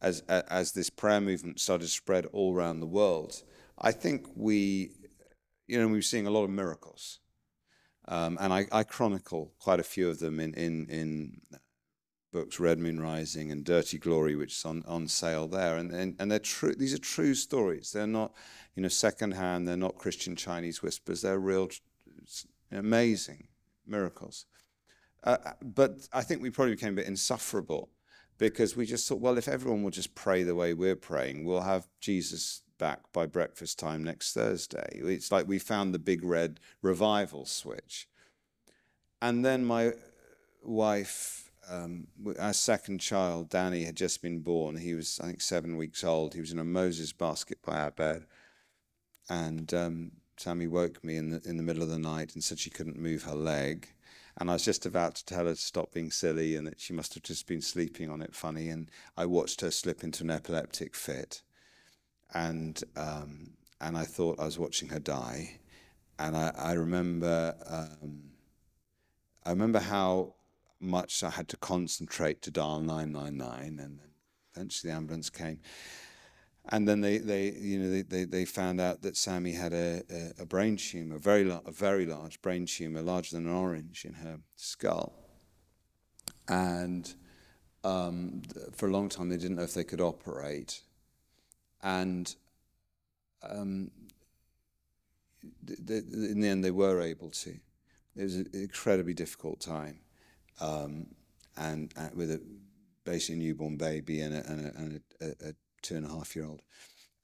as 0.00 0.22
as 0.28 0.72
this 0.72 0.88
prayer 0.88 1.20
movement 1.20 1.60
started 1.60 1.84
to 1.84 1.90
spread 1.90 2.24
all 2.32 2.54
around 2.54 2.80
the 2.80 2.86
world, 2.86 3.42
I 3.78 3.92
think 3.92 4.26
we, 4.34 4.92
you 5.66 5.78
know, 5.78 5.86
we 5.86 5.98
were 5.98 6.02
seeing 6.02 6.26
a 6.26 6.30
lot 6.30 6.44
of 6.44 6.50
miracles, 6.50 7.20
um, 8.06 8.38
and 8.40 8.54
I, 8.54 8.66
I 8.72 8.84
chronicle 8.84 9.52
quite 9.58 9.80
a 9.80 9.84
few 9.84 10.08
of 10.08 10.20
them 10.20 10.40
in 10.40 10.54
in 10.54 10.86
in 10.88 11.40
books, 12.32 12.60
Red 12.60 12.78
Moon 12.78 13.00
Rising 13.00 13.50
and 13.50 13.64
Dirty 13.64 13.98
Glory, 13.98 14.36
which 14.36 14.56
is 14.56 14.64
on, 14.64 14.84
on 14.86 15.08
sale 15.08 15.48
there. 15.48 15.76
And, 15.76 15.92
and, 15.92 16.16
and 16.18 16.30
they're 16.30 16.38
true, 16.38 16.74
these 16.74 16.94
are 16.94 16.98
true 16.98 17.34
stories. 17.34 17.92
They're 17.92 18.06
not, 18.06 18.32
you 18.74 18.82
know, 18.82 18.88
secondhand. 18.88 19.66
They're 19.66 19.76
not 19.76 19.98
Christian 19.98 20.36
Chinese 20.36 20.82
whispers. 20.82 21.22
They're 21.22 21.38
real, 21.38 21.68
amazing 22.70 23.48
miracles. 23.86 24.46
Uh, 25.24 25.36
but 25.62 26.08
I 26.12 26.22
think 26.22 26.42
we 26.42 26.50
probably 26.50 26.74
became 26.74 26.92
a 26.92 26.96
bit 26.96 27.06
insufferable 27.06 27.90
because 28.38 28.76
we 28.76 28.86
just 28.86 29.08
thought, 29.08 29.20
well, 29.20 29.36
if 29.36 29.48
everyone 29.48 29.82
will 29.82 29.90
just 29.90 30.14
pray 30.14 30.42
the 30.42 30.54
way 30.54 30.72
we're 30.72 30.96
praying, 30.96 31.44
we'll 31.44 31.62
have 31.62 31.88
Jesus 32.00 32.62
back 32.78 33.12
by 33.12 33.26
breakfast 33.26 33.78
time 33.78 34.04
next 34.04 34.32
Thursday. 34.32 34.88
It's 34.92 35.32
like 35.32 35.48
we 35.48 35.58
found 35.58 35.92
the 35.92 35.98
big 35.98 36.24
red 36.24 36.60
revival 36.80 37.44
switch. 37.44 38.08
And 39.20 39.44
then 39.44 39.64
my 39.64 39.94
wife, 40.62 41.47
um, 41.70 42.06
our 42.38 42.52
second 42.52 42.98
child, 42.98 43.50
Danny, 43.50 43.84
had 43.84 43.96
just 43.96 44.22
been 44.22 44.40
born. 44.40 44.76
He 44.76 44.94
was, 44.94 45.20
I 45.22 45.26
think, 45.26 45.40
seven 45.40 45.76
weeks 45.76 46.04
old. 46.04 46.34
He 46.34 46.40
was 46.40 46.52
in 46.52 46.58
a 46.58 46.64
Moses 46.64 47.12
basket 47.12 47.58
by 47.62 47.78
our 47.78 47.90
bed. 47.90 48.26
And 49.28 49.72
um, 49.74 50.12
Samie 50.38 50.68
woke 50.68 51.02
me 51.04 51.16
in 51.16 51.30
the, 51.30 51.42
in 51.44 51.56
the 51.56 51.62
middle 51.62 51.82
of 51.82 51.90
the 51.90 51.98
night 51.98 52.34
and 52.34 52.42
said 52.42 52.58
she 52.58 52.70
couldn't 52.70 52.98
move 52.98 53.24
her 53.24 53.34
leg. 53.34 53.88
And 54.40 54.50
I 54.50 54.54
was 54.54 54.64
just 54.64 54.86
about 54.86 55.16
to 55.16 55.24
tell 55.24 55.46
her 55.46 55.54
to 55.54 55.60
stop 55.60 55.92
being 55.92 56.10
silly 56.10 56.54
and 56.54 56.66
that 56.66 56.80
she 56.80 56.92
must 56.92 57.14
have 57.14 57.24
just 57.24 57.46
been 57.46 57.60
sleeping 57.60 58.08
on 58.08 58.22
it 58.22 58.34
funny. 58.34 58.68
And 58.68 58.90
I 59.16 59.26
watched 59.26 59.60
her 59.60 59.70
slip 59.70 60.04
into 60.04 60.22
an 60.22 60.30
epileptic 60.30 60.94
fit. 60.94 61.42
And, 62.32 62.82
um, 62.96 63.50
and 63.80 63.98
I 63.98 64.04
thought 64.04 64.38
I 64.38 64.44
was 64.44 64.58
watching 64.58 64.88
her 64.90 65.00
die. 65.00 65.58
And 66.18 66.36
I, 66.36 66.52
I 66.56 66.72
remember, 66.72 67.54
um, 67.66 68.30
I 69.44 69.50
remember 69.50 69.80
how 69.80 70.34
much 70.80 71.22
I 71.22 71.30
had 71.30 71.48
to 71.48 71.56
concentrate 71.56 72.42
to 72.42 72.50
dial 72.50 72.80
999. 72.80 73.62
And 73.62 73.78
then 73.78 74.00
eventually 74.54 74.90
the 74.90 74.96
ambulance 74.96 75.30
came. 75.30 75.60
And 76.70 76.86
then 76.86 77.00
they, 77.00 77.18
they 77.18 77.50
you 77.50 77.78
know, 77.78 77.90
they, 77.90 78.02
they, 78.02 78.24
they 78.24 78.44
found 78.44 78.80
out 78.80 79.02
that 79.02 79.14
Samie 79.14 79.58
had 79.58 79.72
a, 79.72 80.02
a, 80.10 80.42
a 80.42 80.46
brain 80.46 80.76
tumor, 80.76 81.16
a 81.16 81.18
very, 81.18 81.50
a 81.50 81.72
very 81.72 82.04
large 82.04 82.42
brain 82.42 82.66
tumor, 82.66 83.00
larger 83.00 83.36
than 83.36 83.46
an 83.46 83.54
orange 83.54 84.04
in 84.04 84.14
her 84.14 84.40
skull. 84.56 85.14
And 86.46 87.14
um, 87.84 88.42
for 88.74 88.88
a 88.88 88.92
long 88.92 89.08
time, 89.08 89.30
they 89.30 89.36
didn't 89.36 89.56
know 89.56 89.62
if 89.62 89.74
they 89.74 89.84
could 89.84 90.00
operate. 90.00 90.82
And 91.82 92.34
um, 93.42 93.90
th- 95.66 95.78
th- 95.86 96.04
in 96.04 96.40
the 96.40 96.48
end, 96.48 96.64
they 96.64 96.70
were 96.70 97.00
able 97.00 97.30
to. 97.30 97.58
It 98.16 98.22
was 98.22 98.36
an 98.36 98.50
incredibly 98.52 99.14
difficult 99.14 99.60
time, 99.60 100.00
um, 100.60 101.06
and, 101.56 101.92
and, 101.96 102.14
with 102.14 102.30
a 102.30 102.40
basically 103.04 103.36
a 103.36 103.38
newborn 103.38 103.76
baby 103.76 104.20
and 104.20 104.34
a, 104.34 104.50
and 104.50 104.66
a, 104.66 104.78
and 104.78 105.00
a, 105.20 105.48
a 105.48 105.52
two 105.82 105.96
and 105.96 106.06
a 106.06 106.10
half 106.10 106.36
year 106.36 106.46
old. 106.46 106.62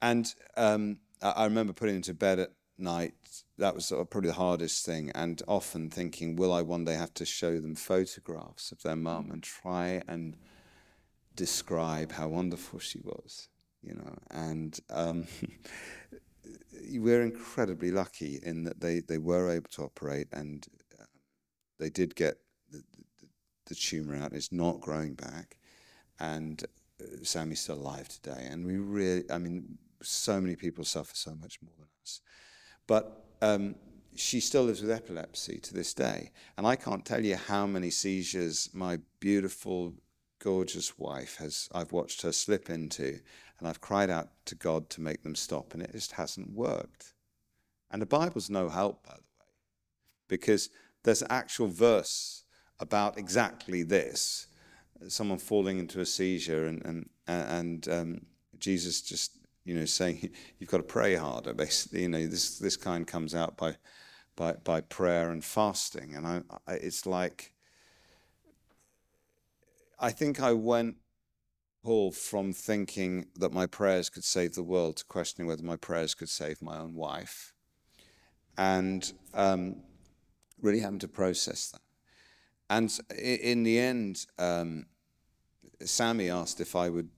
And 0.01 0.33
um, 0.57 0.97
I 1.21 1.45
remember 1.45 1.73
putting 1.73 1.95
him 1.95 2.01
to 2.03 2.13
bed 2.13 2.39
at 2.39 2.51
night. 2.77 3.13
That 3.57 3.75
was 3.75 3.85
sort 3.85 4.01
of 4.01 4.09
probably 4.09 4.29
the 4.29 4.35
hardest 4.35 4.85
thing, 4.85 5.11
and 5.15 5.41
often 5.47 5.89
thinking, 5.89 6.35
will 6.35 6.53
I 6.53 6.61
one 6.61 6.85
day 6.85 6.95
have 6.95 7.13
to 7.15 7.25
show 7.25 7.59
them 7.59 7.75
photographs 7.75 8.71
of 8.71 8.81
their 8.81 8.95
mum 8.95 9.29
and 9.31 9.41
try 9.41 10.01
and 10.07 10.35
describe 11.35 12.13
how 12.13 12.27
wonderful 12.27 12.79
she 12.79 12.99
was, 13.03 13.49
you 13.81 13.93
know? 13.93 14.17
And 14.29 14.79
um, 14.89 15.27
we're 16.93 17.23
incredibly 17.23 17.91
lucky 17.91 18.39
in 18.43 18.63
that 18.63 18.81
they, 18.81 18.99
they 18.99 19.17
were 19.17 19.49
able 19.49 19.69
to 19.71 19.83
operate 19.83 20.27
and 20.31 20.65
uh, 20.99 21.05
they 21.79 21.89
did 21.89 22.15
get 22.15 22.37
the, 23.65 23.75
tumor 23.75 24.15
out. 24.15 24.33
It's 24.33 24.51
not 24.51 24.81
growing 24.81 25.13
back. 25.13 25.57
And 26.19 26.63
Samie's 27.23 27.61
still 27.61 27.75
alive 27.75 28.07
today. 28.07 28.47
And 28.49 28.65
we 28.65 28.77
really, 28.77 29.23
I 29.29 29.37
mean, 29.37 29.77
so 30.01 30.39
many 30.39 30.55
people 30.55 30.83
suffer 30.83 31.15
so 31.15 31.35
much 31.35 31.59
more 31.61 31.73
than 31.77 31.87
us. 32.03 32.21
But 32.87 33.25
um, 33.41 33.75
she 34.15 34.39
still 34.39 34.63
lives 34.63 34.81
with 34.81 34.91
epilepsy 34.91 35.59
to 35.59 35.73
this 35.73 35.93
day. 35.93 36.31
And 36.57 36.65
I 36.65 36.75
can't 36.75 37.05
tell 37.05 37.23
you 37.23 37.35
how 37.35 37.65
many 37.65 37.89
seizures 37.89 38.69
my 38.73 38.99
beautiful, 39.19 39.93
gorgeous 40.39 40.97
wife 40.97 41.37
has, 41.37 41.67
I've 41.73 41.91
watched 41.91 42.21
her 42.21 42.31
slip 42.31 42.69
into. 42.69 43.19
And 43.59 43.67
I've 43.67 43.81
cried 43.81 44.09
out 44.09 44.29
to 44.45 44.55
God 44.55 44.89
to 44.91 45.01
make 45.01 45.23
them 45.23 45.35
stop, 45.35 45.73
and 45.73 45.81
it 45.81 45.91
just 45.93 46.13
hasn't 46.13 46.51
worked. 46.51 47.13
And 47.89 48.01
the 48.01 48.05
Bible's 48.05 48.49
no 48.49 48.67
help, 48.67 49.05
by 49.05 49.13
the 49.13 49.21
way, 49.21 49.47
because 50.27 50.69
there's 51.03 51.21
an 51.21 51.29
actual 51.29 51.67
verse 51.67 52.43
about 52.79 53.17
exactly 53.17 53.83
this. 53.83 54.47
Someone 55.07 55.37
falling 55.37 55.79
into 55.79 55.99
a 56.01 56.05
seizure 56.05 56.65
and 56.65 56.83
and 56.85 57.09
and 57.27 57.89
um, 57.89 58.25
Jesus 58.59 59.01
just 59.01 59.37
you 59.63 59.75
know 59.75 59.85
saying 59.85 60.29
you've 60.59 60.69
got 60.69 60.77
to 60.77 60.83
pray 60.83 61.15
harder 61.15 61.53
basically. 61.53 62.03
You 62.03 62.09
know 62.09 62.27
this 62.27 62.59
this 62.59 62.77
kind 62.77 63.05
comes 63.05 63.35
out 63.35 63.57
by 63.57 63.75
by 64.35 64.53
by 64.53 64.81
prayer 64.81 65.31
and 65.31 65.43
fasting. 65.43 66.15
And 66.15 66.27
I, 66.27 66.41
I 66.67 66.73
it's 66.75 67.05
like 67.05 67.53
I 69.99 70.11
think 70.11 70.41
I 70.41 70.53
went 70.53 70.97
Paul 71.83 72.11
from 72.11 72.51
thinking 72.51 73.27
that 73.35 73.53
my 73.53 73.67
prayers 73.67 74.09
could 74.09 74.23
save 74.23 74.55
the 74.55 74.63
world 74.63 74.97
to 74.97 75.05
questioning 75.05 75.47
whether 75.47 75.63
my 75.63 75.75
prayers 75.75 76.15
could 76.15 76.29
save 76.29 76.61
my 76.61 76.79
own 76.79 76.95
wife. 76.95 77.53
And 78.57 79.11
um, 79.33 79.83
really 80.61 80.79
having 80.79 80.99
to 80.99 81.07
process 81.07 81.69
that 81.69 81.81
and 82.69 82.97
in 83.17 83.63
the 83.63 83.79
end, 83.79 84.25
um, 84.39 84.85
Samie 85.81 86.33
asked 86.33 86.59
if 86.59 86.75
I 86.75 86.89
would 86.89 87.09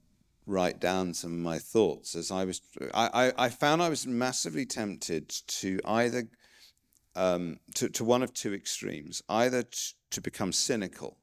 write 0.45 0.79
down 0.79 1.13
some 1.13 1.33
of 1.33 1.39
my 1.39 1.59
thoughts 1.59 2.15
as 2.15 2.31
I 2.31 2.45
was. 2.45 2.61
I, 2.93 3.09
I, 3.37 3.45
I 3.45 3.49
found 3.49 3.81
I 3.81 3.89
was 3.89 4.07
massively 4.07 4.65
tempted 4.65 5.29
to 5.29 5.79
either 5.85 6.27
um, 7.15 7.59
to, 7.75 7.89
to 7.89 8.03
one 8.03 8.23
of 8.23 8.33
two 8.33 8.53
extremes, 8.53 9.21
either 9.27 9.63
t- 9.63 9.93
to 10.11 10.21
become 10.21 10.51
cynical 10.51 11.17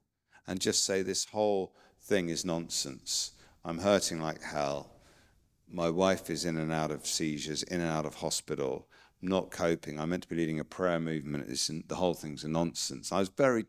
and 0.46 0.60
just 0.60 0.84
say 0.84 1.02
this 1.02 1.24
whole 1.26 1.74
thing 2.02 2.28
is 2.28 2.44
nonsense. 2.44 3.32
I'm 3.64 3.78
hurting 3.78 4.20
like 4.20 4.42
hell. 4.42 4.90
My 5.70 5.88
wife 5.88 6.28
is 6.28 6.44
in 6.44 6.58
and 6.58 6.72
out 6.72 6.90
of 6.90 7.06
seizures, 7.06 7.62
in 7.62 7.80
and 7.80 7.90
out 7.90 8.04
of 8.04 8.16
hospital. 8.16 8.88
Not 9.22 9.50
coping. 9.50 9.98
I'm 9.98 10.10
meant 10.10 10.24
to 10.24 10.28
be 10.28 10.36
leading 10.36 10.60
a 10.60 10.64
prayer 10.64 11.00
movement. 11.00 11.46
It's, 11.48 11.68
the 11.68 11.94
whole 11.94 12.12
thing's 12.12 12.44
a 12.44 12.48
nonsense. 12.48 13.10
I 13.10 13.20
was 13.20 13.30
very 13.30 13.64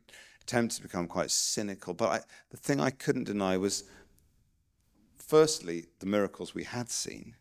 tempted 0.46 0.78
to 0.78 0.82
become 0.84 1.08
quite 1.08 1.32
cynical. 1.32 1.94
But 1.94 2.10
I, 2.10 2.20
the 2.50 2.58
thing 2.58 2.80
I 2.80 2.90
couldn't 2.90 3.26
deny 3.26 3.58
was, 3.58 3.84
firstly, 5.18 5.86
the 6.00 6.06
miracles 6.06 6.54
we 6.54 6.64
had 6.64 6.90
seen. 6.90 7.36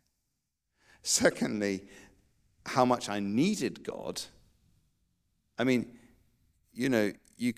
Secondly, 1.02 1.84
how 2.66 2.84
much 2.84 3.08
I 3.08 3.20
needed 3.20 3.84
God. 3.84 4.22
I 5.58 5.64
mean, 5.64 5.92
you 6.72 6.88
know, 6.88 7.12
you, 7.36 7.52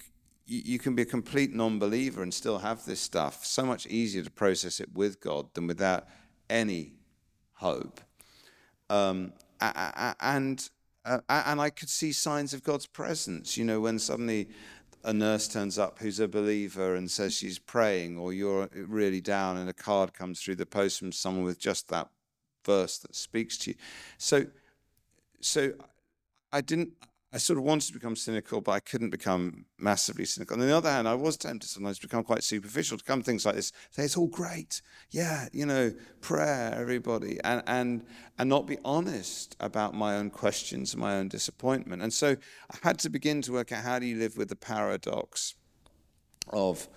you 0.47 0.79
can 0.79 0.95
be 0.95 1.03
a 1.03 1.07
complete 1.07 1.55
non 1.55 1.79
believer 1.79 2.23
and 2.23 2.33
still 2.33 2.59
have 2.59 2.85
this 2.85 3.01
stuff. 3.01 3.45
So 3.45 3.65
much 3.65 3.87
easier 3.87 4.23
to 4.23 4.31
process 4.31 4.81
it 4.81 4.93
with 4.95 5.21
God 5.21 5.55
than 5.55 5.67
without 5.67 6.07
any 6.51 6.93
hope. 7.55 8.01
Um, 8.91 9.33
and 9.61 10.69
uh, 11.05 11.19
and 11.29 11.61
I 11.61 11.71
could 11.71 11.89
see 11.89 12.13
signs 12.13 12.53
of 12.53 12.63
God's 12.63 12.87
presence. 12.87 13.57
You 13.57 13.65
know, 13.65 13.81
when 13.81 13.99
suddenly 13.99 14.49
a 15.07 15.13
nurse 15.13 15.47
turns 15.47 15.79
up 15.79 16.01
who's 16.01 16.19
a 16.19 16.27
believer 16.27 16.97
and 16.97 17.09
says 17.09 17.33
she's 17.33 17.61
praying, 17.61 18.19
or 18.19 18.33
you're 18.33 18.69
really 18.75 19.21
down 19.21 19.57
and 19.57 19.71
a 19.71 19.73
card 19.73 20.13
comes 20.13 20.41
through 20.41 20.57
the 20.57 20.67
post 20.67 20.99
from 20.99 21.13
someone 21.13 21.45
with 21.45 21.61
just 21.61 21.89
that 21.89 22.09
verse 22.65 22.99
that 22.99 23.15
speaks 23.15 23.57
to 23.57 23.71
you. 23.71 23.77
So, 24.19 24.47
so 25.41 25.73
I 26.53 26.61
didn't. 26.61 26.91
I 27.33 27.39
sort 27.39 27.59
of 27.59 27.65
wanted 27.65 27.89
to 27.89 27.93
become 27.93 28.15
cynical, 28.15 28.61
but 28.61 28.73
I 28.73 28.81
couldn't 28.81 29.11
become 29.11 29.67
massively 29.79 30.25
cynical. 30.25 30.55
On 30.55 30.67
the 30.67 30.75
other 30.75 30.91
hand, 30.91 31.09
I 31.09 31.15
was 31.15 31.37
tempted 31.37 31.69
sometimes 31.69 31.99
to 31.99 32.07
become 32.07 32.23
quite 32.23 32.45
superficial, 32.45 32.97
to 32.97 33.05
come 33.05 33.23
things 33.23 33.45
like 33.45 33.57
this, 33.57 33.73
say 33.91 34.05
it's 34.05 34.17
all 34.17 34.29
great, 34.29 34.81
yeah, 35.11 35.49
you 35.53 35.67
know, 35.67 35.93
prayer, 36.21 36.73
everybody, 36.79 37.39
and 37.43 37.63
and 37.67 38.07
and 38.39 38.49
not 38.49 38.67
be 38.67 38.79
honest 38.85 39.57
about 39.59 39.93
my 39.93 40.17
own 40.17 40.31
questions 40.31 40.95
and 40.95 41.01
my 41.01 41.17
own 41.17 41.29
disappointment. 41.29 42.01
And 42.01 42.13
so 42.13 42.37
I 42.71 42.77
had 42.83 42.99
to 43.01 43.11
begin 43.11 43.43
to 43.43 43.53
work 43.53 43.73
out 43.73 43.83
how 43.83 43.99
do 43.99 44.07
you 44.07 44.17
live 44.17 44.37
with 44.37 44.49
the 44.49 44.57
paradox 44.57 45.55
of 46.51 46.89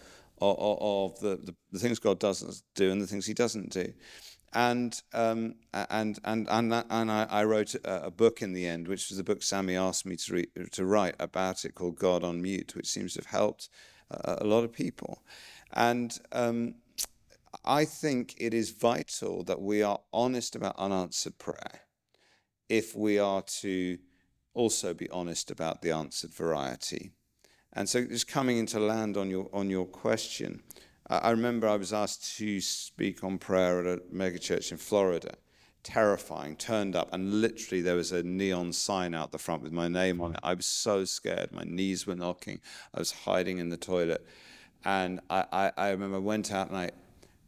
of, 0.42 0.58
of 0.60 1.20
the, 1.20 1.38
the, 1.38 1.56
the 1.72 1.80
things 1.80 2.00
God 2.00 2.20
doesn't 2.20 2.62
do 2.76 2.92
and 2.92 3.02
the 3.02 3.08
things 3.08 3.26
He 3.26 3.34
doesn't 3.34 3.72
do 3.72 3.94
and 4.54 5.02
um, 5.14 5.56
and 5.74 6.20
and 6.24 6.48
and 6.50 6.74
and 6.90 7.12
I, 7.12 7.28
I 7.30 7.44
wrote 7.44 7.76
a, 7.76 8.06
a, 8.06 8.12
book 8.12 8.42
in 8.42 8.54
the 8.54 8.68
end, 8.68 8.88
which 8.88 9.10
was 9.10 9.20
a 9.20 9.24
book 9.24 9.42
Samie 9.42 9.80
asked 9.80 10.06
me 10.06 10.16
to 10.16 10.34
re- 10.34 10.68
to 10.72 10.86
write 10.86 11.16
about 11.20 11.66
it, 11.66 11.76
called 11.76 11.98
God 11.98 12.24
on 12.24 12.42
Mute, 12.42 12.76
which 12.76 12.88
seems 12.88 13.14
to 13.14 13.20
have 13.20 13.28
helped 13.28 13.70
a 14.12 14.44
lot 14.44 14.64
of 14.64 14.72
people, 14.72 15.24
and. 15.74 16.18
Um, 16.32 16.76
I 17.66 17.84
think 17.84 18.36
it 18.38 18.54
is 18.54 18.70
vital 18.70 19.44
that 19.46 19.60
we 19.60 19.82
are 19.82 20.00
honest 20.14 20.56
about 20.56 20.76
unanswered 20.78 21.40
prayer 21.40 21.82
if 22.70 22.96
we 22.96 23.18
are 23.18 23.42
to 23.42 23.98
also 24.54 24.94
be 24.94 25.10
honest 25.10 25.52
about 25.52 25.82
the 25.82 25.92
answered 25.92 26.34
variety. 26.34 27.12
And 27.74 27.88
so 27.88 28.06
just 28.06 28.28
coming 28.28 28.58
into 28.58 28.80
land 28.80 29.18
on 29.18 29.30
your 29.30 29.50
on 29.54 29.70
your 29.70 29.86
question, 29.86 30.64
I, 31.10 31.32
remember 31.32 31.68
I 31.68 31.76
was 31.76 31.92
asked 31.92 32.38
to 32.38 32.62
speak 32.62 33.24
on 33.24 33.40
prayer 33.40 33.80
at 33.80 33.86
a 33.88 34.02
megachurch 34.14 34.72
in 34.72 34.78
Florida. 34.78 35.36
Terrifying, 35.82 36.56
turned 36.56 36.96
up, 36.96 37.10
and 37.14 37.42
literally 37.42 37.82
there 37.82 37.96
was 37.96 38.12
a 38.12 38.22
neon 38.22 38.74
sign 38.74 39.16
out 39.16 39.32
the 39.32 39.38
front 39.38 39.64
with 39.64 39.72
my 39.72 39.88
name 39.88 40.22
on 40.22 40.34
it. 40.34 40.40
I 40.44 40.54
was 40.54 40.66
so 40.66 41.06
scared. 41.06 41.52
My 41.52 41.64
knees 41.64 42.06
were 42.06 42.16
knocking. 42.16 42.60
I 42.94 43.00
was 43.00 43.12
hiding 43.12 43.58
in 43.58 43.70
the 43.70 43.78
toilet. 43.78 44.26
And 44.86 45.20
I, 45.30 45.46
I, 45.52 45.72
I 45.78 45.90
remember 45.90 46.18
I 46.18 46.20
went 46.20 46.52
out 46.52 46.70
and 46.70 46.78
I, 46.78 46.92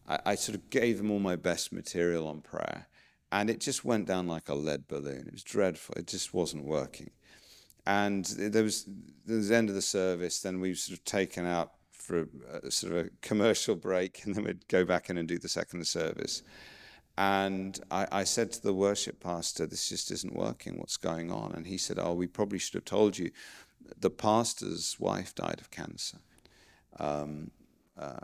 I, 0.07 0.19
I 0.25 0.35
sort 0.35 0.55
of 0.55 0.69
gave 0.69 0.97
them 0.97 1.11
all 1.11 1.19
my 1.19 1.35
best 1.35 1.71
material 1.71 2.27
on 2.27 2.41
prayer. 2.41 2.87
And 3.31 3.49
it 3.49 3.59
just 3.59 3.85
went 3.85 4.07
down 4.07 4.27
like 4.27 4.49
a 4.49 4.55
lead 4.55 4.87
balloon. 4.87 5.25
It 5.27 5.33
was 5.33 5.43
dreadful. 5.43 5.95
It 5.95 6.07
just 6.07 6.33
wasn't 6.33 6.65
working. 6.65 7.11
And 7.85 8.25
there 8.25 8.63
was, 8.63 8.85
there 9.25 9.37
was 9.37 9.49
the 9.49 9.55
end 9.55 9.69
of 9.69 9.75
the 9.75 9.81
service. 9.81 10.41
Then 10.41 10.59
we 10.59 10.69
were 10.69 10.75
sort 10.75 10.97
of 10.97 11.05
taken 11.05 11.45
out 11.45 11.71
for 12.01 12.19
a, 12.21 12.67
a 12.67 12.71
sort 12.71 12.93
of 12.93 13.05
a 13.05 13.09
commercial 13.21 13.75
break, 13.75 14.25
and 14.25 14.35
then 14.35 14.43
we'd 14.43 14.67
go 14.67 14.83
back 14.85 15.09
in 15.09 15.17
and 15.17 15.27
do 15.27 15.37
the 15.37 15.49
second 15.49 15.85
service. 15.87 16.43
And 17.17 17.79
I, 17.91 18.07
I, 18.11 18.23
said 18.23 18.51
to 18.53 18.63
the 18.63 18.73
worship 18.73 19.19
pastor, 19.19 19.65
This 19.65 19.89
just 19.89 20.11
isn't 20.11 20.35
working. 20.35 20.77
What's 20.77 20.97
going 20.97 21.31
on? 21.31 21.51
And 21.51 21.67
he 21.67 21.77
said, 21.77 21.99
Oh, 21.99 22.13
we 22.13 22.27
probably 22.27 22.57
should 22.57 22.75
have 22.75 22.85
told 22.85 23.17
you. 23.17 23.31
The 23.99 24.09
pastor's 24.09 24.97
wife 24.99 25.35
died 25.35 25.59
of 25.59 25.69
cancer. 25.71 26.19
Um, 26.97 27.51
uh, 27.97 28.19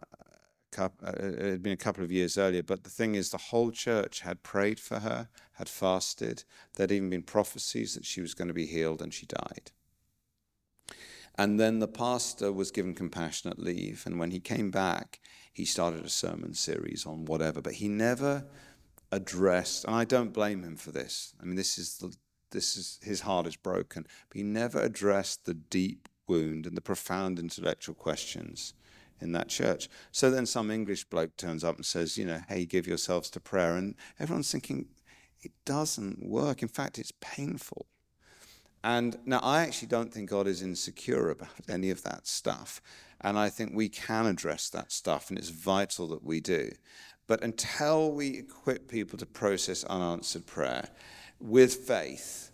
uh, 0.78 0.89
it 1.03 1.39
had 1.39 1.63
been 1.63 1.73
a 1.73 1.78
couple 1.78 2.03
of 2.03 2.11
years 2.11 2.38
earlier, 2.38 2.61
but 2.61 2.84
the 2.84 2.89
thing 2.89 3.15
is, 3.15 3.30
the 3.30 3.38
whole 3.38 3.71
church 3.71 4.21
had 4.21 4.43
prayed 4.43 4.80
for 4.80 4.99
her, 4.99 5.28
had 5.53 5.69
fasted. 5.69 6.43
There'd 6.75 6.91
even 6.91 7.09
been 7.09 7.23
prophecies 7.23 7.95
that 7.95 8.05
she 8.05 8.21
was 8.21 8.34
going 8.34 8.47
to 8.47 8.53
be 8.53 8.67
healed, 8.67 9.01
and 9.01 9.13
she 9.13 9.25
died. 9.25 9.71
And 11.38 11.59
then 11.59 11.79
the 11.79 11.88
pastor 11.88 12.51
was 12.51 12.71
given 12.71 12.95
compassionate 12.95 13.59
leave, 13.59 14.03
and 14.05 14.19
when 14.19 14.31
he 14.31 14.39
came 14.39 14.71
back, 14.71 15.19
he 15.53 15.65
started 15.65 16.03
a 16.03 16.09
sermon 16.09 16.53
series 16.53 17.05
on 17.05 17.25
whatever, 17.25 17.61
but 17.61 17.73
he 17.73 17.88
never 17.88 18.45
addressed, 19.11 19.85
and 19.85 19.95
I 19.95 20.03
don't 20.03 20.33
blame 20.33 20.63
him 20.63 20.75
for 20.75 20.91
this. 20.91 21.33
I 21.41 21.45
mean, 21.45 21.55
this 21.55 21.77
is 21.77 21.97
the, 21.97 22.15
this 22.51 22.75
is 22.75 22.99
his 23.03 23.21
heart 23.21 23.45
is 23.45 23.55
broken, 23.55 24.05
but 24.29 24.38
he 24.38 24.43
never 24.43 24.81
addressed 24.81 25.45
the 25.45 25.53
deep 25.53 26.09
wound 26.27 26.65
and 26.65 26.75
the 26.75 26.81
profound 26.81 27.39
intellectual 27.39 27.95
questions 27.95 28.73
in 29.19 29.31
that 29.31 29.49
church. 29.49 29.89
So 30.11 30.29
then 30.29 30.45
some 30.45 30.71
English 30.71 31.05
bloke 31.05 31.38
turns 31.38 31.63
up 31.63 31.75
and 31.75 31.85
says, 31.85 32.17
you 32.17 32.25
know, 32.25 32.41
hey, 32.47 32.65
give 32.65 32.88
yourselves 32.88 33.29
to 33.31 33.39
prayer. 33.39 33.75
And 33.75 33.95
everyone's 34.19 34.51
thinking, 34.51 34.88
it 35.41 35.51
doesn't 35.65 36.27
work. 36.27 36.61
In 36.61 36.67
fact, 36.67 36.99
it's 36.99 37.13
painful. 37.21 37.88
And 38.88 39.17
now 39.25 39.41
I 39.43 39.63
actually 39.63 39.89
don't 39.89 40.13
think 40.13 40.29
God 40.29 40.47
is 40.47 40.61
insecure 40.61 41.29
about 41.29 41.49
any 41.67 41.89
of 41.89 42.03
that 42.03 42.25
stuff. 42.25 42.81
And 43.19 43.38
I 43.38 43.49
think 43.49 43.73
we 43.73 43.89
can 43.89 44.25
address 44.25 44.69
that 44.69 44.93
stuff, 44.93 45.27
and 45.27 45.38
it's 45.38 45.49
vital 45.49 46.07
that 46.07 46.23
we 46.23 46.39
do. 46.39 46.71
But 47.27 47.43
until 47.43 48.13
we 48.13 48.38
equip 48.38 48.88
people 48.88 49.19
to 49.19 49.25
process 49.25 49.83
unanswered 49.83 50.45
prayer 50.45 50.88
with 51.41 51.75
faith, 51.75 52.51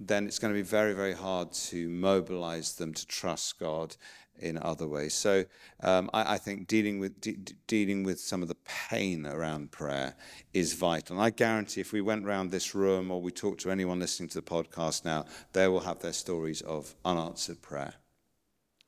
then 0.00 0.26
it's 0.26 0.40
going 0.40 0.52
to 0.52 0.58
be 0.58 0.68
very, 0.68 0.92
very 0.92 1.12
hard 1.12 1.52
to 1.52 1.88
mobilize 1.88 2.74
them 2.74 2.92
to 2.92 3.06
trust 3.06 3.60
God 3.60 3.94
in 4.38 4.58
other 4.58 4.86
ways. 4.86 5.14
So 5.14 5.44
um, 5.82 6.10
I, 6.12 6.34
I, 6.34 6.38
think 6.38 6.66
dealing 6.66 6.98
with 6.98 7.20
de- 7.20 7.38
dealing 7.66 8.02
with 8.04 8.20
some 8.20 8.42
of 8.42 8.48
the 8.48 8.56
pain 8.64 9.26
around 9.26 9.72
prayer 9.72 10.14
is 10.52 10.74
vital. 10.74 11.16
And 11.16 11.24
I 11.24 11.30
guarantee, 11.30 11.80
if 11.80 11.92
we 11.92 12.00
went 12.00 12.26
around 12.26 12.50
this 12.50 12.74
room 12.74 13.10
or 13.10 13.20
we 13.20 13.30
talked 13.30 13.60
to 13.62 13.70
anyone 13.70 14.00
listening 14.00 14.28
to 14.30 14.40
the 14.40 14.42
podcast 14.42 15.04
now, 15.04 15.24
they 15.52 15.68
will 15.68 15.80
have 15.80 16.00
their 16.00 16.12
stories 16.12 16.60
of 16.62 16.94
unanswered 17.04 17.62
prayer. 17.62 17.94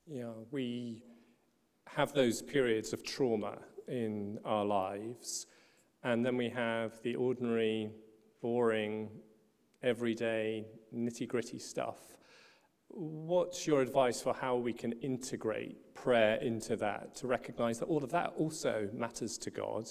Yeah, 0.05 0.31
we 0.51 1.03
have 1.87 2.13
those 2.13 2.41
periods 2.41 2.93
of 2.93 3.03
trauma 3.03 3.57
in 3.87 4.39
our 4.45 4.65
lives, 4.65 5.47
and 6.03 6.25
then 6.25 6.37
we 6.37 6.49
have 6.49 7.01
the 7.03 7.15
ordinary, 7.15 7.91
boring, 8.41 9.09
everyday, 9.81 10.65
nitty 10.93 11.27
gritty 11.27 11.59
stuff 11.59 11.97
What's 12.91 13.67
your 13.67 13.81
advice 13.81 14.21
for 14.21 14.33
how 14.33 14.55
we 14.55 14.73
can 14.73 14.93
integrate 14.93 15.93
prayer 15.93 16.35
into 16.37 16.75
that 16.77 17.15
to 17.17 17.27
recognize 17.27 17.79
that 17.79 17.85
all 17.85 18.03
of 18.03 18.11
that 18.11 18.33
also 18.35 18.89
matters 18.93 19.37
to 19.39 19.51
God? 19.51 19.87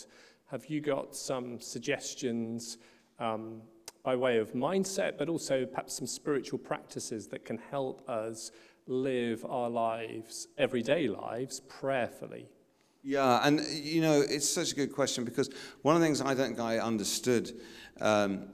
Have 0.51 0.67
you 0.67 0.81
got 0.81 1.15
some 1.15 1.61
suggestions 1.61 2.79
um, 3.19 3.63
by 4.03 4.17
way 4.17 4.39
of 4.39 4.53
mindset, 4.53 5.17
but 5.17 5.29
also 5.29 5.65
perhaps 5.65 5.95
some 5.95 6.07
spiritual 6.07 6.59
practices 6.59 7.29
that 7.29 7.45
can 7.45 7.59
help 7.71 8.07
us 8.09 8.51
live 8.87 9.45
our 9.49 9.71
lives, 9.71 10.49
everyday 10.59 11.09
lives, 11.09 11.61
prayerfully? 11.61 12.49
Yeah, 13.03 13.41
and 13.45 13.61
you 13.71 14.03
know, 14.03 14.21
it's 14.21 14.49
such 14.49 14.73
a 14.73 14.75
good 14.75 14.93
question 14.93 15.25
because 15.25 15.51
one 15.83 15.95
of 15.95 16.01
the 16.01 16.07
things 16.07 16.21
I 16.21 16.35
don't 16.35 16.49
think 16.49 16.61
I 16.61 16.79
understood 16.79 17.53
um, 18.01 18.49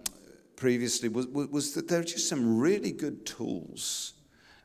previously 0.55 1.09
was, 1.09 1.27
was 1.29 1.73
that 1.75 1.89
there 1.89 2.01
are 2.01 2.05
just 2.05 2.29
some 2.29 2.59
really 2.59 2.93
good 2.93 3.25
tools 3.25 4.15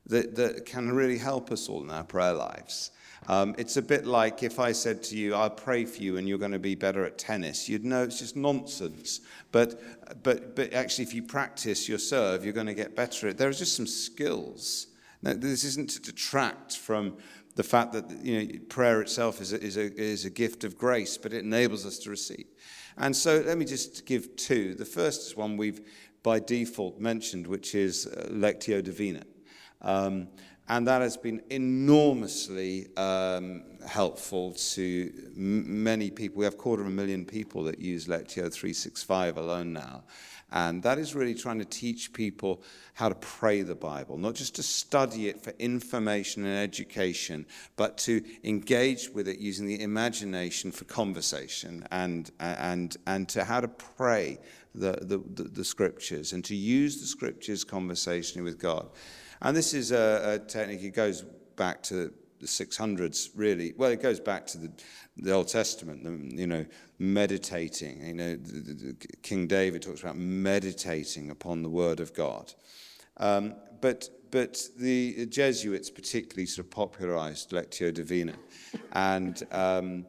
that, 0.09 0.35
that 0.35 0.65
can 0.65 0.91
really 0.91 1.17
help 1.17 1.51
us 1.51 1.69
all 1.69 1.83
in 1.83 1.89
our 1.89 2.03
prayer 2.03 2.33
lives. 2.33 2.91
Um, 3.27 3.53
it's 3.57 3.77
a 3.77 3.81
bit 3.81 4.05
like 4.05 4.43
if 4.43 4.59
I 4.59 4.71
said 4.71 5.03
to 5.03 5.17
you, 5.17 5.35
I'll 5.35 5.49
pray 5.49 5.85
for 5.85 6.01
you 6.01 6.17
and 6.17 6.27
you're 6.27 6.37
going 6.37 6.51
to 6.51 6.59
be 6.59 6.75
better 6.75 7.05
at 7.05 7.17
tennis. 7.17 7.69
You'd 7.69 7.85
know 7.85 8.03
it's 8.03 8.19
just 8.19 8.35
nonsense. 8.35 9.21
But, 9.51 10.23
but, 10.23 10.55
but 10.55 10.73
actually, 10.73 11.03
if 11.05 11.13
you 11.13 11.21
practice 11.21 11.87
your 11.87 11.99
serve, 11.99 12.43
you're 12.43 12.53
going 12.53 12.67
to 12.67 12.73
get 12.73 12.95
better 12.95 13.27
at 13.27 13.31
it. 13.31 13.37
There 13.37 13.49
are 13.49 13.53
just 13.53 13.75
some 13.75 13.87
skills. 13.87 14.87
Now, 15.21 15.33
this 15.33 15.63
isn't 15.63 15.89
to 15.91 16.01
detract 16.01 16.77
from 16.77 17.17
the 17.55 17.63
fact 17.63 17.91
that 17.93 18.09
you 18.23 18.39
know, 18.39 18.59
prayer 18.69 19.01
itself 19.01 19.41
is 19.41 19.53
a, 19.53 19.61
is, 19.61 19.77
a, 19.77 19.93
is 20.01 20.25
a 20.25 20.29
gift 20.29 20.63
of 20.63 20.77
grace, 20.77 21.17
but 21.17 21.33
it 21.33 21.43
enables 21.43 21.85
us 21.85 21.99
to 21.99 22.09
receive. 22.09 22.45
And 22.97 23.15
so 23.15 23.43
let 23.45 23.57
me 23.57 23.65
just 23.65 24.05
give 24.05 24.35
two. 24.37 24.75
The 24.75 24.85
first 24.85 25.27
is 25.27 25.37
one 25.37 25.57
we've 25.57 25.81
by 26.23 26.39
default 26.39 26.99
mentioned, 26.99 27.47
which 27.47 27.75
is 27.75 28.07
uh, 28.07 28.27
Lectio 28.31 28.83
Divina. 28.83 29.23
Um, 29.81 30.27
and 30.67 30.87
that 30.87 31.01
has 31.01 31.17
been 31.17 31.41
enormously 31.49 32.95
um, 32.95 33.63
helpful 33.87 34.51
to 34.51 35.11
m- 35.35 35.83
many 35.83 36.11
people. 36.11 36.39
We 36.39 36.45
have 36.45 36.53
a 36.53 36.57
quarter 36.57 36.83
of 36.83 36.87
a 36.87 36.91
million 36.91 37.25
people 37.25 37.63
that 37.63 37.79
use 37.79 38.05
Lectio 38.05 38.53
365 38.53 39.37
alone 39.37 39.73
now. 39.73 40.03
And 40.51 40.81
that 40.83 40.97
is 40.97 41.15
really 41.15 41.35
trying 41.35 41.59
to 41.59 41.65
teach 41.65 42.11
people 42.13 42.61
how 42.93 43.09
to 43.09 43.15
pray 43.15 43.61
the 43.61 43.75
Bible, 43.75 44.17
not 44.17 44.35
just 44.35 44.55
to 44.55 44.63
study 44.63 45.27
it 45.27 45.41
for 45.41 45.53
information 45.59 46.45
and 46.45 46.57
education, 46.57 47.45
but 47.75 47.97
to 47.99 48.23
engage 48.43 49.09
with 49.09 49.27
it 49.27 49.39
using 49.39 49.67
the 49.67 49.81
imagination 49.81 50.71
for 50.71 50.85
conversation 50.85 51.87
and, 51.91 52.31
and, 52.39 52.97
and 53.05 53.29
to 53.29 53.43
how 53.43 53.59
to 53.59 53.67
pray 53.67 54.39
the, 54.73 54.97
the, 55.01 55.17
the, 55.35 55.49
the 55.49 55.63
scriptures 55.63 56.33
and 56.33 56.43
to 56.45 56.55
use 56.55 56.99
the 56.99 57.07
scriptures 57.07 57.63
conversationally 57.63 58.43
with 58.43 58.59
God. 58.59 58.89
And 59.41 59.55
this 59.55 59.73
is 59.73 59.91
a, 59.91 60.35
a 60.35 60.47
technique, 60.47 60.83
it 60.83 60.95
goes 60.95 61.23
back 61.55 61.81
to 61.83 62.13
the 62.39 62.47
600s, 62.47 63.29
really. 63.35 63.73
Well, 63.77 63.91
it 63.91 64.01
goes 64.01 64.19
back 64.19 64.47
to 64.47 64.57
the, 64.57 64.71
the 65.17 65.31
Old 65.31 65.47
Testament, 65.47 66.03
the, 66.03 66.37
you 66.37 66.47
know, 66.47 66.65
meditating. 66.97 68.05
You 68.05 68.13
know, 68.13 68.35
the, 68.35 68.95
King 69.21 69.47
David 69.47 69.81
talks 69.81 70.01
about 70.01 70.17
meditating 70.17 71.31
upon 71.31 71.61
the 71.61 71.69
Word 71.69 71.99
of 71.99 72.13
God. 72.13 72.53
Um, 73.17 73.55
but, 73.81 74.09
but 74.31 74.61
the 74.77 75.25
Jesuits 75.25 75.89
particularly 75.89 76.45
sort 76.45 76.65
of 76.65 76.71
popularized 76.71 77.51
Lectio 77.51 77.93
Divina. 77.93 78.35
And, 78.93 79.41
um, 79.51 80.05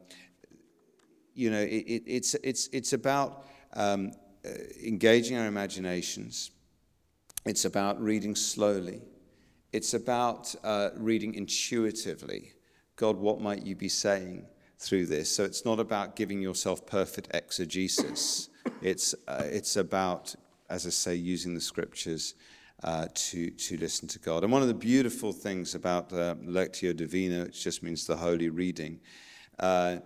you 1.33 1.51
know, 1.51 1.61
it, 1.61 1.83
it, 1.87 2.03
it's, 2.05 2.33
it's, 2.35 2.67
it's 2.71 2.93
about 2.93 3.45
um, 3.73 4.11
uh, 4.45 4.49
engaging 4.85 5.37
our 5.37 5.47
imaginations. 5.47 6.51
It's 7.45 7.65
about 7.65 8.01
reading 8.01 8.35
slowly. 8.35 9.01
It's 9.73 9.93
about 9.93 10.53
uh, 10.65 10.89
reading 10.97 11.33
intuitively. 11.33 12.51
God, 12.97 13.15
what 13.15 13.39
might 13.39 13.65
you 13.65 13.73
be 13.73 13.87
saying 13.87 14.45
through 14.77 15.05
this? 15.05 15.33
So 15.33 15.45
it's 15.45 15.63
not 15.63 15.79
about 15.79 16.17
giving 16.17 16.41
yourself 16.41 16.85
perfect 16.85 17.29
exegesis. 17.33 18.49
It's, 18.81 19.15
uh, 19.29 19.43
it's 19.45 19.77
about, 19.77 20.35
as 20.69 20.85
I 20.85 20.89
say, 20.89 21.15
using 21.15 21.53
the 21.53 21.61
scriptures 21.61 22.33
uh, 22.83 23.07
to, 23.13 23.49
to 23.51 23.77
listen 23.77 24.09
to 24.09 24.19
God. 24.19 24.43
And 24.43 24.51
one 24.51 24.61
of 24.61 24.67
the 24.67 24.73
beautiful 24.73 25.31
things 25.31 25.73
about 25.73 26.11
uh, 26.11 26.35
Lectio 26.43 26.93
Divina, 26.93 27.45
which 27.45 27.63
just 27.63 27.81
means 27.81 28.05
the 28.05 28.17
holy 28.17 28.49
reading, 28.49 28.99
uh, 29.59 29.97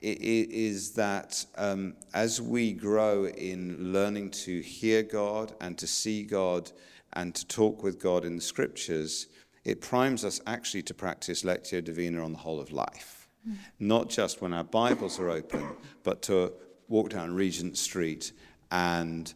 is 0.00 0.90
that 0.94 1.46
um, 1.56 1.94
as 2.14 2.42
we 2.42 2.72
grow 2.72 3.26
in 3.26 3.92
learning 3.92 4.30
to 4.30 4.60
hear 4.60 5.04
God 5.04 5.54
and 5.60 5.78
to 5.78 5.86
see 5.86 6.24
God 6.24 6.72
and 7.14 7.34
to 7.34 7.46
talk 7.46 7.82
with 7.82 8.00
God 8.00 8.24
in 8.24 8.36
the 8.36 8.42
scriptures, 8.42 9.28
it 9.64 9.80
primes 9.80 10.24
us 10.24 10.40
actually 10.46 10.82
to 10.82 10.94
practice 10.94 11.42
Lectio 11.42 11.82
Divina 11.82 12.22
on 12.22 12.32
the 12.32 12.38
whole 12.38 12.60
of 12.60 12.70
life. 12.70 13.28
Mm. 13.48 13.56
Not 13.78 14.08
just 14.10 14.42
when 14.42 14.52
our 14.52 14.64
Bibles 14.64 15.18
are 15.18 15.30
open, 15.30 15.68
but 16.02 16.22
to 16.22 16.52
walk 16.88 17.10
down 17.10 17.34
Regent 17.34 17.78
Street 17.78 18.32
and 18.70 19.32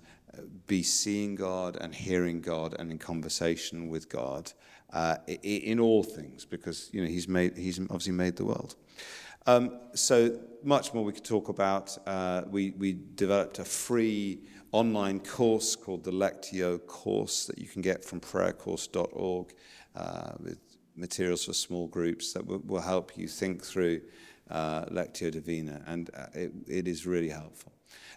be 0.66 0.82
seeing 0.82 1.34
God 1.34 1.76
and 1.80 1.94
hearing 1.94 2.40
God 2.40 2.74
and 2.78 2.90
in 2.90 2.98
conversation 2.98 3.88
with 3.88 4.08
God 4.08 4.52
uh, 4.92 5.16
in 5.26 5.80
all 5.80 6.02
things, 6.02 6.44
because 6.44 6.88
you 6.92 7.02
know 7.02 7.08
He's 7.08 7.28
made 7.28 7.56
He's 7.56 7.78
obviously 7.78 8.12
made 8.12 8.36
the 8.36 8.44
world. 8.44 8.74
Um, 9.46 9.78
so 9.94 10.38
much 10.62 10.92
more 10.92 11.04
we 11.04 11.12
could 11.12 11.24
talk 11.24 11.48
about. 11.48 11.96
Uh, 12.06 12.42
we, 12.50 12.72
we 12.72 12.98
developed 13.14 13.58
a 13.58 13.64
free 13.64 14.40
online 14.72 15.20
course 15.20 15.74
called 15.76 16.04
the 16.04 16.10
Lectio 16.10 16.78
course 16.86 17.46
that 17.46 17.58
you 17.58 17.66
can 17.66 17.82
get 17.82 18.04
from 18.04 18.20
prayercourse.org 18.20 19.54
uh, 19.96 20.32
with 20.40 20.58
materials 20.96 21.44
for 21.44 21.52
small 21.52 21.86
groups 21.86 22.32
that 22.32 22.46
will, 22.46 22.58
will 22.66 22.80
help 22.80 23.16
you 23.16 23.28
think 23.28 23.64
through 23.64 24.00
uh, 24.50 24.84
Lectio 24.86 25.30
Divina, 25.30 25.82
and 25.86 26.10
uh, 26.16 26.26
it, 26.34 26.52
it 26.66 26.88
is 26.88 27.06
really 27.06 27.28
helpful. 27.28 27.72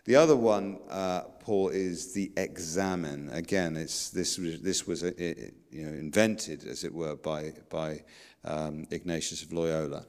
The 0.06 0.16
other 0.16 0.36
one, 0.36 0.80
uh, 0.90 1.22
Paul, 1.40 1.70
is 1.70 2.14
the 2.14 2.32
examen. 2.36 3.30
Again, 3.32 3.78
it's, 3.78 4.10
this 4.10 4.38
was, 4.38 4.60
this 4.62 4.88
was 4.88 5.04
a, 5.04 5.10
it, 5.24 5.54
you 5.70 5.86
know, 5.86 5.92
invented, 5.92 6.66
as 6.66 6.84
it 6.84 6.94
were, 6.94 7.16
by, 7.16 7.54
by 7.70 8.04
um, 8.44 8.88
Ignatius 8.90 9.44
of 9.44 9.54
Loyola, 9.54 10.06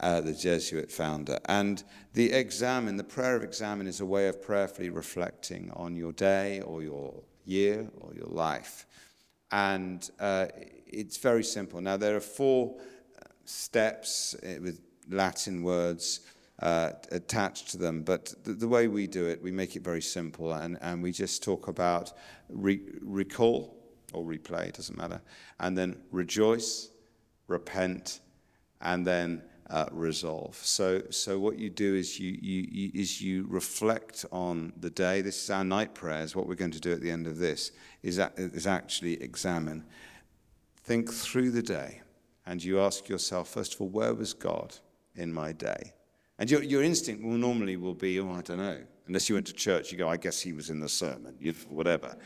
uh, 0.00 0.20
the 0.20 0.32
Jesuit 0.32 0.90
founder. 0.90 1.38
And 1.46 1.82
the 2.12 2.32
examen, 2.32 2.96
the 2.96 3.04
prayer 3.04 3.36
of 3.36 3.42
examen, 3.42 3.86
is 3.86 4.00
a 4.00 4.06
way 4.06 4.28
of 4.28 4.42
prayerfully 4.42 4.90
reflecting 4.90 5.70
on 5.74 5.96
your 5.96 6.12
day 6.12 6.60
or 6.60 6.82
your 6.82 7.22
year 7.44 7.88
or 8.00 8.14
your 8.14 8.28
life. 8.28 8.86
And 9.52 10.08
uh, 10.18 10.46
it's 10.86 11.18
very 11.18 11.44
simple. 11.44 11.80
Now, 11.80 11.96
there 11.96 12.16
are 12.16 12.20
four 12.20 12.76
uh, 12.76 13.26
steps 13.44 14.34
uh, 14.42 14.60
with 14.60 14.80
Latin 15.08 15.62
words 15.62 16.20
uh, 16.60 16.90
attached 17.10 17.70
to 17.70 17.78
them. 17.78 18.02
But 18.02 18.34
the, 18.44 18.52
the, 18.52 18.68
way 18.68 18.88
we 18.88 19.06
do 19.06 19.26
it, 19.26 19.42
we 19.42 19.50
make 19.50 19.76
it 19.76 19.82
very 19.82 20.02
simple 20.02 20.52
and, 20.52 20.78
and 20.80 21.02
we 21.02 21.12
just 21.12 21.42
talk 21.42 21.68
about 21.68 22.12
re- 22.48 22.82
recall 23.00 23.76
or 24.12 24.24
replay, 24.24 24.68
it 24.68 24.74
doesn't 24.74 24.96
matter, 24.96 25.20
and 25.58 25.76
then 25.76 26.00
rejoice, 26.12 26.90
repent, 27.48 28.20
and 28.80 29.04
then 29.04 29.42
uh, 29.70 29.86
resolve. 29.90 30.56
So, 30.56 31.02
so 31.10 31.38
what 31.38 31.58
you 31.58 31.70
do 31.70 31.94
is 31.94 32.20
you, 32.20 32.38
you, 32.40 32.68
you, 32.70 32.90
is 32.94 33.20
you 33.20 33.46
reflect 33.48 34.24
on 34.30 34.72
the 34.78 34.90
day. 34.90 35.20
This 35.20 35.42
is 35.42 35.50
our 35.50 35.64
night 35.64 35.94
prayers. 35.94 36.36
What 36.36 36.46
we're 36.46 36.54
going 36.54 36.70
to 36.72 36.80
do 36.80 36.92
at 36.92 37.00
the 37.00 37.10
end 37.10 37.26
of 37.26 37.38
this 37.38 37.72
is, 38.02 38.20
is 38.36 38.66
actually 38.66 39.22
examen, 39.22 39.84
think 40.82 41.12
through 41.12 41.50
the 41.50 41.62
day, 41.62 42.02
and 42.46 42.62
you 42.62 42.80
ask 42.80 43.08
yourself 43.08 43.48
first 43.48 43.74
of 43.74 43.80
all, 43.80 43.88
where 43.88 44.14
was 44.14 44.34
God 44.34 44.76
in 45.16 45.32
my 45.32 45.52
day? 45.52 45.94
And 46.38 46.50
your, 46.50 46.62
your 46.62 46.82
instinct 46.82 47.22
will 47.22 47.38
normally 47.38 47.76
will 47.76 47.94
be, 47.94 48.20
oh, 48.20 48.32
I 48.32 48.42
don't 48.42 48.58
know. 48.58 48.78
Unless 49.06 49.28
you 49.28 49.36
went 49.36 49.46
to 49.46 49.52
church, 49.52 49.92
you 49.92 49.98
go, 49.98 50.08
I 50.08 50.16
guess 50.16 50.40
he 50.40 50.52
was 50.52 50.70
in 50.70 50.80
the 50.80 50.88
sermon, 50.88 51.36
whatever. 51.68 52.16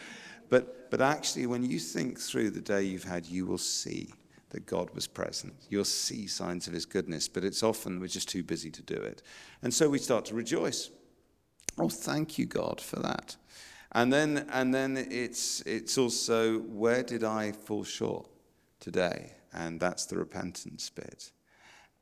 But, 0.49 0.91
but 0.91 1.01
actually, 1.01 1.47
when 1.47 1.63
you 1.63 1.79
think 1.79 2.19
through 2.19 2.51
the 2.51 2.61
day 2.61 2.83
you've 2.85 3.05
had, 3.05 3.27
you 3.27 3.47
will 3.47 3.59
see 3.59 4.13
that 4.51 4.67
God 4.67 4.91
was 4.95 5.07
present. 5.07 5.55
You'll 5.69 5.85
see 5.85 6.27
signs 6.27 6.67
of 6.67 6.73
his 6.73 6.87
goodness, 6.87 7.29
but 7.29 7.45
it's 7.45 7.63
often 7.63 8.01
we're 8.01 8.09
just 8.09 8.29
too 8.29 8.43
busy 8.43 8.71
to 8.71 8.83
do 8.83 8.95
it. 8.95 9.23
And 9.63 9.73
so 9.73 9.89
we 9.89 9.99
start 9.99 10.25
to 10.27 10.35
rejoice. 10.35 10.91
Oh, 11.79 11.89
thank 11.89 12.39
you, 12.39 12.47
God, 12.47 12.81
for 12.81 12.97
that. 12.97 13.37
And 13.93 14.13
then, 14.13 14.47
and 14.53 14.75
then 14.75 14.97
it's, 14.97 15.61
it's 15.63 15.97
also, 15.97 16.59
where 16.59 17.03
did 17.03 17.25
I 17.25 17.53
fall 17.53 17.85
short 17.85 18.29
today? 18.81 19.33
And 19.53 19.81
that's 19.81 20.07
the 20.07 20.17
repentance 20.17 20.91
bit. 20.91 21.31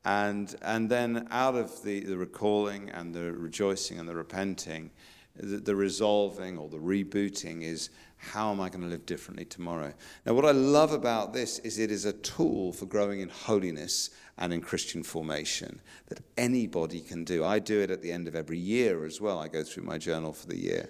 And, 0.03 0.55
and 0.61 0.89
then 0.89 1.27
out 1.31 1.55
of 1.55 1.83
the, 1.83 2.01
the 2.01 2.17
recalling 2.17 2.89
and 2.89 3.13
the 3.13 3.33
rejoicing 3.33 3.99
and 3.99 4.07
the 4.07 4.15
repenting, 4.15 4.91
the, 5.37 5.57
the 5.57 5.75
resolving 5.75 6.57
or 6.57 6.69
the 6.69 6.77
rebooting 6.77 7.63
is 7.63 7.89
how 8.17 8.51
am 8.51 8.59
I 8.59 8.69
going 8.69 8.81
to 8.81 8.87
live 8.87 9.05
differently 9.05 9.45
tomorrow? 9.45 9.93
Now, 10.25 10.33
what 10.33 10.45
I 10.45 10.51
love 10.51 10.91
about 10.91 11.33
this 11.33 11.59
is 11.59 11.77
it 11.77 11.91
is 11.91 12.05
a 12.05 12.13
tool 12.13 12.73
for 12.73 12.85
growing 12.85 13.21
in 13.21 13.29
holiness 13.29 14.09
and 14.37 14.51
in 14.51 14.61
Christian 14.61 15.03
formation 15.03 15.79
that 16.07 16.21
anybody 16.37 17.01
can 17.01 17.23
do. 17.23 17.45
I 17.45 17.59
do 17.59 17.79
it 17.81 17.91
at 17.91 18.01
the 18.01 18.11
end 18.11 18.27
of 18.27 18.35
every 18.35 18.57
year 18.57 19.05
as 19.05 19.21
well. 19.21 19.39
I 19.39 19.47
go 19.47 19.63
through 19.63 19.83
my 19.83 19.97
journal 19.97 20.33
for 20.33 20.47
the 20.47 20.57
year. 20.57 20.89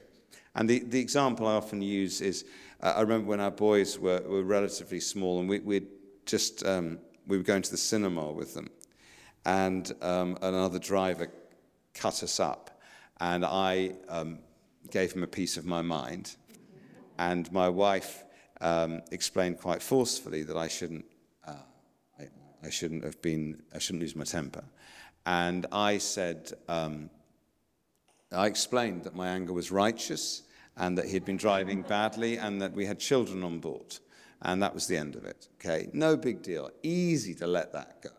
And 0.56 0.70
the, 0.70 0.80
the 0.80 1.00
example 1.00 1.48
I 1.48 1.56
often 1.56 1.82
use 1.82 2.22
is 2.22 2.46
uh, 2.82 2.94
I 2.96 3.02
remember 3.02 3.28
when 3.28 3.40
our 3.40 3.52
boys 3.52 4.00
were, 4.00 4.22
were 4.22 4.44
relatively 4.44 5.00
small 5.00 5.40
and 5.40 5.50
we, 5.50 5.60
we'd 5.60 5.88
just, 6.26 6.66
um, 6.66 7.00
we 7.28 7.38
were 7.38 7.44
going 7.44 7.62
to 7.62 7.72
the 7.72 7.78
cinema 7.78 8.32
with 8.32 8.54
them 8.54 8.70
and 9.46 9.94
um, 10.02 10.38
another 10.42 10.80
driver 10.80 11.32
cut 11.94 12.22
us 12.24 12.40
up. 12.40 12.77
And 13.20 13.46
I 13.46 13.96
um, 14.10 14.40
gave 14.92 15.14
him 15.14 15.24
a 15.24 15.28
piece 15.28 15.58
of 15.58 15.66
my 15.66 15.82
mind. 15.82 16.36
And 17.18 17.52
my 17.52 17.70
wife 17.70 18.24
um, 18.62 19.02
explained 19.12 19.60
quite 19.60 19.82
forcefully 19.82 20.44
that 20.44 20.58
I 20.58 20.68
shouldn't, 20.68 21.06
uh, 21.48 21.54
I, 22.20 22.28
I, 22.64 22.70
shouldn't 22.70 23.04
have 23.04 23.22
been, 23.22 23.62
I 23.74 23.80
shouldn't 23.80 24.02
lose 24.02 24.16
my 24.16 24.24
temper. 24.24 24.64
And 25.26 25.66
I 25.72 25.98
said, 25.98 26.54
um, 26.68 27.10
I 28.32 28.48
explained 28.48 29.04
that 29.04 29.16
my 29.16 29.28
anger 29.28 29.54
was 29.54 29.72
righteous 29.72 30.44
and 30.76 30.98
that 30.98 31.06
he'd 31.06 31.26
been 31.26 31.38
driving 31.38 31.82
badly 31.82 32.38
and 32.38 32.62
that 32.62 32.74
we 32.74 32.86
had 32.86 33.00
children 33.00 33.44
on 33.44 33.60
board. 33.60 33.98
And 34.42 34.62
that 34.62 34.74
was 34.74 34.88
the 34.88 34.98
end 34.98 35.16
of 35.16 35.26
it. 35.26 35.48
Okay, 35.56 35.90
no 35.94 36.16
big 36.16 36.44
deal. 36.44 36.70
Easy 36.84 37.34
to 37.36 37.48
let 37.48 37.74
that 37.74 38.02
go. 38.02 38.10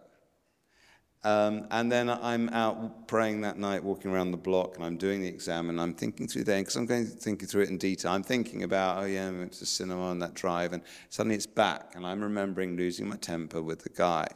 Um, 1.25 1.67
and 1.73 1.91
then 1.91 2.09
I'm 2.09 2.49
out 2.51 3.09
praying 3.09 3.41
that 3.41 3.59
night, 3.59 3.83
walking 3.83 4.13
around 4.13 4.31
the 4.31 4.37
block, 4.37 4.77
and 4.77 4.85
I'm 4.85 4.97
doing 4.97 5.21
the 5.21 5.29
exam, 5.29 5.69
and 5.69 5.81
I'm 5.81 5.93
thinking 5.93 6.29
through 6.29 6.45
there, 6.45 6.61
because 6.61 6.77
I'm 6.77 6.87
going 6.87 7.07
thinking 7.07 7.49
through 7.49 7.63
it 7.63 7.71
in 7.71 7.79
detail. 7.79 8.13
I'm 8.13 8.23
thinking 8.23 8.63
about, 8.63 9.03
oh 9.03 9.07
yeah, 9.07 9.27
I 9.27 9.31
went 9.33 9.53
to 9.55 9.61
the 9.61 9.67
cinema 9.67 10.01
on 10.01 10.21
that 10.21 10.35
drive, 10.35 10.73
and 10.73 10.83
suddenly 11.09 11.35
it's 11.35 11.47
back, 11.47 11.97
and 11.97 12.07
I'm 12.07 12.23
remembering 12.23 12.77
losing 12.77 13.09
my 13.09 13.17
temper 13.17 13.61
with 13.61 13.83
the 13.83 13.89
guy. 13.89 14.29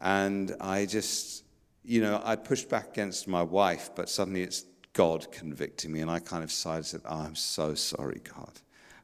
And 0.00 0.56
I 0.60 0.84
just, 0.84 1.44
you 1.84 2.00
know, 2.00 2.20
I 2.24 2.34
pushed 2.34 2.68
back 2.68 2.88
against 2.88 3.28
my 3.28 3.42
wife, 3.42 3.90
but 3.94 4.08
suddenly 4.08 4.42
it's 4.42 4.64
God 4.94 5.30
convicting 5.30 5.92
me, 5.92 6.00
and 6.00 6.10
I 6.10 6.18
kind 6.18 6.42
of 6.42 6.50
sighed 6.50 6.78
and 6.78 6.86
said, 6.86 7.02
oh, 7.04 7.20
I'm 7.20 7.36
so 7.36 7.74
sorry, 7.74 8.20
God. 8.36 8.60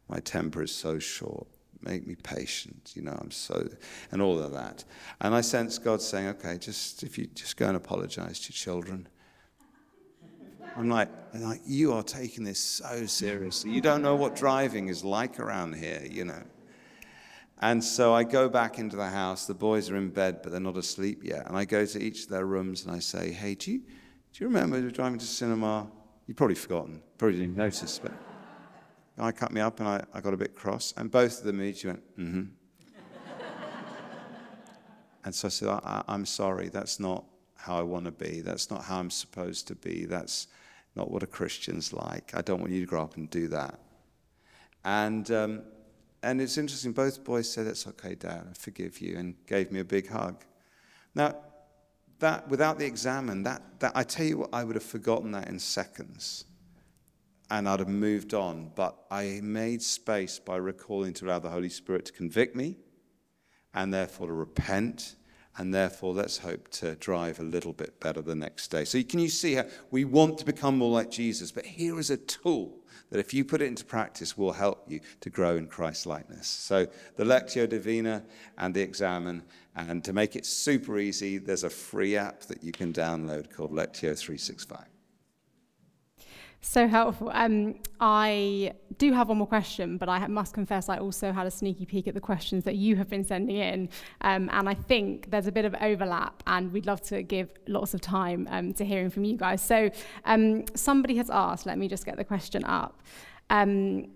My 0.09 0.19
temper 0.19 0.63
is 0.63 0.75
so 0.75 0.99
short 0.99 1.47
make 1.83 2.07
me 2.07 2.15
patient, 2.17 2.93
you 2.95 3.03
know, 3.03 3.17
I'm 3.21 3.31
so, 3.31 3.69
and 4.11 4.21
all 4.21 4.39
of 4.39 4.53
that. 4.53 4.85
And 5.21 5.35
I 5.35 5.41
sense 5.41 5.79
God 5.79 6.03
saying, 6.03 6.29
okay, 6.29 6.59
just, 6.59 7.03
if 7.03 7.19
you 7.19 7.27
just 7.27 7.57
go 7.57 7.67
and 7.67 7.77
apologize 7.77 8.41
to 8.41 8.53
your 8.53 8.57
children. 8.57 9.09
I'm 10.77 10.89
like, 10.89 11.09
I'm 11.35 11.43
like, 11.43 11.63
you 11.67 11.93
are 11.93 12.03
taking 12.03 12.45
this 12.45 12.61
so 12.61 13.07
seriously. 13.07 13.71
You 13.71 13.81
don't 13.81 14.03
know 14.03 14.15
what 14.15 14.37
driving 14.37 14.89
is 14.89 15.03
like 15.03 15.41
around 15.41 15.75
here, 15.75 16.07
you 16.09 16.25
know. 16.25 16.43
And 17.61 17.83
so 17.83 18.15
I 18.15 18.23
go 18.23 18.49
back 18.49 18.79
into 18.79 18.97
the 18.97 19.09
house. 19.09 19.47
The 19.47 19.55
boys 19.55 19.91
are 19.91 19.97
in 19.97 20.11
bed, 20.11 20.41
but 20.43 20.53
they're 20.53 20.61
not 20.61 20.77
asleep 20.77 21.25
yet. 21.25 21.47
And 21.49 21.57
I 21.57 21.65
go 21.65 21.85
to 21.85 22.01
each 22.01 22.25
of 22.25 22.29
their 22.29 22.47
rooms 22.47 22.85
and 22.85 22.95
I 22.95 23.01
say, 23.01 23.33
hey, 23.33 23.57
do 23.57 23.73
you, 23.73 23.79
do 23.79 24.45
you 24.45 24.47
remember 24.47 24.81
driving 24.91 25.19
to 25.19 25.27
cinema? 25.27 25.89
You've 26.29 26.37
probably 26.37 26.55
forgotten, 26.55 27.03
probably 27.17 27.41
didn't 27.41 27.57
notice, 27.57 27.99
but 27.99 28.13
guy 29.19 29.33
cut 29.33 29.53
me 29.53 29.61
up 29.61 29.81
and 29.81 29.89
I, 29.89 30.05
I 30.15 30.21
got 30.21 30.33
a 30.33 30.37
bit 30.37 30.55
cross. 30.55 30.95
And 30.97 31.11
both 31.11 31.41
of 31.41 31.45
them 31.45 31.63
each 31.63 31.85
went, 31.85 32.03
mm 32.19 32.31
hmm. 32.31 32.43
and 35.25 35.35
so 35.35 35.47
I 35.47 35.51
said, 35.51 35.69
I, 35.69 36.03
I'm 36.09 36.25
sorry, 36.25 36.69
that's 36.69 37.01
not 37.01 37.25
how 37.57 37.79
I 37.79 37.83
want 37.83 38.05
to 38.05 38.13
be. 38.13 38.41
That's 38.41 38.71
not 38.71 38.85
how 38.85 38.99
I'm 38.99 39.11
supposed 39.11 39.67
to 39.69 39.75
be. 39.75 40.05
That's 40.05 40.47
not 40.95 41.11
what 41.11 41.23
a 41.23 41.27
Christian's 41.27 41.93
like. 41.93 42.33
I 42.35 42.43
don't 42.43 42.61
want 42.61 42.73
you 42.73 42.81
to 42.81 42.87
grow 42.87 43.03
up 43.03 43.17
and 43.17 43.29
do 43.29 43.49
that. 43.49 43.79
And, 44.85 45.31
um, 45.31 45.63
and 46.23 46.41
it's 46.41 46.57
interesting, 46.57 46.93
both 46.93 47.25
boys 47.25 47.51
said, 47.51 47.67
It's 47.67 47.87
okay, 47.87 48.15
Dad, 48.15 48.47
I 48.51 48.55
forgive 48.55 49.01
you, 49.01 49.19
and 49.19 49.35
gave 49.47 49.71
me 49.71 49.81
a 49.81 49.85
big 49.85 50.09
hug. 50.09 50.45
Now, 51.15 51.37
that, 52.21 52.49
without 52.49 52.79
the 52.79 52.87
examen, 52.87 53.43
that, 53.45 53.63
that, 53.81 53.93
I 53.95 54.03
tell 54.03 54.27
you 54.27 54.39
what, 54.39 54.51
I 54.53 54.65
would 54.65 54.77
have 54.77 54.85
forgotten 54.85 55.33
that 55.33 55.49
in 55.49 55.59
seconds 55.59 56.45
and 57.51 57.69
I'd 57.69 57.81
have 57.81 57.89
moved 57.89 58.35
on. 58.35 58.71
But 58.75 58.97
I 59.11 59.41
made 59.43 59.83
space 59.83 60.39
by 60.39 60.57
recalling 60.57 61.15
to 61.15 61.27
allow 61.27 61.39
the 61.39 61.51
Holy 61.51 61.69
Spirit 61.69 62.05
to 62.07 62.13
convict 62.13 62.55
me 62.55 62.77
and 63.75 63.93
therefore 63.93 64.27
to 64.27 64.33
repent. 64.33 65.17
And 65.57 65.75
therefore, 65.75 66.15
let's 66.15 66.39
hope 66.39 66.69
to 66.73 66.95
drive 66.95 67.41
a 67.41 67.43
little 67.43 67.73
bit 67.73 67.99
better 67.99 68.23
the 68.23 68.37
next 68.37 68.69
day. 68.69 68.85
So, 68.85 69.03
can 69.03 69.19
you 69.19 69.29
see 69.29 69.55
how 69.55 69.65
we 69.91 70.05
want 70.05 70.39
to 70.39 70.45
become 70.45 70.79
more 70.79 70.93
like 70.93 71.11
Jesus? 71.11 71.51
But 71.51 71.67
here 71.67 71.99
is 71.99 72.11
a 72.11 72.17
tool 72.17 72.79
that, 73.11 73.19
if 73.19 73.35
you 73.35 73.45
put 73.45 73.61
it 73.61 73.65
into 73.65 73.85
practice, 73.85 74.39
will 74.39 74.53
help 74.53 74.85
you 74.87 75.01
to 75.21 75.31
grow 75.31 75.57
in 75.57 75.67
Christ 75.67 76.07
likeness. 76.07 76.47
So, 76.47 76.87
the 77.17 77.25
Lectio 77.25 77.69
Divina 77.69 78.25
and 78.57 78.73
the 78.73 78.83
Examen. 78.83 79.43
And 79.75 80.05
to 80.05 80.13
make 80.13 80.37
it 80.37 80.47
super 80.47 80.97
easy, 80.97 81.39
there's 81.39 81.65
a 81.65 81.71
free 81.71 82.17
app 82.17 82.43
that 82.43 82.63
you 82.63 82.71
can 82.71 82.93
download 82.93 83.53
called 83.53 83.73
Lectio 83.73 84.17
365. 84.17 84.87
So 86.61 86.89
helpful. 86.89 87.31
Um, 87.33 87.77
I 88.01 88.73
do 88.99 89.13
have 89.13 89.29
one 89.29 89.39
more 89.39 89.47
question, 89.47 89.97
but 89.97 90.09
I 90.09 90.27
must 90.27 90.53
confess 90.53 90.89
I 90.89 90.99
also 90.99 91.33
had 91.33 91.47
a 91.47 91.51
sneaky 91.51 91.87
peek 91.87 92.09
at 92.09 92.15
the 92.15 92.21
questions 92.21 92.65
that 92.65 92.75
you 92.75 92.97
have 92.97 93.09
been 93.09 93.25
sending 93.25 93.57
in. 93.57 93.89
Um, 94.23 94.51
and 94.53 94.69
I 94.69 94.75
think 94.75 95.31
there's 95.31 95.47
a 95.47 95.53
bit 95.53 95.65
of 95.65 95.75
overlap, 95.81 96.43
and 96.47 96.73
we'd 96.73 96.87
love 96.87 97.01
to 97.03 97.23
give 97.23 97.51
lots 97.69 97.95
of 97.95 98.01
time 98.01 98.49
um, 98.51 98.73
to 98.75 98.85
hearing 98.85 99.09
from 99.09 99.25
you 99.25 99.37
guys. 99.37 99.63
So 99.63 99.91
um, 100.25 100.65
somebody 100.75 101.17
has 101.17 101.31
asked, 101.31 101.65
let 101.65 101.79
me 101.79 101.87
just 101.87 102.05
get 102.05 102.17
the 102.17 102.25
question 102.25 102.65
up. 102.65 103.03
Um, 103.51 104.09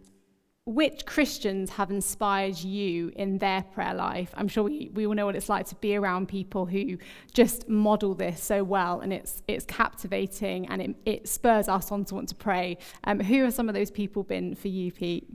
which 0.64 1.06
Christians 1.06 1.70
have 1.70 1.90
inspired 1.90 2.56
you 2.58 3.12
in 3.16 3.38
their 3.38 3.62
prayer 3.62 3.94
life? 3.94 4.32
I'm 4.34 4.46
sure 4.46 4.62
we, 4.62 4.90
we 4.94 5.06
all 5.06 5.14
know 5.14 5.26
what 5.26 5.34
it's 5.34 5.48
like 5.48 5.66
to 5.68 5.74
be 5.76 5.96
around 5.96 6.28
people 6.28 6.66
who 6.66 6.98
just 7.34 7.68
model 7.68 8.14
this 8.14 8.42
so 8.42 8.62
well, 8.62 9.00
and 9.00 9.12
it's, 9.12 9.42
it's 9.48 9.64
captivating 9.64 10.68
and 10.68 10.80
it, 10.80 10.96
it 11.04 11.28
spurs 11.28 11.68
us 11.68 11.90
on 11.90 12.04
to 12.06 12.14
want 12.14 12.28
to 12.28 12.36
pray. 12.36 12.78
Um, 13.04 13.18
who 13.18 13.42
have 13.42 13.54
some 13.54 13.68
of 13.68 13.74
those 13.74 13.90
people 13.90 14.22
been 14.22 14.54
for 14.54 14.68
you, 14.68 14.92
Pete? 14.92 15.28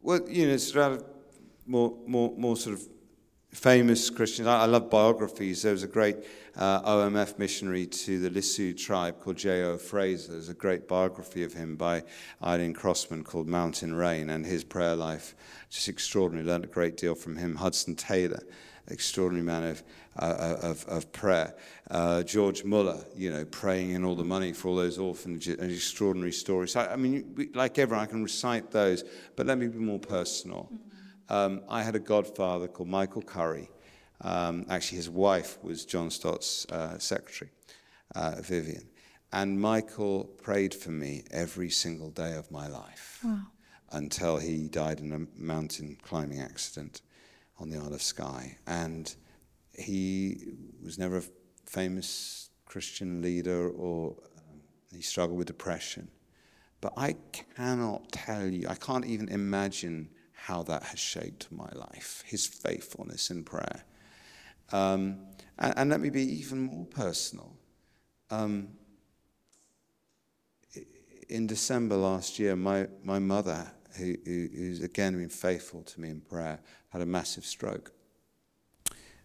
Well, 0.00 0.20
you 0.28 0.46
know, 0.46 0.54
it's 0.54 0.74
rather 0.74 1.02
more, 1.66 1.96
more, 2.06 2.32
more 2.36 2.56
sort 2.56 2.76
of 2.76 2.88
famous 3.54 4.10
Christians. 4.10 4.48
I, 4.48 4.62
I 4.62 4.66
love 4.66 4.90
biographies. 4.90 5.62
There 5.62 5.72
was 5.72 5.84
a 5.84 5.88
great 5.88 6.16
uh, 6.56 6.82
OMF 6.82 7.38
missionary 7.38 7.86
to 7.86 8.18
the 8.18 8.28
Lisu 8.28 8.76
tribe 8.76 9.20
called 9.20 9.36
J.O. 9.36 9.78
Fraser. 9.78 10.32
There's 10.32 10.48
a 10.48 10.54
great 10.54 10.88
biography 10.88 11.44
of 11.44 11.52
him 11.52 11.76
by 11.76 12.02
Eileen 12.42 12.74
Crossman 12.74 13.24
called 13.24 13.46
Mountain 13.46 13.94
Rain, 13.94 14.30
and 14.30 14.44
his 14.44 14.64
prayer 14.64 14.96
life, 14.96 15.34
just 15.70 15.88
extraordinary. 15.88 16.46
Learned 16.46 16.64
a 16.64 16.68
great 16.68 16.96
deal 16.96 17.14
from 17.14 17.36
him. 17.36 17.54
Hudson 17.54 17.94
Taylor, 17.94 18.42
extraordinary 18.88 19.44
man 19.44 19.64
of, 19.64 19.82
uh, 20.18 20.56
of, 20.62 20.84
of 20.88 21.12
prayer. 21.12 21.54
Uh, 21.90 22.22
George 22.24 22.64
Muller, 22.64 23.04
you 23.16 23.30
know, 23.30 23.44
praying 23.44 23.90
in 23.90 24.04
all 24.04 24.16
the 24.16 24.24
money 24.24 24.52
for 24.52 24.68
all 24.68 24.76
those 24.76 24.98
orphanages, 24.98 25.58
an 25.58 25.70
extraordinary 25.70 26.32
story. 26.32 26.68
So, 26.68 26.80
I 26.80 26.96
mean, 26.96 27.50
like 27.54 27.78
everyone, 27.78 28.04
I 28.04 28.06
can 28.06 28.22
recite 28.22 28.72
those, 28.72 29.04
but 29.36 29.46
let 29.46 29.58
me 29.58 29.68
be 29.68 29.78
more 29.78 30.00
personal. 30.00 30.68
Mm-hmm. 30.72 30.93
Um, 31.34 31.62
I 31.68 31.82
had 31.82 31.96
a 31.96 31.98
godfather 31.98 32.68
called 32.68 32.88
Michael 32.88 33.22
Curry. 33.22 33.68
Um, 34.20 34.66
actually, 34.70 34.98
his 34.98 35.10
wife 35.10 35.58
was 35.64 35.84
John 35.84 36.08
Stott's 36.08 36.64
uh, 36.70 36.96
secretary, 36.98 37.50
uh, 38.14 38.36
Vivian. 38.40 38.88
And 39.32 39.60
Michael 39.60 40.26
prayed 40.44 40.72
for 40.72 40.92
me 40.92 41.24
every 41.32 41.70
single 41.70 42.10
day 42.10 42.34
of 42.34 42.52
my 42.52 42.68
life 42.68 43.18
wow. 43.24 43.40
until 43.90 44.36
he 44.36 44.68
died 44.68 45.00
in 45.00 45.10
a 45.10 45.42
mountain 45.42 45.96
climbing 46.02 46.40
accident 46.40 47.02
on 47.58 47.68
the 47.68 47.78
Isle 47.78 47.94
of 47.94 48.02
Skye. 48.02 48.56
And 48.68 49.12
he 49.76 50.52
was 50.84 51.00
never 51.00 51.16
a 51.16 51.24
famous 51.66 52.50
Christian 52.64 53.22
leader 53.22 53.70
or 53.70 54.14
um, 54.38 54.60
he 54.94 55.02
struggled 55.02 55.38
with 55.38 55.48
depression. 55.48 56.08
But 56.80 56.92
I 56.96 57.16
cannot 57.56 58.12
tell 58.12 58.46
you, 58.46 58.68
I 58.68 58.76
can't 58.76 59.04
even 59.04 59.28
imagine 59.30 60.10
how 60.44 60.62
that 60.62 60.82
has 60.82 60.98
shaped 60.98 61.50
my 61.50 61.70
life, 61.74 62.22
his 62.26 62.46
faithfulness 62.46 63.30
in 63.30 63.42
prayer. 63.42 63.82
Um, 64.72 65.20
and, 65.58 65.72
and, 65.74 65.90
let 65.90 66.00
me 66.00 66.10
be 66.10 66.20
even 66.20 66.60
more 66.60 66.84
personal. 66.84 67.56
Um, 68.30 68.68
in 71.30 71.46
December 71.46 71.96
last 71.96 72.38
year, 72.38 72.56
my, 72.56 72.88
my 73.02 73.18
mother, 73.18 73.66
who, 73.96 74.16
who, 74.26 74.48
who's 74.54 74.82
again 74.82 75.16
been 75.16 75.30
faithful 75.30 75.80
to 75.82 76.00
me 76.00 76.10
in 76.10 76.20
prayer, 76.20 76.60
had 76.90 77.00
a 77.00 77.06
massive 77.06 77.46
stroke. 77.46 77.92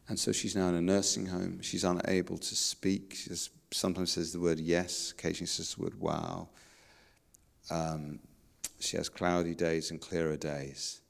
And 0.08 0.18
so 0.18 0.32
she's 0.32 0.56
now 0.56 0.70
in 0.70 0.76
a 0.76 0.82
nursing 0.82 1.26
home. 1.26 1.62
She's 1.62 1.84
unable 1.84 2.38
to 2.38 2.56
speak. 2.56 3.14
She 3.16 3.32
sometimes 3.72 4.14
says 4.14 4.32
the 4.32 4.40
word 4.40 4.62
yes, 4.62 5.12
occasionally 5.12 5.48
says 5.48 5.76
the 5.76 5.84
word 5.84 6.00
wow. 6.00 6.48
Um, 7.70 8.20
she 8.80 8.96
has 8.96 9.10
cloudy 9.10 9.54
days 9.54 9.92
and 9.92 10.00
clearer 10.00 10.38
days 10.38 11.02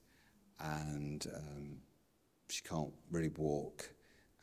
and 0.59 1.25
um, 1.35 1.77
she 2.49 2.61
can't 2.63 2.93
really 3.11 3.31
walk, 3.37 3.89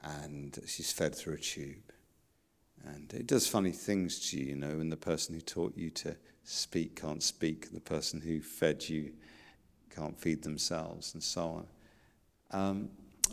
and 0.03 0.59
she's 0.67 0.93
fed 0.93 1.15
through 1.15 1.35
a 1.35 1.39
tube. 1.39 1.93
And 2.85 3.13
it 3.13 3.27
does 3.27 3.47
funny 3.47 3.73
things 3.73 4.31
to 4.31 4.39
you, 4.39 4.47
you 4.47 4.57
know, 4.57 4.77
when 4.77 4.91
the 4.91 4.97
person 4.97 5.35
who 5.35 5.41
taught 5.41 5.77
you 5.77 5.91
to 5.91 6.17
speak 6.45 7.01
can't 7.01 7.23
speak, 7.23 7.73
the 7.73 7.81
person 7.81 8.21
who 8.21 8.41
fed 8.41 8.89
you 8.89 9.13
can't 9.95 10.19
feed 10.19 10.43
themselves, 10.43 11.15
and 11.15 11.23
so 11.23 11.43
on. 11.43 11.67
Um, 12.53 12.91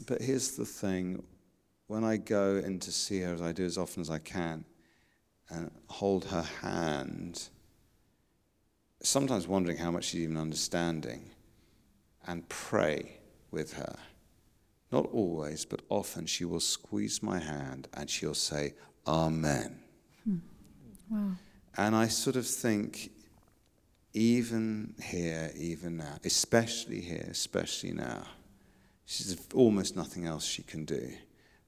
but 0.07 0.21
here's 0.21 0.51
the 0.51 0.65
thing 0.65 1.23
when 1.87 2.03
I 2.03 2.17
go 2.17 2.55
in 2.55 2.79
to 2.79 2.91
see 2.91 3.19
her, 3.21 3.33
as 3.33 3.41
I 3.41 3.51
do 3.51 3.65
as 3.65 3.77
often 3.77 4.01
as 4.01 4.09
I 4.09 4.19
can, 4.19 4.65
and 5.49 5.69
hold 5.87 6.25
her 6.25 6.45
hand, 6.61 7.49
sometimes 9.01 9.47
wondering 9.47 9.77
how 9.77 9.91
much 9.91 10.05
she's 10.05 10.21
even 10.21 10.37
understanding 10.37 11.32
and 12.27 12.47
pray 12.49 13.19
with 13.51 13.73
her. 13.73 13.95
Not 14.91 15.09
always, 15.11 15.65
but 15.65 15.81
often 15.89 16.25
she 16.25 16.45
will 16.45 16.59
squeeze 16.59 17.23
my 17.23 17.39
hand 17.39 17.87
and 17.93 18.09
she'll 18.09 18.33
say, 18.33 18.73
Amen. 19.07 19.79
Hmm. 20.23 20.37
Wow. 21.09 21.31
And 21.77 21.95
I 21.95 22.07
sort 22.07 22.35
of 22.35 22.45
think, 22.45 23.11
even 24.13 24.93
here, 25.03 25.51
even 25.55 25.97
now, 25.97 26.17
especially 26.23 27.01
here, 27.01 27.27
especially 27.29 27.93
now, 27.93 28.23
she's 29.05 29.35
almost 29.53 29.95
nothing 29.95 30.25
else 30.25 30.45
she 30.45 30.61
can 30.61 30.85
do, 30.85 31.11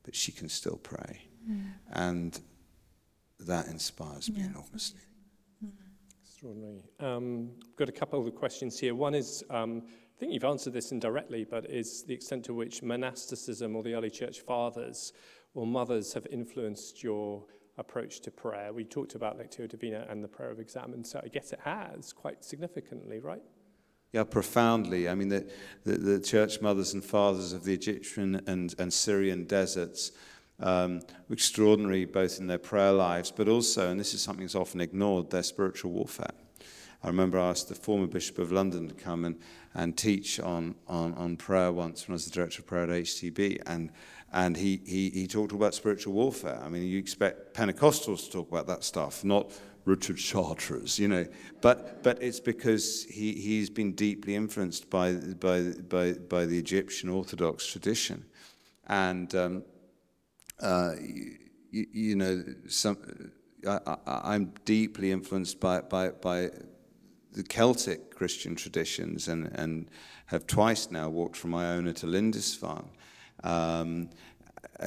but 0.03 0.15
she 0.15 0.31
can 0.31 0.47
still 0.47 0.77
pray. 0.77 1.21
Mm. 1.49 1.73
And 1.91 2.39
that 3.39 3.67
inspires 3.67 4.29
me 4.29 4.41
enormously. 4.41 5.01
Extraordinary. 6.23 6.83
Um, 6.99 7.49
got 7.75 7.89
a 7.89 7.91
couple 7.91 8.25
of 8.25 8.35
questions 8.35 8.79
here. 8.79 8.93
One 8.93 9.15
is, 9.15 9.43
um, 9.49 9.83
I 10.15 10.19
think 10.19 10.31
you've 10.31 10.45
answered 10.45 10.71
this 10.71 10.93
indirectly, 10.93 11.43
but 11.43 11.69
is 11.69 12.03
the 12.03 12.13
extent 12.13 12.45
to 12.45 12.53
which 12.53 12.81
monasticism 12.81 13.75
or 13.75 13.83
the 13.83 13.95
early 13.95 14.09
church 14.09 14.39
fathers 14.39 15.11
or 15.53 15.67
mothers 15.67 16.13
have 16.13 16.25
influenced 16.31 17.03
your 17.03 17.43
approach 17.77 18.21
to 18.21 18.31
prayer. 18.31 18.71
We 18.71 18.85
talked 18.85 19.15
about 19.15 19.37
Lectio 19.37 19.67
Divina 19.67 20.05
and 20.09 20.23
the 20.23 20.29
prayer 20.29 20.51
of 20.51 20.61
examen, 20.61 21.03
so 21.03 21.19
I 21.21 21.27
guess 21.27 21.51
it 21.51 21.59
has 21.65 22.13
quite 22.13 22.45
significantly, 22.45 23.19
right? 23.19 23.41
Yeah, 24.13 24.23
profoundly. 24.23 25.09
I 25.09 25.15
mean, 25.15 25.27
the, 25.27 25.51
the, 25.83 25.97
the 25.97 26.19
church 26.21 26.61
mothers 26.61 26.93
and 26.93 27.03
fathers 27.03 27.51
of 27.51 27.65
the 27.65 27.73
Egyptian 27.73 28.41
and, 28.47 28.73
and 28.79 28.93
Syrian 28.93 29.43
deserts 29.43 30.13
um, 30.61 31.01
extraordinary 31.29 32.05
both 32.05 32.39
in 32.39 32.47
their 32.47 32.57
prayer 32.57 32.93
lives, 32.93 33.31
but 33.31 33.49
also, 33.49 33.91
and 33.91 33.99
this 33.99 34.13
is 34.13 34.21
something 34.21 34.45
that's 34.45 34.55
often 34.55 34.79
ignored, 34.79 35.29
their 35.29 35.43
spiritual 35.43 35.91
warfare. 35.91 36.31
I 37.05 37.09
remember 37.09 37.37
I 37.37 37.51
asked 37.51 37.69
the 37.69 37.75
former 37.75 38.07
Bishop 38.07 38.39
of 38.39 38.51
London 38.51 38.87
to 38.87 38.95
come 38.95 39.25
and, 39.25 39.35
and 39.75 39.95
teach 39.95 40.39
on, 40.39 40.73
on, 40.87 41.13
on 41.13 41.37
prayer 41.37 41.71
once 41.71 42.07
when 42.07 42.13
I 42.13 42.15
was 42.15 42.25
the 42.25 42.31
director 42.31 42.63
of 42.63 42.65
prayer 42.65 42.85
at 42.85 42.89
HTB. 42.89 43.61
And, 43.67 43.91
and 44.33 44.57
he, 44.57 44.81
he, 44.87 45.11
he 45.11 45.27
talked 45.27 45.51
about 45.51 45.75
spiritual 45.75 46.13
warfare. 46.13 46.59
I 46.65 46.67
mean, 46.67 46.81
you 46.81 46.97
expect 46.97 47.53
Pentecostals 47.53 48.25
to 48.25 48.31
talk 48.31 48.49
about 48.49 48.65
that 48.65 48.83
stuff, 48.83 49.23
not 49.23 49.51
Richard 49.85 50.17
Chartres, 50.17 50.97
you 50.97 51.07
know. 51.07 51.27
But, 51.61 52.01
but 52.01 52.23
it's 52.23 52.39
because 52.39 53.03
he, 53.03 53.33
he's 53.33 53.69
been 53.69 53.91
deeply 53.91 54.33
influenced 54.33 54.89
by, 54.89 55.13
by, 55.13 55.73
by, 55.87 56.13
by 56.13 56.47
the 56.47 56.57
Egyptian 56.57 57.09
Orthodox 57.09 57.67
tradition. 57.67 58.25
And, 58.87 59.33
um, 59.35 59.63
uh, 60.59 60.93
you, 60.99 61.37
you, 61.69 62.15
know, 62.15 62.43
some, 62.67 62.97
I, 63.67 64.33
am 64.33 64.53
deeply 64.65 65.11
influenced 65.11 65.59
by, 65.59 65.81
by, 65.81 66.09
by 66.09 66.49
the 67.35 67.43
Celtic 67.43 68.15
Christian 68.15 68.55
traditions 68.55 69.27
and, 69.27 69.51
and 69.55 69.87
have 70.27 70.47
twice 70.47 70.89
now 70.89 71.09
walked 71.09 71.35
from 71.35 71.53
Iona 71.53 71.93
to 71.93 72.07
Lindisfarne 72.07 72.89
um, 73.43 74.09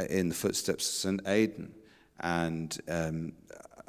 in 0.08 0.30
the 0.30 0.34
footsteps 0.34 0.88
of 0.88 0.94
St. 0.94 1.28
Aidan. 1.28 1.74
And 2.20 2.76
um, 2.88 3.32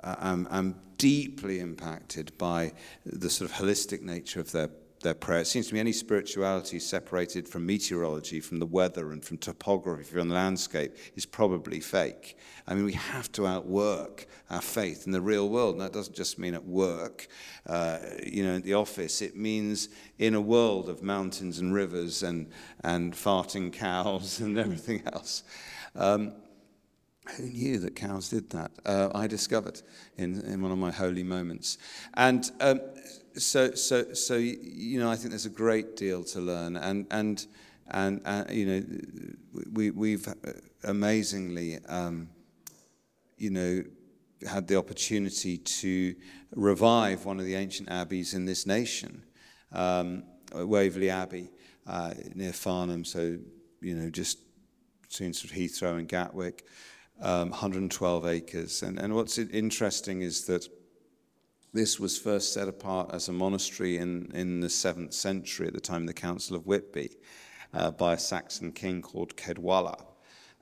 I'm, 0.03 0.47
I'm 0.51 0.75
deeply 0.97 1.61
impacted 1.61 2.37
by 2.37 2.73
the 3.05 3.29
sort 3.29 3.49
of 3.49 3.55
holistic 3.55 4.01
nature 4.01 4.41
of 4.41 4.51
their 4.51 4.69
their 5.01 5.13
prayer. 5.13 5.41
It 5.41 5.47
seems 5.47 5.67
to 5.67 5.73
me 5.73 5.79
any 5.79 5.91
spirituality 5.91 6.79
separated 6.79 7.47
from 7.47 7.65
meteorology, 7.65 8.39
from 8.39 8.59
the 8.59 8.65
weather, 8.65 9.11
and 9.11 9.23
from 9.23 9.37
topography, 9.37 10.03
from 10.03 10.29
the 10.29 10.35
landscape, 10.35 10.95
is 11.15 11.25
probably 11.25 11.79
fake. 11.79 12.37
I 12.67 12.75
mean, 12.75 12.85
we 12.85 12.93
have 12.93 13.31
to 13.33 13.47
outwork 13.47 14.27
our 14.49 14.61
faith 14.61 15.05
in 15.05 15.11
the 15.11 15.21
real 15.21 15.49
world. 15.49 15.75
And 15.75 15.81
that 15.81 15.93
doesn't 15.93 16.15
just 16.15 16.37
mean 16.37 16.53
at 16.53 16.65
work, 16.65 17.27
uh, 17.65 17.99
you 18.25 18.43
know, 18.43 18.53
in 18.53 18.61
the 18.61 18.73
office. 18.73 19.21
It 19.21 19.35
means 19.35 19.89
in 20.17 20.35
a 20.35 20.41
world 20.41 20.89
of 20.89 21.01
mountains 21.01 21.59
and 21.59 21.73
rivers 21.73 22.23
and, 22.23 22.49
and 22.83 23.13
farting 23.13 23.73
cows 23.73 24.39
and 24.41 24.57
everything 24.57 25.03
else. 25.13 25.43
Um, 25.95 26.33
who 27.37 27.43
knew 27.43 27.77
that 27.79 27.95
cows 27.95 28.29
did 28.29 28.49
that? 28.51 28.71
Uh, 28.85 29.09
I 29.13 29.27
discovered 29.27 29.81
in, 30.17 30.41
in 30.41 30.61
one 30.61 30.71
of 30.71 30.77
my 30.77 30.91
holy 30.91 31.23
moments. 31.23 31.77
And 32.15 32.49
um, 32.59 32.81
so, 33.39 33.73
so, 33.73 34.13
so, 34.13 34.35
you 34.35 34.99
know, 34.99 35.09
I 35.09 35.15
think 35.15 35.29
there's 35.29 35.45
a 35.45 35.49
great 35.49 35.95
deal 35.95 36.23
to 36.25 36.39
learn. 36.39 36.75
And, 36.75 37.07
and, 37.11 37.45
and 37.89 38.21
uh, 38.25 38.43
you 38.49 38.65
know, 38.65 39.63
we, 39.71 39.91
we've 39.91 40.27
amazingly, 40.83 41.79
um, 41.87 42.29
you 43.37 43.49
know, 43.49 43.83
had 44.47 44.67
the 44.67 44.75
opportunity 44.77 45.57
to 45.57 46.15
revive 46.55 47.25
one 47.25 47.39
of 47.39 47.45
the 47.45 47.55
ancient 47.55 47.89
abbeys 47.89 48.33
in 48.33 48.45
this 48.45 48.65
nation, 48.65 49.23
um, 49.71 50.23
Waverley 50.53 51.09
Abbey, 51.09 51.49
uh, 51.87 52.13
near 52.35 52.53
Farnham, 52.53 53.03
so, 53.03 53.37
you 53.81 53.95
know, 53.95 54.09
just 54.09 54.39
between 55.01 55.33
sort 55.33 55.51
of 55.51 55.57
Heathrow 55.57 55.97
and 55.97 56.07
Gatwick, 56.07 56.65
um, 57.21 57.49
112 57.49 58.25
acres. 58.27 58.83
And, 58.83 58.99
and 58.99 59.13
what's 59.13 59.37
interesting 59.37 60.21
is 60.21 60.45
that 60.45 60.67
This 61.71 61.99
was 61.99 62.17
first 62.17 62.51
set 62.51 62.67
apart 62.67 63.11
as 63.13 63.29
a 63.29 63.33
monastery 63.33 63.97
in, 63.97 64.31
in 64.33 64.59
the 64.59 64.67
7th 64.69 65.13
century 65.13 65.67
at 65.67 65.73
the 65.73 65.79
time 65.79 66.01
of 66.01 66.07
the 66.07 66.13
Council 66.13 66.55
of 66.55 66.65
Whitby 66.65 67.11
uh, 67.75 67.91
by 67.91 68.13
a 68.13 68.17
Saxon 68.17 68.71
king 68.71 69.03
called 69.03 69.35
Caedwalla 69.37 70.03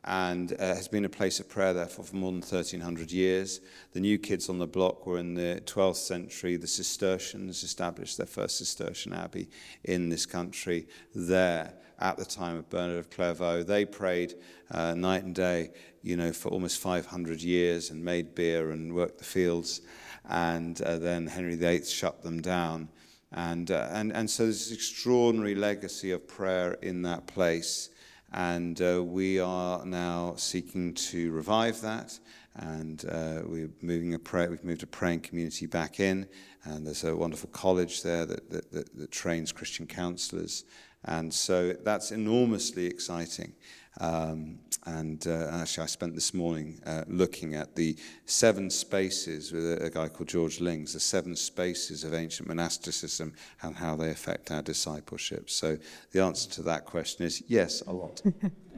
and 0.03 0.51
uh, 0.53 0.75
has 0.75 0.89
been 0.89 1.05
a 1.05 1.09
place 1.09 1.39
of 1.39 1.47
prayer 1.47 1.73
therefore 1.73 2.03
for 2.03 2.15
more 2.17 2.31
than 2.31 2.41
1300 2.41 3.09
years. 3.09 3.61
The 3.93 4.01
new 4.01 4.17
kids 4.17 4.49
on 4.49 4.59
the 4.59 4.67
block 4.67 5.07
were 5.07 5.17
in 5.17 5.33
the 5.33 5.61
12th 5.65 5.95
century. 5.95 6.57
The 6.57 6.67
Cistercians 6.67 7.63
established 7.63 8.17
their 8.17 8.27
first 8.27 8.57
Cistercian 8.57 9.13
abbey 9.13 9.49
in 9.85 10.09
this 10.09 10.25
country 10.25 10.89
there 11.15 11.73
at 11.99 12.17
the 12.17 12.25
time 12.25 12.57
of 12.57 12.69
Bernard 12.69 12.99
of 12.99 13.09
Clairvaux. 13.09 13.63
They 13.63 13.85
prayed 13.85 14.35
uh, 14.71 14.93
night 14.93 15.23
and 15.23 15.33
day, 15.33 15.71
you 16.03 16.17
know, 16.17 16.33
for 16.33 16.49
almost 16.49 16.81
500 16.81 17.41
years 17.41 17.91
and 17.91 18.03
made 18.03 18.35
beer 18.35 18.71
and 18.71 18.93
worked 18.93 19.19
the 19.19 19.23
fields. 19.23 19.81
And 20.27 20.81
uh, 20.81 20.97
then 20.97 21.27
Henry 21.27 21.55
VIII 21.55 21.85
shut 21.85 22.21
them 22.21 22.41
down. 22.41 22.89
And, 23.31 23.71
uh, 23.71 23.89
and, 23.91 24.11
and 24.13 24.29
so 24.29 24.43
there's 24.43 24.69
this 24.69 24.77
extraordinary 24.77 25.55
legacy 25.55 26.11
of 26.11 26.27
prayer 26.27 26.73
in 26.81 27.01
that 27.03 27.27
place. 27.27 27.89
And 28.33 28.81
uh, 28.81 29.03
we 29.03 29.39
are 29.39 29.85
now 29.85 30.35
seeking 30.37 30.93
to 30.93 31.31
revive 31.31 31.81
that. 31.81 32.19
And 32.55 33.05
uh, 33.09 33.41
we're 33.45 33.69
moving 33.81 34.13
a 34.13 34.19
pray- 34.19 34.47
we've 34.47 34.63
moved 34.63 34.83
a 34.83 34.87
praying 34.87 35.21
community 35.21 35.65
back 35.65 35.99
in. 35.99 36.27
And 36.63 36.85
there's 36.85 37.03
a 37.03 37.15
wonderful 37.15 37.49
college 37.51 38.03
there 38.03 38.25
that, 38.25 38.49
that, 38.49 38.71
that, 38.71 38.97
that 38.97 39.11
trains 39.11 39.51
Christian 39.51 39.85
counselors. 39.85 40.65
And 41.05 41.33
so 41.33 41.73
that's 41.73 42.11
enormously 42.11 42.85
exciting. 42.85 43.53
Um, 43.99 44.59
and 44.87 45.27
uh, 45.27 45.49
actually, 45.51 45.83
I 45.83 45.87
spent 45.87 46.15
this 46.15 46.33
morning 46.33 46.79
uh, 46.85 47.03
looking 47.07 47.55
at 47.55 47.75
the 47.75 47.97
seven 48.25 48.69
spaces 48.69 49.51
with 49.51 49.65
a, 49.65 49.85
a, 49.87 49.89
guy 49.89 50.07
called 50.07 50.29
George 50.29 50.61
Lings, 50.61 50.93
the 50.93 51.01
seven 51.01 51.35
spaces 51.35 52.05
of 52.05 52.13
ancient 52.13 52.47
monasticism 52.47 53.33
and 53.61 53.75
how 53.75 53.97
they 53.97 54.09
affect 54.11 54.49
our 54.49 54.61
discipleship. 54.61 55.49
So 55.49 55.77
the 56.13 56.23
answer 56.23 56.49
to 56.51 56.61
that 56.63 56.85
question 56.85 57.25
is 57.25 57.43
yes, 57.47 57.83
a 57.85 57.91
lot. 57.91 58.21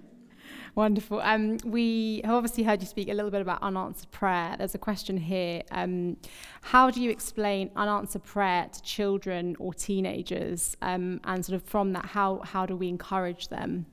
Wonderful. 0.75 1.19
Um, 1.19 1.57
we 1.63 2.21
have 2.23 2.33
obviously 2.33 2.63
heard 2.63 2.81
you 2.81 2.87
speak 2.87 3.09
a 3.09 3.13
little 3.13 3.31
bit 3.31 3.41
about 3.41 3.61
unanswered 3.61 4.09
prayer. 4.09 4.55
There's 4.57 4.73
a 4.73 4.79
question 4.79 5.15
here. 5.15 5.61
Um, 5.69 6.17
how 6.61 6.89
do 6.89 7.01
you 7.01 7.11
explain 7.11 7.69
unanswered 7.75 8.23
prayer 8.23 8.67
to 8.73 8.81
children 8.81 9.55
or 9.59 9.75
teenagers? 9.75 10.75
Um, 10.81 11.21
and 11.25 11.45
sort 11.45 11.61
of 11.61 11.69
from 11.69 11.93
that, 11.93 12.05
how, 12.05 12.41
how 12.43 12.65
do 12.65 12.75
we 12.75 12.87
encourage 12.87 13.49
them? 13.49 13.85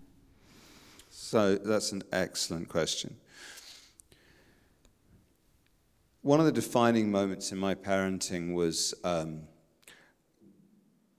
So 1.18 1.56
that's 1.56 1.92
an 1.92 2.02
excellent 2.12 2.68
question. 2.68 3.16
One 6.20 6.40
of 6.40 6.46
the 6.46 6.52
defining 6.52 7.10
moments 7.10 7.52
in 7.52 7.58
my 7.58 7.74
parenting 7.74 8.54
was, 8.54 8.94
um, 9.02 9.40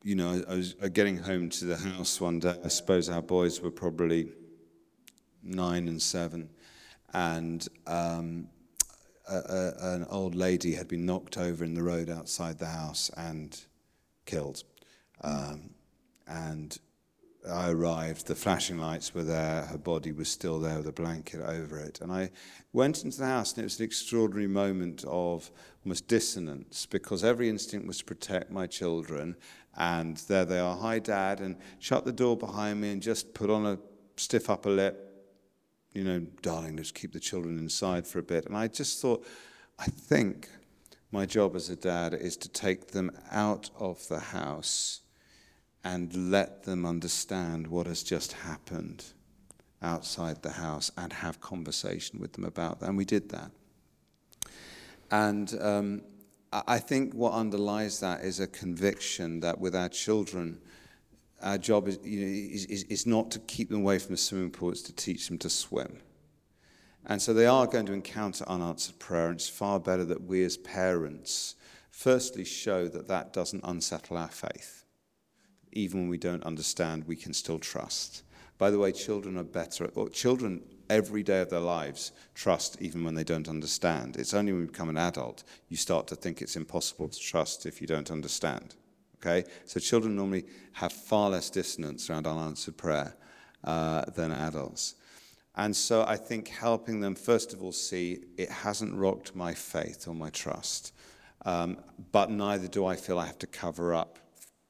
you 0.04 0.14
know, 0.14 0.44
I 0.48 0.54
was 0.54 0.76
getting 0.94 1.18
home 1.18 1.50
to 1.50 1.66
the 1.66 1.76
house 1.76 2.22
one 2.22 2.40
day. 2.40 2.56
I 2.64 2.68
suppose 2.68 3.10
our 3.10 3.24
boys 3.24 3.60
were 3.60 3.72
probably 3.72 4.30
nine 5.42 5.88
and 5.88 6.02
seven, 6.02 6.52
and 7.14 7.68
um, 7.88 8.50
a, 9.28 9.36
a, 9.36 9.94
an 9.96 10.06
old 10.12 10.36
lady 10.36 10.76
had 10.76 10.88
been 10.88 11.08
knocked 11.08 11.38
over 11.38 11.66
in 11.66 11.74
the 11.74 11.84
road 11.84 12.10
outside 12.10 12.60
the 12.60 12.68
house 12.68 13.10
and 13.18 13.60
killed. 14.26 14.64
Um, 15.22 15.72
and 16.28 16.78
I 17.50 17.72
arrived, 17.72 18.28
the 18.28 18.36
flashing 18.36 18.78
lights 18.78 19.14
were 19.14 19.24
there, 19.24 19.66
her 19.66 19.78
body 19.78 20.12
was 20.12 20.30
still 20.30 20.60
there 20.60 20.78
with 20.78 20.88
a 20.88 20.92
blanket 20.92 21.42
over 21.42 21.80
it. 21.80 22.00
And 22.02 22.12
I 22.12 22.32
went 22.74 23.04
into 23.04 23.20
the 23.20 23.26
house, 23.26 23.54
and 23.54 23.60
it 23.62 23.64
was 23.64 23.80
an 23.80 23.86
extraordinary 23.86 24.48
moment 24.48 25.06
of 25.08 25.52
almost 25.86 26.08
dissonance 26.08 26.86
because 26.86 27.24
every 27.24 27.50
instinct 27.50 27.88
was 27.88 28.00
to 28.00 28.06
protect 28.06 28.52
my 28.52 28.68
children. 28.68 29.36
And 29.78 30.18
there 30.28 30.46
they 30.46 30.60
are, 30.60 30.76
hi, 30.76 31.00
dad, 31.00 31.40
and 31.40 31.58
shut 31.80 32.06
the 32.06 32.12
door 32.12 32.36
behind 32.36 32.82
me 32.82 32.92
and 32.92 33.02
just 33.02 33.34
put 33.34 33.50
on 33.50 33.66
a 33.66 33.78
stiff 34.18 34.50
upper 34.50 34.72
lip, 34.72 35.04
you 35.94 36.04
know, 36.04 36.20
darling, 36.42 36.76
let's 36.76 36.92
keep 36.92 37.14
the 37.14 37.20
children 37.20 37.58
inside 37.58 38.06
for 38.06 38.20
a 38.20 38.24
bit. 38.24 38.46
And 38.46 38.58
I 38.58 38.68
just 38.68 39.02
thought, 39.02 39.26
I 39.80 39.86
think 39.86 40.50
my 41.12 41.26
job 41.26 41.56
as 41.56 41.70
a 41.70 41.76
dad 41.76 42.14
is 42.14 42.36
to 42.38 42.50
take 42.50 42.88
them 42.88 43.12
out 43.32 43.70
of 43.80 44.08
the 44.08 44.20
house 44.20 45.02
and 45.88 46.32
let 46.32 46.64
them 46.64 46.86
understand 46.86 47.66
what 47.66 47.88
has 47.88 48.04
just 48.04 48.34
happened 48.34 49.06
outside 49.82 50.42
the 50.42 50.52
house 50.52 50.92
and 50.98 51.14
have 51.14 51.40
conversation 51.40 52.20
with 52.20 52.34
them 52.34 52.44
about 52.44 52.82
that. 52.82 52.90
And 52.90 52.98
we 52.98 53.06
did 53.06 53.30
that. 53.30 53.52
And 55.10 55.58
um, 55.62 56.02
I 56.52 56.80
think 56.80 57.14
what 57.14 57.32
underlies 57.32 58.02
that 58.02 58.20
is 58.20 58.42
a 58.42 58.48
conviction 58.48 59.40
that 59.40 59.62
with 59.62 59.74
our 59.78 59.88
children, 59.88 60.60
our 61.42 61.58
job 61.58 61.88
is, 61.88 62.00
you 62.04 62.20
know, 62.20 62.28
is, 62.28 62.66
is, 62.66 62.84
is 62.84 63.06
not 63.06 63.32
to 63.32 63.40
keep 63.40 63.70
them 63.70 63.80
away 63.80 63.98
from 63.98 64.12
the 64.12 64.18
swimming 64.18 64.52
pool, 64.52 64.72
it's 64.72 64.82
to 64.82 64.94
teach 64.94 65.30
them 65.30 65.38
to 65.38 65.50
swim. 65.50 66.00
And 67.06 67.22
so 67.22 67.34
they 67.34 67.46
are 67.46 67.66
going 67.66 67.86
to 67.86 67.94
encounter 67.94 68.44
unanswered 68.50 69.00
prayer, 69.00 69.28
and 69.28 69.36
it's 69.36 69.48
far 69.48 69.80
better 69.80 70.04
that 70.04 70.24
we 70.24 70.44
as 70.44 70.58
parents 70.58 71.56
firstly 71.90 72.44
show 72.44 72.90
that 72.90 73.08
that 73.08 73.32
doesn't 73.32 73.64
unsettle 73.64 74.18
our 74.18 74.28
faith 74.28 74.84
even 75.78 76.02
when 76.02 76.10
we 76.10 76.18
don't 76.18 76.44
understand, 76.44 77.06
we 77.06 77.16
can 77.16 77.34
still 77.34 77.60
trust. 77.60 78.24
By 78.58 78.72
the 78.72 78.80
way, 78.80 78.92
children 78.92 79.38
are 79.38 79.44
better, 79.44 79.86
or 79.94 80.10
children 80.10 80.64
every 80.90 81.22
day 81.22 81.42
of 81.42 81.50
their 81.50 81.60
lives 81.60 82.12
trust 82.34 82.82
even 82.82 83.04
when 83.04 83.14
they 83.14 83.24
don't 83.24 83.48
understand. 83.48 84.16
It's 84.16 84.34
only 84.34 84.52
when 84.52 84.62
you 84.62 84.68
become 84.68 84.90
an 84.90 84.98
adult 84.98 85.44
you 85.70 85.78
start 85.78 86.08
to 86.08 86.16
think 86.16 86.42
it's 86.42 86.56
impossible 86.56 87.10
to 87.10 87.20
trust 87.20 87.66
if 87.66 87.82
you 87.82 87.88
don't 87.88 88.10
understand. 88.10 88.76
Okay? 89.18 89.48
So 89.66 89.80
children 89.80 90.16
normally 90.16 90.46
have 90.74 90.92
far 90.92 91.30
less 91.30 91.50
dissonance 91.50 92.10
around 92.10 92.26
unanswered 92.26 92.78
prayer 92.78 93.16
uh, 93.64 94.06
than 94.16 94.32
adults. 94.32 94.96
And 95.56 95.76
so 95.76 96.06
I 96.08 96.16
think 96.16 96.48
helping 96.48 97.00
them, 97.02 97.16
first 97.16 97.54
of 97.54 97.62
all, 97.62 97.72
see 97.72 98.24
it 98.38 98.50
hasn't 98.50 98.96
rocked 98.96 99.36
my 99.36 99.54
faith 99.54 100.08
or 100.08 100.14
my 100.14 100.30
trust, 100.30 100.94
um, 101.46 101.78
but 102.12 102.30
neither 102.30 102.68
do 102.68 102.86
I 102.86 102.96
feel 102.96 103.20
I 103.20 103.26
have 103.26 103.40
to 103.40 103.48
cover 103.48 103.94
up 103.94 104.20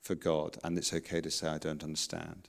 for 0.07 0.15
God, 0.15 0.57
and 0.63 0.77
it's 0.77 0.93
okay 0.93 1.21
to 1.21 1.29
say, 1.29 1.47
I 1.47 1.57
don't 1.57 1.83
understand. 1.83 2.47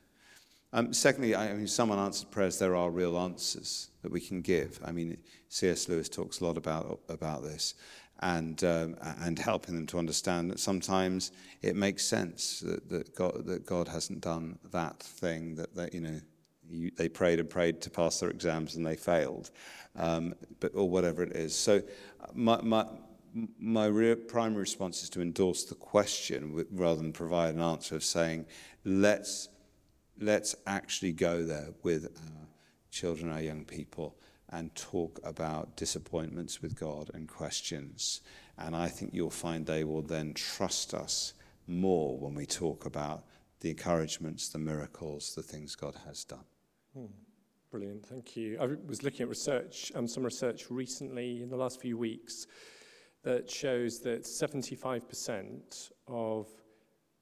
Um, 0.73 0.93
secondly, 0.93 1.35
I 1.35 1.53
mean, 1.55 1.67
some 1.67 1.91
unanswered 1.91 2.31
prayers, 2.31 2.59
there 2.59 2.77
are 2.77 2.91
real 2.91 3.19
answers 3.19 3.91
that 4.03 4.13
we 4.13 4.21
can 4.21 4.43
give. 4.43 4.79
I 4.85 4.93
mean, 4.93 5.17
C.S. 5.49 5.89
Lewis 5.89 6.09
talks 6.09 6.41
a 6.41 6.45
lot 6.45 6.57
about, 6.57 7.01
about 7.09 7.43
this 7.43 7.75
and, 8.21 8.63
um, 8.65 8.97
and 9.21 9.39
helping 9.39 9.75
them 9.75 9.87
to 9.89 9.99
understand 9.99 10.51
that 10.51 10.61
sometimes 10.61 11.33
it 11.63 11.75
makes 11.75 12.05
sense 12.05 12.61
that, 12.61 12.89
that, 12.91 13.15
God, 13.15 13.47
that 13.47 13.67
God 13.67 13.89
hasn't 13.89 14.21
done 14.21 14.59
that 14.71 15.01
thing 15.01 15.55
that, 15.57 15.75
they, 15.75 15.89
you 15.93 16.01
know, 16.01 16.21
you, 16.71 16.91
they 16.97 17.09
prayed 17.09 17.41
and 17.41 17.49
prayed 17.49 17.81
to 17.81 17.91
pass 17.91 18.21
their 18.21 18.31
exams 18.31 18.77
and 18.77 18.87
they 18.87 18.97
failed, 18.97 19.51
um, 19.97 20.35
but, 20.61 20.75
or 20.75 20.89
whatever 20.89 21.23
it 21.23 21.33
is. 21.33 21.55
So 21.57 21.83
my, 22.35 22.61
my, 22.61 22.85
my 23.59 23.87
real 23.87 24.17
primary 24.17 24.61
response 24.61 25.03
is 25.03 25.11
to 25.11 25.21
endorse 25.21 25.65
the 25.65 25.75
question 25.75 26.67
rather 26.71 27.01
than 27.01 27.13
provide 27.13 27.55
an 27.55 27.61
answer 27.61 27.97
of 27.97 28.05
saying, 28.05 28.47
let's, 28.85 29.49
let's 30.19 30.55
actually 30.67 31.13
go 31.13 31.45
there 31.45 31.69
with 31.83 32.07
our 32.07 32.47
children, 32.91 33.31
our 33.31 33.41
young 33.41 33.65
people, 33.65 34.17
and 34.51 34.75
talk 34.75 35.21
about 35.25 35.77
disappointments 35.77 36.63
with 36.63 36.79
God 36.79 37.11
and 37.15 37.29
questions. 37.29 38.23
And 38.57 38.75
I 38.75 38.89
think 38.89 39.13
you'll 39.13 39.31
find 39.31 39.67
they 39.67 39.85
will 39.85 40.03
then 40.03 40.35
trust 40.35 40.95
us 40.95 41.35
more 41.67 42.19
when 42.19 42.35
we 42.35 42.47
talk 42.47 42.87
about 42.87 43.25
the 43.61 43.71
encouragements, 43.71 44.49
the 44.49 44.59
miracles, 44.59 45.35
the 45.35 45.43
things 45.43 45.75
God 45.75 45.97
has 46.07 46.25
done. 46.25 46.45
Hmm. 46.95 47.07
Brilliant, 47.71 48.07
thank 48.07 48.35
you. 48.35 48.57
I 48.59 48.67
was 48.87 49.03
looking 49.03 49.23
at 49.23 49.29
research, 49.29 49.93
um, 49.95 50.09
some 50.09 50.23
research 50.23 50.71
recently 50.71 51.43
in 51.43 51.51
the 51.51 51.57
last 51.57 51.83
few 51.83 51.99
weeks 51.99 52.47
that 53.29 53.51
shows 53.51 53.99
that 53.99 54.23
75% 54.23 55.93
of 56.07 56.47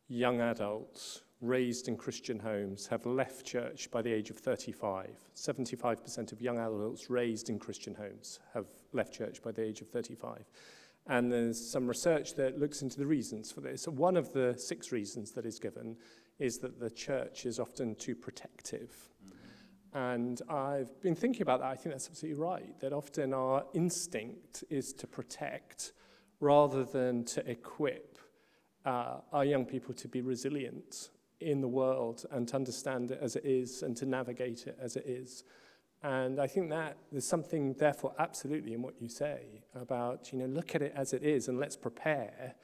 young 0.06 0.40
adults 0.40 1.22
raised 1.40 1.88
in 1.88 1.96
Christian 1.96 2.38
homes 2.38 2.86
have 2.86 3.04
left 3.06 3.44
church 3.44 3.90
by 3.90 4.02
the 4.02 4.12
age 4.12 4.30
of 4.30 4.38
35. 4.38 5.10
75% 5.34 6.30
of 6.30 6.40
young 6.40 6.58
adults 6.58 7.10
raised 7.10 7.50
in 7.50 7.58
Christian 7.58 7.92
homes 7.92 8.38
have 8.54 8.66
left 8.92 9.12
church 9.14 9.42
by 9.42 9.50
the 9.50 9.64
age 9.64 9.80
of 9.80 9.88
35. 9.88 10.44
And 11.08 11.32
there's 11.32 11.58
some 11.58 11.88
research 11.88 12.34
that 12.36 12.56
looks 12.56 12.82
into 12.82 12.98
the 12.98 13.06
reasons 13.06 13.50
for 13.50 13.60
this. 13.60 13.88
One 13.88 14.16
of 14.16 14.32
the 14.32 14.54
six 14.56 14.92
reasons 14.92 15.32
that 15.32 15.44
is 15.44 15.58
given 15.58 15.96
is 16.38 16.58
that 16.58 16.78
the 16.78 16.90
church 16.90 17.46
is 17.46 17.58
often 17.58 17.96
too 17.96 18.14
protective. 18.14 18.94
And 19.96 20.42
I've 20.50 21.00
been 21.00 21.14
thinking 21.14 21.40
about 21.40 21.60
that. 21.60 21.70
I 21.70 21.74
think 21.74 21.94
that's 21.94 22.06
absolutely 22.06 22.38
right, 22.38 22.78
that 22.80 22.92
often 22.92 23.32
our 23.32 23.64
instinct 23.72 24.62
is 24.68 24.92
to 24.92 25.06
protect 25.06 25.94
rather 26.38 26.84
than 26.84 27.24
to 27.24 27.50
equip 27.50 28.18
uh, 28.84 29.20
our 29.32 29.46
young 29.46 29.64
people 29.64 29.94
to 29.94 30.06
be 30.06 30.20
resilient 30.20 31.08
in 31.40 31.62
the 31.62 31.68
world 31.68 32.26
and 32.30 32.46
to 32.48 32.56
understand 32.56 33.10
it 33.10 33.20
as 33.22 33.36
it 33.36 33.46
is 33.46 33.82
and 33.82 33.96
to 33.96 34.04
navigate 34.04 34.66
it 34.66 34.76
as 34.78 34.96
it 34.96 35.06
is. 35.06 35.44
And 36.02 36.40
I 36.40 36.46
think 36.46 36.68
that 36.68 36.98
there's 37.10 37.26
something, 37.26 37.72
therefore, 37.72 38.12
absolutely 38.18 38.74
in 38.74 38.82
what 38.82 39.00
you 39.00 39.08
say 39.08 39.62
about, 39.74 40.30
you 40.30 40.38
know, 40.38 40.44
look 40.44 40.74
at 40.74 40.82
it 40.82 40.92
as 40.94 41.14
it 41.14 41.22
is 41.22 41.48
and 41.48 41.58
let's 41.58 41.74
prepare 41.74 42.54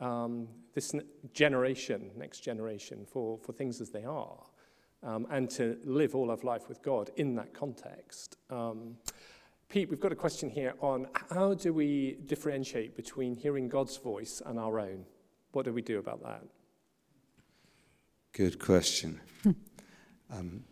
um, 0.00 0.48
this 0.74 0.94
generation, 1.34 2.10
next 2.16 2.40
generation, 2.40 3.04
for, 3.04 3.38
for 3.44 3.52
things 3.52 3.82
as 3.82 3.90
they 3.90 4.04
are, 4.04 4.38
um, 5.02 5.26
and 5.30 5.50
to 5.50 5.78
live 5.84 6.14
all 6.14 6.30
of 6.30 6.44
life 6.44 6.68
with 6.68 6.82
God 6.82 7.10
in 7.16 7.34
that 7.36 7.54
context. 7.54 8.36
Um, 8.50 8.96
Pete, 9.68 9.88
we've 9.88 10.00
got 10.00 10.12
a 10.12 10.16
question 10.16 10.50
here 10.50 10.74
on 10.80 11.06
how 11.30 11.54
do 11.54 11.72
we 11.72 12.18
differentiate 12.26 12.96
between 12.96 13.36
hearing 13.36 13.68
God's 13.68 13.96
voice 13.96 14.42
and 14.44 14.58
our 14.58 14.80
own? 14.80 15.04
What 15.52 15.64
do 15.64 15.72
we 15.72 15.82
do 15.82 15.98
about 15.98 16.22
that? 16.24 16.42
Good 18.32 18.58
question. 18.58 19.20
um, 20.30 20.64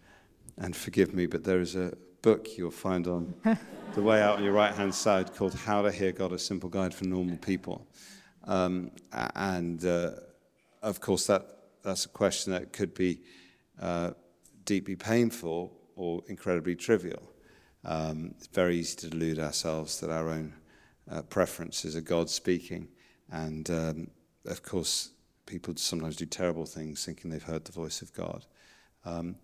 and 0.57 0.74
forgive 0.74 1.14
me, 1.14 1.26
but 1.26 1.45
there 1.45 1.61
is 1.61 1.76
a 1.76 1.97
book 2.22 2.59
you'll 2.59 2.70
find 2.70 3.07
on 3.07 3.35
the 3.95 4.03
way 4.03 4.20
out 4.20 4.39
on 4.39 4.45
your 4.45 4.53
right 4.53 4.74
hand 4.74 4.95
side 4.95 5.35
called 5.35 5.55
How 5.55 5.83
to 5.83 5.93
Hear 5.93 6.12
God, 6.12 6.33
a 6.33 6.39
Simple 6.39 6.68
Guide 6.68 6.93
for 6.93 7.05
Normal 7.05 7.37
People. 7.37 7.87
Um, 8.45 8.91
and 9.12 9.85
uh, 9.85 10.11
of 10.83 11.01
course, 11.01 11.26
that, 11.26 11.47
that's 11.83 12.05
a 12.05 12.09
question 12.09 12.53
that 12.53 12.72
could 12.72 12.95
be 12.95 13.20
uh, 13.81 14.11
deeply 14.64 14.97
painful 14.97 15.72
or 15.97 16.22
incredibly 16.29 16.76
trivial. 16.76 17.33
Um, 17.85 18.35
it's 18.37 18.49
very 18.49 18.76
easy 18.76 18.97
to 18.97 19.11
delude 19.11 19.39
ourselves 19.39 20.01
that 20.01 20.11
our 20.11 20.29
own 20.29 20.55
uh, 21.11 21.22
preferences 21.22 21.97
are 21.97 22.01
God 22.01 22.29
speaking. 22.29 22.89
And 23.31 23.68
um, 23.70 24.11
of 24.47 24.62
course, 24.62 25.11
people 25.47 25.74
sometimes 25.76 26.16
do 26.16 26.26
terrible 26.26 26.66
things 26.66 27.05
thinking 27.05 27.31
they've 27.31 27.43
heard 27.43 27.64
the 27.64 27.72
voice 27.72 28.03
of 28.03 28.12
God. 28.12 28.45
Um, 29.05 29.37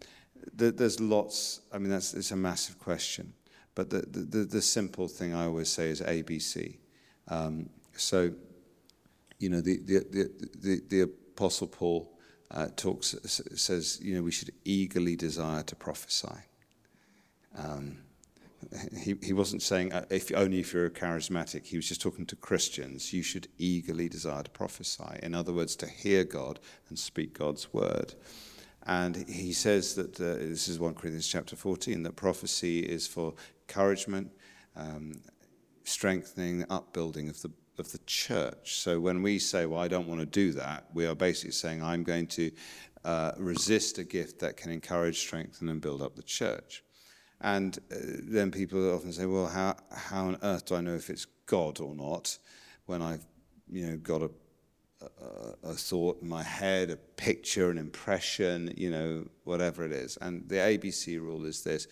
th- 0.59 0.77
there's 0.77 1.01
lots, 1.01 1.61
I 1.73 1.79
mean, 1.79 1.91
that's, 1.91 2.15
it's 2.15 2.31
a 2.31 2.37
massive 2.37 2.79
question. 2.79 3.33
But 3.75 3.91
the, 3.91 4.05
the, 4.07 4.45
the 4.45 4.63
simple 4.63 5.09
thing 5.09 5.35
I 5.35 5.47
always 5.47 5.69
say 5.69 5.89
is 5.89 6.01
ABC. 6.01 6.77
Um, 7.29 7.71
so, 7.97 8.33
you 9.39 9.49
know, 9.49 9.61
the, 9.61 9.79
the, 9.79 9.99
the, 10.11 10.49
the, 10.61 10.83
the 10.89 11.01
Apostle 11.03 11.67
Paul 11.67 12.14
uh, 12.55 12.69
talks, 12.77 13.15
says, 13.27 13.99
you 14.01 14.15
know, 14.15 14.23
we 14.23 14.31
should 14.31 14.53
eagerly 14.65 15.17
desire 15.17 15.63
to 15.65 15.77
prophesy. 15.77 16.39
Um, 17.59 17.99
he, 18.97 19.17
he 19.23 19.33
wasn't 19.33 19.61
saying 19.61 19.93
uh, 19.93 20.07
if 20.09 20.33
only 20.35 20.61
if 20.61 20.73
you're 20.73 20.87
a 20.87 20.91
charismatic. 20.91 21.67
He 21.67 21.77
was 21.77 21.89
just 21.89 22.01
talking 22.01 22.27
to 22.27 22.37
Christians. 22.37 23.13
You 23.13 23.23
should 23.23 23.49
eagerly 23.59 24.09
desire 24.09 24.43
to 24.43 24.51
prophesy. 24.51 25.19
In 25.23 25.35
other 25.35 25.53
words, 25.53 25.77
to 25.77 25.87
hear 25.87 26.25
God 26.25 26.61
and 26.89 26.99
speak 26.99 27.37
God's 27.37 27.73
word. 27.75 28.15
And 28.87 29.17
he 29.29 29.53
says 29.53 29.95
that 29.97 30.21
uh, 30.21 30.35
this 30.35 30.69
is 30.69 30.79
1 30.79 30.95
Corinthians 30.95 31.27
chapter 31.27 31.57
14 31.57 32.03
that 32.03 32.17
prophecy 32.17 32.81
is 32.81 33.07
for 33.07 33.35
encouragement, 33.69 34.31
um, 34.77 35.21
strengthening, 35.85 36.65
upbuilding 36.71 37.29
of 37.29 37.41
the 37.43 37.51
of 37.79 37.93
the 37.93 37.99
church. 38.07 38.77
So 38.77 39.01
when 39.01 39.23
we 39.23 39.39
say, 39.39 39.67
"Well, 39.67 39.81
I 39.81 39.89
don't 39.89 40.09
want 40.09 40.21
to 40.21 40.27
do 40.27 40.53
that," 40.53 40.87
we 40.95 41.07
are 41.07 41.15
basically 41.15 41.53
saying, 41.53 41.83
"I'm 41.83 42.03
going 42.03 42.27
to 42.29 42.51
uh, 43.05 43.33
resist 43.37 43.99
a 43.99 44.05
gift 44.05 44.39
that 44.41 44.57
can 44.57 44.71
encourage, 44.71 45.19
strengthen, 45.19 45.69
and 45.69 45.81
build 45.81 46.03
up 46.03 46.17
the 46.17 46.23
church." 46.23 46.85
And 47.45 47.79
uh, 47.93 47.97
then 48.23 48.51
people 48.51 48.95
often 48.95 49.13
say, 49.13 49.27
well, 49.27 49.47
how, 49.47 49.77
how 49.93 50.29
on 50.29 50.39
earth 50.43 50.65
do 50.65 50.77
I 50.77 50.81
know 50.81 50.95
if 50.95 51.11
it's 51.11 51.27
God 51.45 51.79
or 51.79 51.95
not 51.95 52.39
when 52.87 53.03
I've 53.03 53.27
you 53.71 53.87
know, 53.87 53.97
got 53.99 54.23
a, 54.23 54.31
a, 55.03 55.71
a 55.71 55.73
thought 55.75 56.23
in 56.23 56.29
my 56.29 56.43
head, 56.43 56.89
a 56.89 56.97
picture, 56.97 57.71
an 57.71 57.77
impression, 57.77 58.73
you 58.79 58.91
know, 58.91 59.27
whatever 59.45 59.85
it 59.85 59.93
is. 59.93 60.17
And 60.23 60.49
the 60.49 60.57
ABC 60.57 61.21
rule 61.21 61.45
is 61.45 61.63
this. 61.63 61.87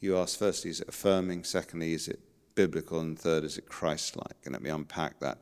You 0.00 0.18
ask 0.18 0.38
firstly, 0.38 0.70
is 0.70 0.82
it 0.82 0.88
affirming? 0.88 1.44
Secondly, 1.44 1.94
is 1.94 2.08
it 2.08 2.20
biblical? 2.58 2.98
And 3.00 3.16
third, 3.16 3.44
is 3.44 3.56
it 3.56 3.68
Christ-like? 3.68 4.38
And 4.44 4.52
let 4.52 4.62
me 4.62 4.70
unpack 4.70 5.20
that. 5.20 5.38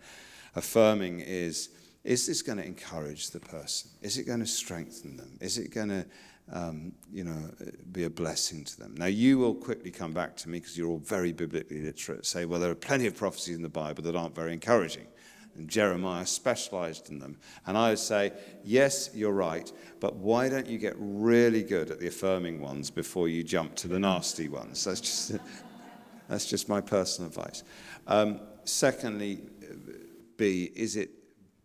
Affirming 0.54 1.20
is, 1.20 1.70
is 2.04 2.26
this 2.26 2.42
going 2.42 2.58
to 2.58 2.66
encourage 2.66 3.30
the 3.30 3.40
person? 3.40 3.90
Is 4.02 4.18
it 4.18 4.24
going 4.24 4.40
to 4.40 4.46
strengthen 4.46 5.16
them? 5.16 5.38
Is 5.40 5.56
it 5.56 5.74
going 5.74 5.88
to 5.88 6.06
um, 6.52 6.92
you 7.12 7.24
know, 7.24 7.50
be 7.90 8.04
a 8.04 8.10
blessing 8.10 8.64
to 8.64 8.78
them. 8.78 8.94
Now, 8.96 9.06
you 9.06 9.38
will 9.38 9.54
quickly 9.54 9.90
come 9.90 10.12
back 10.12 10.36
to 10.36 10.48
me 10.48 10.60
because 10.60 10.78
you're 10.78 10.88
all 10.88 10.98
very 10.98 11.32
biblically 11.32 11.82
literate, 11.82 12.24
say, 12.24 12.44
well, 12.44 12.60
there 12.60 12.70
are 12.70 12.76
plenty 12.76 13.06
of 13.08 13.16
prophecies 13.16 13.56
in 13.56 13.62
the 13.62 13.68
Bible 13.68 14.04
that 14.04 14.14
aren't 14.14 14.34
very 14.34 14.52
encouraging. 14.52 15.06
And 15.56 15.68
Jeremiah 15.68 16.26
specialized 16.26 17.10
in 17.10 17.18
them. 17.18 17.38
And 17.66 17.76
I 17.78 17.90
would 17.90 17.98
say, 17.98 18.32
yes, 18.62 19.10
you're 19.14 19.32
right, 19.32 19.70
but 20.00 20.16
why 20.16 20.48
don't 20.48 20.66
you 20.66 20.78
get 20.78 20.94
really 20.98 21.62
good 21.62 21.90
at 21.90 21.98
the 21.98 22.08
affirming 22.08 22.60
ones 22.60 22.90
before 22.90 23.28
you 23.28 23.42
jump 23.42 23.74
to 23.76 23.88
the 23.88 23.98
nasty 23.98 24.48
ones? 24.48 24.84
That's 24.84 25.00
just, 25.00 25.32
that's 26.28 26.46
just 26.46 26.68
my 26.68 26.80
personal 26.80 27.28
advice. 27.28 27.62
Um, 28.06 28.40
secondly, 28.64 29.40
B, 30.36 30.70
is 30.74 30.96
it 30.96 31.10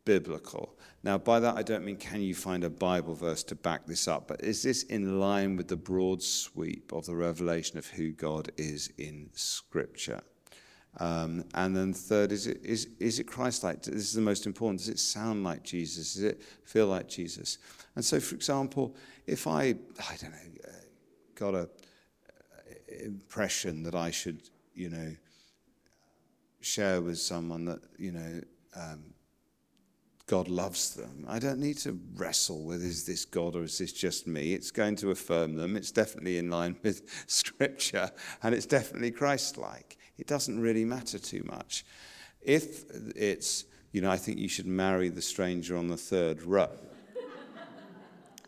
biblical? 0.05 0.77
Now, 1.03 1.17
by 1.17 1.39
that, 1.39 1.55
I 1.55 1.63
don't 1.63 1.83
mean 1.83 1.97
can 1.97 2.21
you 2.21 2.35
find 2.35 2.63
a 2.63 2.69
Bible 2.69 3.15
verse 3.15 3.43
to 3.45 3.55
back 3.55 3.87
this 3.87 4.07
up, 4.07 4.27
but 4.27 4.41
is 4.41 4.61
this 4.61 4.83
in 4.83 5.19
line 5.19 5.57
with 5.57 5.67
the 5.67 5.75
broad 5.75 6.21
sweep 6.21 6.91
of 6.91 7.05
the 7.05 7.15
revelation 7.15 7.77
of 7.77 7.87
who 7.87 8.11
God 8.11 8.51
is 8.57 8.91
in 8.97 9.29
Scripture? 9.33 10.21
Um, 10.97 11.45
and 11.53 11.75
then 11.75 11.93
third, 11.93 12.31
is 12.31 12.47
it, 12.47 12.59
is, 12.63 12.89
is 12.99 13.19
it 13.19 13.23
Christ-like? 13.23 13.81
This 13.83 13.95
is 13.95 14.13
the 14.13 14.21
most 14.21 14.45
important. 14.45 14.79
Does 14.79 14.89
it 14.89 14.99
sound 14.99 15.43
like 15.43 15.63
Jesus? 15.63 16.15
Does 16.15 16.23
it 16.23 16.41
feel 16.65 16.87
like 16.87 17.07
Jesus? 17.07 17.57
And 17.95 18.03
so, 18.03 18.19
for 18.19 18.35
example, 18.35 18.95
if 19.25 19.47
I, 19.47 19.61
I 19.61 20.15
don't 20.19 20.31
know, 20.31 20.67
uh, 20.67 20.71
got 21.35 21.55
a 21.55 21.69
impression 23.03 23.83
that 23.83 23.95
I 23.95 24.11
should, 24.11 24.49
you 24.73 24.89
know, 24.89 25.15
share 26.59 27.01
with 27.01 27.19
someone 27.19 27.65
that, 27.65 27.81
you 27.97 28.11
know, 28.11 28.41
um, 28.75 29.13
God 30.27 30.47
loves 30.47 30.93
them. 30.95 31.25
I 31.27 31.39
don't 31.39 31.59
need 31.59 31.77
to 31.79 31.99
wrestle 32.15 32.63
with 32.63 32.81
is 32.83 33.05
this 33.05 33.25
God 33.25 33.55
or 33.55 33.63
is 33.63 33.77
this 33.77 33.91
just 33.91 34.27
me? 34.27 34.53
It's 34.53 34.71
going 34.71 34.95
to 34.97 35.11
affirm 35.11 35.55
them. 35.55 35.75
It's 35.75 35.91
definitely 35.91 36.37
in 36.37 36.49
line 36.49 36.77
with 36.83 37.01
Scripture 37.27 38.09
and 38.41 38.55
it's 38.55 38.65
definitely 38.65 39.11
Christ 39.11 39.57
like. 39.57 39.97
It 40.17 40.27
doesn't 40.27 40.59
really 40.59 40.85
matter 40.85 41.19
too 41.19 41.43
much. 41.45 41.83
If 42.41 42.85
it's, 43.15 43.65
you 43.91 44.01
know, 44.01 44.09
I 44.09 44.17
think 44.17 44.39
you 44.39 44.47
should 44.47 44.67
marry 44.67 45.09
the 45.09 45.21
stranger 45.21 45.75
on 45.75 45.87
the 45.87 45.97
third 45.97 46.43
row. 46.43 46.69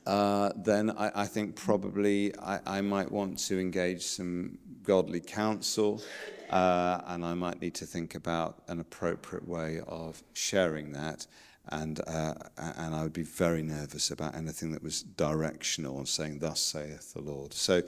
Uh, 0.05 0.51
then 0.55 0.91
I, 0.91 1.11
I, 1.23 1.25
think 1.25 1.55
probably 1.55 2.37
I, 2.37 2.59
I, 2.65 2.81
might 2.81 3.09
want 3.09 3.39
to 3.47 3.59
engage 3.59 4.03
some 4.03 4.57
godly 4.83 5.21
counsel, 5.21 6.01
uh, 6.49 7.01
and 7.07 7.23
I 7.23 7.33
might 7.33 7.61
need 7.61 7.75
to 7.75 7.85
think 7.85 8.13
about 8.15 8.63
an 8.67 8.81
appropriate 8.81 9.47
way 9.47 9.79
of 9.87 10.21
sharing 10.33 10.91
that 10.91 11.25
and, 11.69 12.01
uh, 12.07 12.33
and 12.57 12.93
I 12.93 13.03
would 13.03 13.13
be 13.13 13.23
very 13.23 13.63
nervous 13.63 14.11
about 14.11 14.35
anything 14.35 14.71
that 14.71 14.83
was 14.83 15.01
directional 15.01 15.97
and 15.97 16.07
saying, 16.07 16.39
Thus 16.39 16.59
saith 16.59 17.13
the 17.13 17.21
Lord. 17.21 17.53
So 17.53 17.77
uh, 17.77 17.81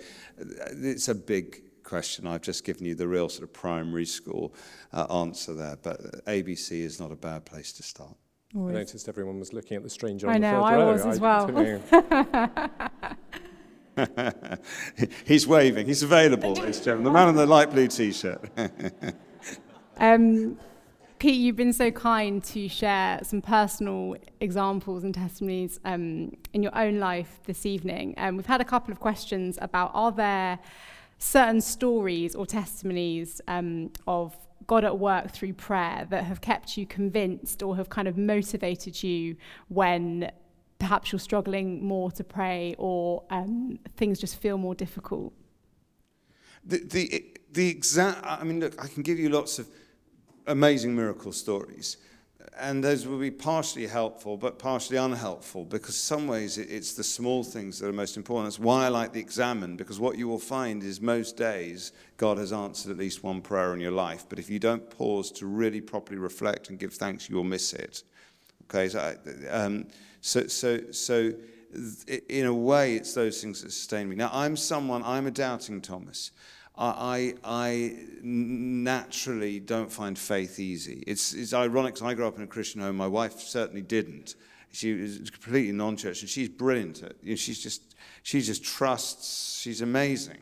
it's 0.71 1.09
a 1.09 1.15
big 1.15 1.83
question. 1.83 2.25
I've 2.25 2.41
just 2.41 2.63
given 2.63 2.85
you 2.85 2.95
the 2.95 3.07
real 3.07 3.27
sort 3.27 3.43
of 3.43 3.53
primary 3.53 4.05
school 4.05 4.53
uh, 4.93 5.05
answer 5.11 5.53
there, 5.53 5.77
but 5.81 6.25
ABC 6.25 6.71
is 6.71 6.99
not 6.99 7.11
a 7.11 7.15
bad 7.15 7.45
place 7.45 7.73
to 7.73 7.83
start. 7.83 8.15
Always. 8.55 8.75
I 8.75 8.79
noticed 8.79 9.09
everyone 9.09 9.39
was 9.39 9.51
looking 9.53 9.75
at 9.77 9.83
the 9.83 9.89
stranger 9.89 10.29
I 10.29 10.35
on 10.35 10.41
know, 10.41 10.59
the 10.59 10.63
I 10.63 10.75
row. 10.75 10.91
was 10.93 11.05
as 11.05 11.19
well. 11.19 11.47
He's 15.25 15.47
waving. 15.47 15.85
He's 15.87 16.03
available, 16.03 16.53
ladies 16.53 16.77
and 16.77 16.85
gentlemen. 16.85 17.03
The 17.05 17.11
man 17.11 17.29
in 17.29 17.35
the 17.35 17.45
light 17.45 17.71
blue 17.71 17.87
t-shirt. 17.87 18.49
um, 19.97 20.57
Pete, 21.19 21.35
you've 21.35 21.55
been 21.55 21.73
so 21.73 21.91
kind 21.91 22.43
to 22.45 22.67
share 22.67 23.19
some 23.23 23.41
personal 23.41 24.15
examples 24.39 25.03
and 25.03 25.13
testimonies 25.13 25.79
um, 25.85 26.35
in 26.53 26.61
your 26.61 26.77
own 26.77 26.99
life 26.99 27.39
this 27.45 27.65
evening. 27.65 28.13
Um, 28.17 28.37
we've 28.37 28.45
had 28.45 28.61
a 28.61 28.65
couple 28.65 28.91
of 28.91 28.99
questions 28.99 29.57
about 29.61 29.91
are 29.93 30.11
there 30.11 30.59
certain 31.17 31.61
stories 31.61 32.35
or 32.35 32.45
testimonies 32.45 33.41
um, 33.47 33.91
of 34.07 34.35
God 34.67 34.83
at 34.83 34.97
work 34.97 35.31
through 35.31 35.53
prayer 35.53 36.07
that 36.09 36.23
have 36.23 36.41
kept 36.41 36.77
you 36.77 36.85
convinced 36.85 37.61
or 37.61 37.75
have 37.75 37.89
kind 37.89 38.07
of 38.07 38.17
motivated 38.17 39.01
you 39.03 39.35
when 39.67 40.31
perhaps 40.79 41.11
you're 41.11 41.19
struggling 41.19 41.83
more 41.85 42.11
to 42.11 42.23
pray 42.23 42.75
or 42.77 43.23
um, 43.29 43.79
things 43.95 44.19
just 44.19 44.39
feel 44.39 44.57
more 44.57 44.75
difficult? 44.75 45.33
The, 46.65 46.77
the, 46.77 47.25
the 47.51 47.69
exact, 47.69 48.25
I 48.25 48.43
mean, 48.43 48.59
look, 48.59 48.83
I 48.83 48.87
can 48.87 49.03
give 49.03 49.19
you 49.19 49.29
lots 49.29 49.59
of 49.59 49.67
amazing 50.47 50.95
miracle 50.95 51.31
stories. 51.31 51.97
And 52.57 52.83
those 52.83 53.07
will 53.07 53.19
be 53.19 53.31
partially 53.31 53.87
helpful, 53.87 54.37
but 54.37 54.59
partially 54.59 54.97
unhelpful, 54.97 55.65
because 55.65 55.95
some 55.95 56.27
ways 56.27 56.57
it's 56.57 56.93
the 56.93 57.03
small 57.03 57.43
things 57.43 57.79
that 57.79 57.87
are 57.87 57.93
most 57.93 58.17
important. 58.17 58.47
That's 58.47 58.59
why 58.59 58.85
I 58.85 58.89
like 58.89 59.13
the 59.13 59.19
examen, 59.19 59.75
because 59.75 59.99
what 59.99 60.17
you 60.17 60.27
will 60.27 60.39
find 60.39 60.83
is 60.83 61.01
most 61.01 61.37
days 61.37 61.91
God 62.17 62.37
has 62.37 62.53
answered 62.53 62.91
at 62.91 62.97
least 62.97 63.23
one 63.23 63.41
prayer 63.41 63.73
in 63.73 63.79
your 63.79 63.91
life. 63.91 64.25
But 64.29 64.39
if 64.39 64.49
you 64.49 64.59
don't 64.59 64.89
pause 64.89 65.31
to 65.33 65.45
really 65.45 65.81
properly 65.81 66.19
reflect 66.19 66.69
and 66.69 66.79
give 66.79 66.93
thanks, 66.93 67.29
you 67.29 67.35
will 67.35 67.43
miss 67.43 67.73
it. 67.73 68.03
Okay, 68.69 68.89
so, 68.89 69.15
um, 69.49 69.87
so, 70.21 70.47
so, 70.47 70.91
so 70.91 71.33
in 72.29 72.45
a 72.45 72.53
way, 72.53 72.95
it's 72.95 73.13
those 73.13 73.41
things 73.41 73.61
that 73.61 73.71
sustain 73.71 74.07
me. 74.07 74.15
Now, 74.15 74.29
I'm 74.31 74.55
someone, 74.55 75.03
I'm 75.03 75.27
a 75.27 75.31
doubting 75.31 75.81
Thomas. 75.81 76.31
I, 76.77 77.35
I 77.43 77.97
naturally 78.21 79.59
don't 79.59 79.91
find 79.91 80.17
faith 80.19 80.59
easy. 80.59 81.03
It's, 81.07 81.33
it's 81.33 81.53
ironic 81.53 82.01
I 82.01 82.13
grew 82.13 82.27
up 82.27 82.37
in 82.37 82.43
a 82.43 82.47
Christian 82.47 82.81
home. 82.81 82.97
My 82.97 83.07
wife 83.07 83.39
certainly 83.39 83.81
didn't. 83.81 84.35
She 84.71 84.93
was 84.93 85.29
completely 85.29 85.71
non-church, 85.71 86.21
and 86.21 86.29
she's 86.29 86.49
brilliant. 86.49 87.01
At, 87.01 87.13
you 87.23 87.29
know, 87.29 87.35
she's 87.35 87.63
just, 87.63 87.95
she 88.23 88.41
just 88.41 88.61
trusts. 88.63 89.57
She's 89.61 89.81
amazing. 89.81 90.39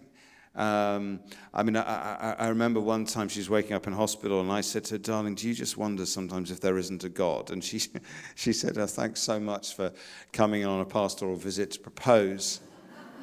Um, 0.56 1.20
I 1.54 1.64
mean, 1.64 1.76
I, 1.76 1.82
I, 1.82 2.36
I, 2.40 2.48
remember 2.48 2.80
one 2.80 3.06
time 3.06 3.28
she 3.28 3.40
was 3.40 3.50
waking 3.50 3.74
up 3.74 3.88
in 3.88 3.94
hospital, 3.94 4.40
and 4.42 4.52
I 4.52 4.62
said 4.62 4.84
to 4.86 4.96
her, 4.96 4.98
"Darling, 5.00 5.34
do 5.34 5.48
you 5.48 5.54
just 5.54 5.78
wonder 5.78 6.06
sometimes 6.06 6.52
if 6.52 6.60
there 6.62 6.78
isn't 6.78 7.04
a 7.04 7.10
God?" 7.10 7.50
And 7.50 7.64
she, 7.64 7.82
she 8.36 8.54
said, 8.54 8.78
oh, 8.78 8.86
"Thanks 8.86 9.20
so 9.20 9.40
much 9.40 9.76
for 9.76 9.92
coming 10.32 10.64
on 10.64 10.82
a 10.82 10.86
pastoral 10.86 11.36
visit 11.36 11.72
to 11.72 11.80
propose 11.80 12.60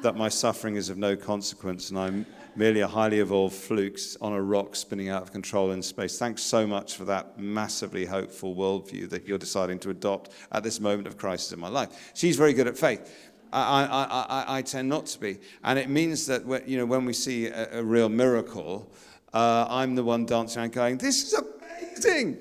that 0.01 0.17
my 0.17 0.27
suffering 0.27 0.75
is 0.75 0.89
of 0.89 0.97
no 0.97 1.15
consequence, 1.15 1.89
and 1.89 1.99
I'm 1.99 2.25
merely 2.55 2.81
a 2.81 2.87
highly 2.87 3.19
evolved 3.19 3.55
fluke 3.55 3.99
on 4.21 4.33
a 4.33 4.41
rock 4.41 4.75
spinning 4.75 5.09
out 5.09 5.21
of 5.21 5.31
control 5.31 5.71
in 5.71 5.81
space. 5.81 6.17
Thanks 6.17 6.41
so 6.41 6.67
much 6.67 6.95
for 6.95 7.05
that 7.05 7.39
massively 7.39 8.05
hopeful 8.05 8.55
worldview 8.55 9.09
that 9.09 9.27
you're 9.27 9.37
deciding 9.37 9.79
to 9.79 9.89
adopt 9.89 10.31
at 10.51 10.63
this 10.63 10.79
moment 10.79 11.07
of 11.07 11.17
crisis 11.17 11.51
in 11.51 11.59
my 11.59 11.69
life." 11.69 12.11
She's 12.13 12.37
very 12.37 12.53
good 12.53 12.67
at 12.67 12.77
faith. 12.77 13.29
I, 13.53 13.83
I, 13.83 14.03
I, 14.03 14.57
I, 14.57 14.61
tend 14.61 14.87
not 14.87 15.07
to 15.07 15.19
be. 15.19 15.37
And 15.63 15.77
it 15.77 15.89
means 15.89 16.25
that 16.27 16.45
when, 16.45 16.63
you 16.65 16.77
know, 16.77 16.85
when 16.85 17.03
we 17.03 17.11
see 17.11 17.47
a, 17.47 17.79
a 17.79 17.83
real 17.83 18.07
miracle, 18.07 18.89
uh, 19.33 19.65
I'm 19.69 19.95
the 19.95 20.05
one 20.05 20.25
dancing 20.25 20.61
around 20.61 20.71
going, 20.71 20.97
This 20.97 21.23
is 21.23 21.33
amazing. 21.33 22.39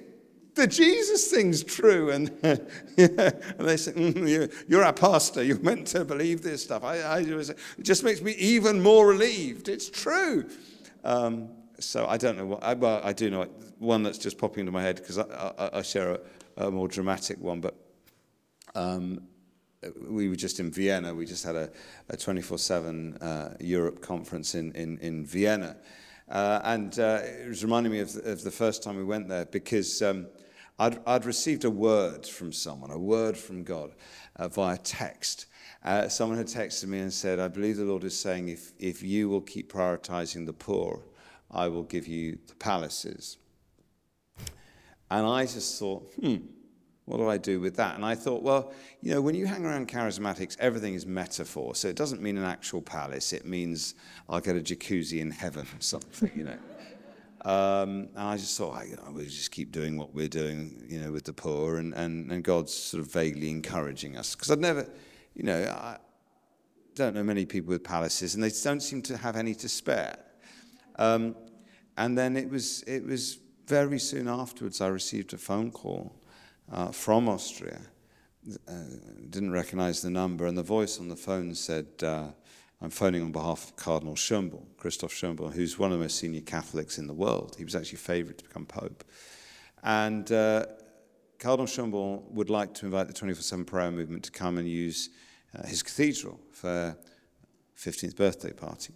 The 0.60 0.66
Jesus 0.66 1.30
thing's 1.30 1.64
true. 1.64 2.10
And, 2.10 2.28
and 2.42 2.60
they 3.58 3.78
say, 3.78 3.92
mm, 3.92 4.52
you're, 4.68 4.84
our 4.84 4.92
pastor. 4.92 5.42
You're 5.42 5.58
meant 5.60 5.86
to 5.88 6.04
believe 6.04 6.42
this 6.42 6.62
stuff. 6.62 6.84
I, 6.84 6.98
I, 6.98 7.20
it 7.20 7.56
just 7.80 8.04
makes 8.04 8.20
me 8.20 8.32
even 8.32 8.82
more 8.82 9.06
relieved. 9.06 9.70
It's 9.70 9.88
true. 9.88 10.50
Um, 11.02 11.48
so 11.78 12.06
I 12.06 12.18
don't 12.18 12.36
know 12.36 12.44
what, 12.44 12.62
I, 12.62 12.74
well, 12.74 13.00
I 13.02 13.14
do 13.14 13.30
know 13.30 13.44
one 13.78 14.02
that's 14.02 14.18
just 14.18 14.36
popping 14.36 14.60
into 14.60 14.72
my 14.72 14.82
head 14.82 14.96
because 14.96 15.16
I, 15.16 15.22
I, 15.58 15.78
I, 15.78 15.82
share 15.82 16.18
a, 16.58 16.66
a, 16.66 16.70
more 16.70 16.88
dramatic 16.88 17.40
one. 17.40 17.62
But 17.62 17.74
um, 18.74 19.22
we 20.10 20.28
were 20.28 20.36
just 20.36 20.60
in 20.60 20.70
Vienna. 20.70 21.14
We 21.14 21.24
just 21.24 21.42
had 21.42 21.56
a, 21.56 21.70
a 22.10 22.18
24-7 22.18 23.22
uh, 23.22 23.54
Europe 23.60 24.02
conference 24.02 24.54
in, 24.54 24.72
in, 24.72 24.98
in 24.98 25.24
Vienna. 25.24 25.78
Uh, 26.28 26.60
and 26.64 26.98
uh, 26.98 27.20
it 27.24 27.48
was 27.48 27.64
reminding 27.64 27.92
me 27.92 28.00
of 28.00 28.12
the, 28.12 28.30
of 28.30 28.44
the, 28.44 28.50
first 28.50 28.82
time 28.82 28.98
we 28.98 29.02
went 29.02 29.26
there 29.26 29.46
because 29.46 30.00
um, 30.02 30.26
I'd, 30.80 30.98
I'd, 31.06 31.26
received 31.26 31.66
a 31.66 31.70
word 31.70 32.26
from 32.26 32.54
someone, 32.54 32.90
a 32.90 32.98
word 32.98 33.36
from 33.36 33.64
God 33.64 33.92
uh, 34.36 34.48
via 34.48 34.78
text. 34.78 35.44
Uh, 35.84 36.08
someone 36.08 36.38
had 36.38 36.46
texted 36.46 36.86
me 36.86 37.00
and 37.00 37.12
said, 37.12 37.38
I 37.38 37.48
believe 37.48 37.76
the 37.76 37.84
Lord 37.84 38.02
is 38.02 38.18
saying, 38.18 38.48
if, 38.48 38.72
if 38.78 39.02
you 39.02 39.28
will 39.28 39.42
keep 39.42 39.70
prioritizing 39.70 40.46
the 40.46 40.54
poor, 40.54 41.02
I 41.50 41.68
will 41.68 41.82
give 41.82 42.08
you 42.08 42.38
the 42.46 42.54
palaces. 42.54 43.36
And 45.10 45.26
I 45.26 45.44
just 45.44 45.78
thought, 45.78 46.10
hmm, 46.18 46.36
what 47.04 47.18
do 47.18 47.28
I 47.28 47.36
do 47.36 47.60
with 47.60 47.76
that? 47.76 47.96
And 47.96 48.04
I 48.04 48.14
thought, 48.14 48.42
well, 48.42 48.72
you 49.02 49.12
know, 49.12 49.20
when 49.20 49.34
you 49.34 49.44
hang 49.44 49.66
around 49.66 49.86
charismatics, 49.86 50.56
everything 50.60 50.94
is 50.94 51.04
metaphor. 51.04 51.74
So 51.74 51.88
it 51.88 51.96
doesn't 51.96 52.22
mean 52.22 52.38
an 52.38 52.44
actual 52.44 52.80
palace. 52.80 53.34
It 53.34 53.44
means 53.44 53.96
I'll 54.30 54.40
get 54.40 54.56
a 54.56 54.60
jacuzzi 54.60 55.20
in 55.20 55.30
heaven 55.30 55.66
or 55.66 55.80
something, 55.80 56.30
you 56.34 56.44
know. 56.44 56.58
Um, 57.42 58.08
and 58.14 58.18
I 58.18 58.36
just 58.36 58.58
thought, 58.58 58.76
I, 58.76 58.84
you 58.84 58.96
know, 58.96 59.12
we'll 59.12 59.24
just 59.24 59.50
keep 59.50 59.72
doing 59.72 59.96
what 59.96 60.14
we're 60.14 60.28
doing, 60.28 60.84
you 60.88 61.00
know, 61.00 61.10
with 61.10 61.24
the 61.24 61.32
poor, 61.32 61.76
and, 61.76 61.94
and, 61.94 62.30
and 62.30 62.44
God's 62.44 62.72
sort 62.72 63.02
of 63.02 63.10
vaguely 63.10 63.50
encouraging 63.50 64.16
us. 64.16 64.34
Because 64.34 64.50
I'd 64.50 64.60
never, 64.60 64.86
you 65.34 65.44
know, 65.44 65.62
I 65.62 65.96
don't 66.94 67.14
know 67.14 67.22
many 67.22 67.46
people 67.46 67.70
with 67.70 67.82
palaces, 67.82 68.34
and 68.34 68.44
they 68.44 68.50
don't 68.62 68.80
seem 68.82 69.00
to 69.02 69.16
have 69.16 69.36
any 69.36 69.54
to 69.54 69.68
spare. 69.68 70.18
Um, 70.96 71.34
and 71.96 72.16
then 72.16 72.36
it 72.36 72.50
was, 72.50 72.82
it 72.82 73.04
was 73.04 73.38
very 73.66 73.98
soon 73.98 74.28
afterwards 74.28 74.80
I 74.80 74.88
received 74.88 75.32
a 75.32 75.38
phone 75.38 75.70
call 75.70 76.14
uh, 76.70 76.90
from 76.92 77.28
Austria. 77.28 77.80
Uh, 78.68 78.72
didn't 79.30 79.52
recognize 79.52 80.02
the 80.02 80.10
number, 80.10 80.46
and 80.46 80.58
the 80.58 80.62
voice 80.62 80.98
on 80.98 81.08
the 81.08 81.16
phone 81.16 81.54
said, 81.54 81.86
uh, 82.02 82.28
I'm 82.82 82.90
phoning 82.90 83.22
on 83.22 83.30
behalf 83.30 83.64
of 83.64 83.76
Cardinal 83.76 84.14
Schönborn, 84.14 84.64
Christoph 84.78 85.12
Schönborn, 85.12 85.52
who's 85.52 85.78
one 85.78 85.92
of 85.92 85.98
the 85.98 86.04
most 86.04 86.16
senior 86.16 86.40
Catholics 86.40 86.96
in 86.96 87.06
the 87.06 87.12
world. 87.12 87.54
He 87.58 87.64
was 87.64 87.74
actually 87.74 87.98
favored 87.98 88.38
to 88.38 88.44
become 88.44 88.64
Pope. 88.64 89.04
And 89.82 90.30
uh, 90.32 90.64
Cardinal 91.38 91.66
Schönborn 91.66 92.30
would 92.30 92.48
like 92.48 92.72
to 92.74 92.86
invite 92.86 93.08
the 93.08 93.12
24 93.12 93.42
7 93.42 93.64
prayer 93.66 93.90
movement 93.90 94.24
to 94.24 94.30
come 94.30 94.56
and 94.56 94.66
use 94.66 95.10
uh, 95.54 95.66
his 95.66 95.82
cathedral 95.82 96.40
for 96.52 96.96
15th 97.78 98.16
birthday 98.16 98.52
party. 98.52 98.94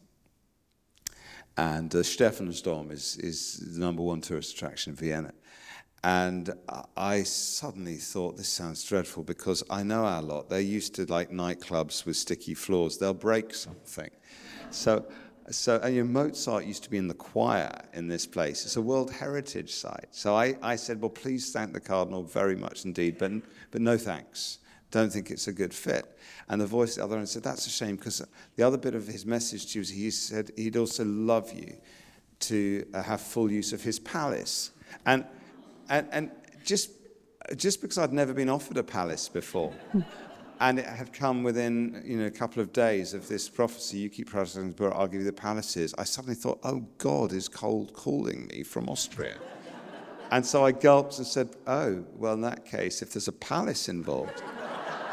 And 1.56 1.94
uh, 1.94 2.02
Stephansdom 2.02 2.90
is, 2.90 3.16
is 3.18 3.74
the 3.74 3.80
number 3.80 4.02
one 4.02 4.22
tourist 4.22 4.54
attraction 4.54 4.92
in 4.92 4.96
Vienna. 4.96 5.32
And 6.04 6.52
I 6.98 7.22
suddenly 7.22 7.96
thought, 7.96 8.36
this 8.36 8.50
sounds 8.50 8.84
dreadful 8.84 9.22
because 9.22 9.64
I 9.70 9.82
know 9.82 10.04
our 10.04 10.20
lot. 10.20 10.50
They're 10.50 10.60
used 10.60 10.94
to 10.96 11.06
like 11.06 11.30
nightclubs 11.30 12.04
with 12.04 12.16
sticky 12.16 12.52
floors. 12.52 12.98
They'll 12.98 13.14
break 13.14 13.54
something. 13.54 14.10
So, 14.70 15.06
so 15.50 15.80
and 15.82 15.94
you 15.94 16.04
know, 16.04 16.10
Mozart 16.10 16.66
used 16.66 16.84
to 16.84 16.90
be 16.90 16.98
in 16.98 17.08
the 17.08 17.14
choir 17.14 17.72
in 17.94 18.06
this 18.06 18.26
place. 18.26 18.66
It's 18.66 18.76
a 18.76 18.82
World 18.82 19.10
Heritage 19.10 19.72
Site. 19.72 20.08
So 20.10 20.36
I, 20.36 20.56
I 20.60 20.76
said, 20.76 21.00
well, 21.00 21.08
please 21.08 21.50
thank 21.52 21.72
the 21.72 21.80
Cardinal 21.80 22.22
very 22.22 22.54
much 22.54 22.84
indeed, 22.84 23.16
but, 23.16 23.32
but 23.70 23.80
no 23.80 23.96
thanks. 23.96 24.58
Don't 24.90 25.10
think 25.10 25.30
it's 25.30 25.48
a 25.48 25.54
good 25.54 25.72
fit. 25.72 26.18
And 26.50 26.60
the 26.60 26.66
voice 26.66 26.98
at 26.98 27.00
the 27.00 27.04
other 27.04 27.16
end 27.16 27.30
said, 27.30 27.42
that's 27.42 27.66
a 27.66 27.70
shame 27.70 27.96
because 27.96 28.22
the 28.56 28.62
other 28.62 28.76
bit 28.76 28.94
of 28.94 29.06
his 29.06 29.24
message 29.24 29.72
to 29.72 29.80
you, 29.80 29.86
he 29.86 30.10
said 30.10 30.50
he'd 30.54 30.76
also 30.76 31.06
love 31.06 31.50
you 31.54 31.74
to 32.40 32.86
uh, 32.92 33.02
have 33.02 33.22
full 33.22 33.50
use 33.50 33.72
of 33.72 33.82
his 33.82 33.98
palace. 33.98 34.70
And 35.06 35.24
and, 35.88 36.08
and 36.10 36.30
just, 36.64 36.90
just 37.56 37.80
because 37.80 37.98
I'd 37.98 38.12
never 38.12 38.32
been 38.32 38.48
offered 38.48 38.76
a 38.76 38.82
palace 38.82 39.28
before, 39.28 39.72
and 40.60 40.78
it 40.78 40.86
had 40.86 41.12
come 41.12 41.42
within 41.42 42.02
you 42.04 42.16
know, 42.16 42.26
a 42.26 42.30
couple 42.30 42.62
of 42.62 42.72
days 42.72 43.14
of 43.14 43.28
this 43.28 43.48
prophecy, 43.48 43.98
you 43.98 44.08
keep 44.08 44.30
practicing 44.30 44.72
but 44.72 44.92
I'll 44.92 45.06
give 45.06 45.20
you 45.20 45.26
the 45.26 45.32
palaces, 45.32 45.94
I 45.98 46.04
suddenly 46.04 46.36
thought, 46.36 46.58
oh, 46.62 46.86
God 46.98 47.32
is 47.32 47.48
cold 47.48 47.92
calling 47.92 48.46
me 48.48 48.62
from 48.62 48.88
Austria. 48.88 49.36
and 50.30 50.44
so 50.44 50.64
I 50.64 50.72
gulped 50.72 51.18
and 51.18 51.26
said, 51.26 51.50
oh, 51.66 52.04
well, 52.16 52.34
in 52.34 52.40
that 52.42 52.64
case, 52.64 53.02
if 53.02 53.12
there's 53.12 53.28
a 53.28 53.32
palace 53.32 53.88
involved, 53.88 54.42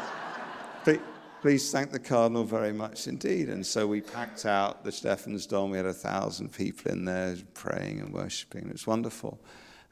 please, 0.84 1.00
please 1.42 1.72
thank 1.72 1.90
the 1.90 1.98
Cardinal 1.98 2.44
very 2.44 2.72
much 2.72 3.08
indeed. 3.08 3.48
And 3.48 3.66
so 3.66 3.86
we 3.86 4.00
packed 4.00 4.46
out 4.46 4.84
the 4.84 4.92
Stephansdom. 4.92 5.70
We 5.70 5.76
had 5.76 5.86
a 5.86 5.92
thousand 5.92 6.52
people 6.52 6.92
in 6.92 7.04
there 7.04 7.36
praying 7.54 8.00
and 8.00 8.12
worshipping. 8.12 8.66
It 8.68 8.72
was 8.72 8.86
wonderful. 8.86 9.40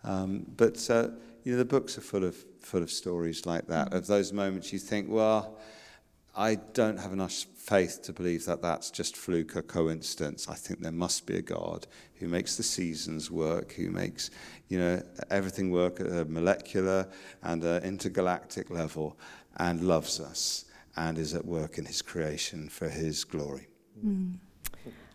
Um, 0.05 0.47
but 0.57 0.89
uh, 0.91 1.09
you 1.45 1.53
know, 1.53 1.59
the 1.59 1.65
books 1.65 1.97
are 1.99 2.03
full 2.03 2.25
of 2.25 2.37
full 2.61 2.83
of 2.83 2.91
stories 2.91 3.47
like 3.47 3.67
that. 3.69 3.93
Of 3.93 4.07
those 4.07 4.33
moments 4.33 4.73
you 4.73 4.79
think, 4.79 5.09
well, 5.09 5.59
I 6.37 6.55
don't 6.55 6.99
have 6.99 7.13
enough 7.13 7.33
faith 7.33 8.03
to 8.03 8.13
believe 8.13 8.47
that 8.47 8.63
that's 8.63 8.91
just 8.91 9.17
fluke 9.17 9.57
or 9.57 9.63
coincidence. 9.63 10.49
I 10.49 10.55
think 10.55 10.81
there 10.81 10.93
must 10.93 11.27
be 11.27 11.37
a 11.37 11.43
God 11.43 11.87
who 12.15 12.29
makes 12.29 12.57
the 12.57 12.63
seasons 12.63 13.31
work, 13.31 13.73
who 13.73 13.91
makes 13.91 14.31
you 14.69 14.79
know 14.79 15.03
everything 15.31 15.71
work 15.71 16.01
at 16.01 16.07
a 16.07 16.25
molecular 16.25 17.09
and 17.43 17.65
an 17.65 17.83
intergalactic 17.83 18.71
level, 18.71 19.19
and 19.57 19.83
loves 19.83 20.21
us 20.21 20.67
and 20.97 21.19
is 21.19 21.35
at 21.35 21.45
work 21.45 21.79
in 21.79 21.85
His 21.85 22.03
creation 22.03 22.69
for 22.69 22.89
His 22.89 23.25
glory. 23.25 23.69
Mm. 24.05 24.39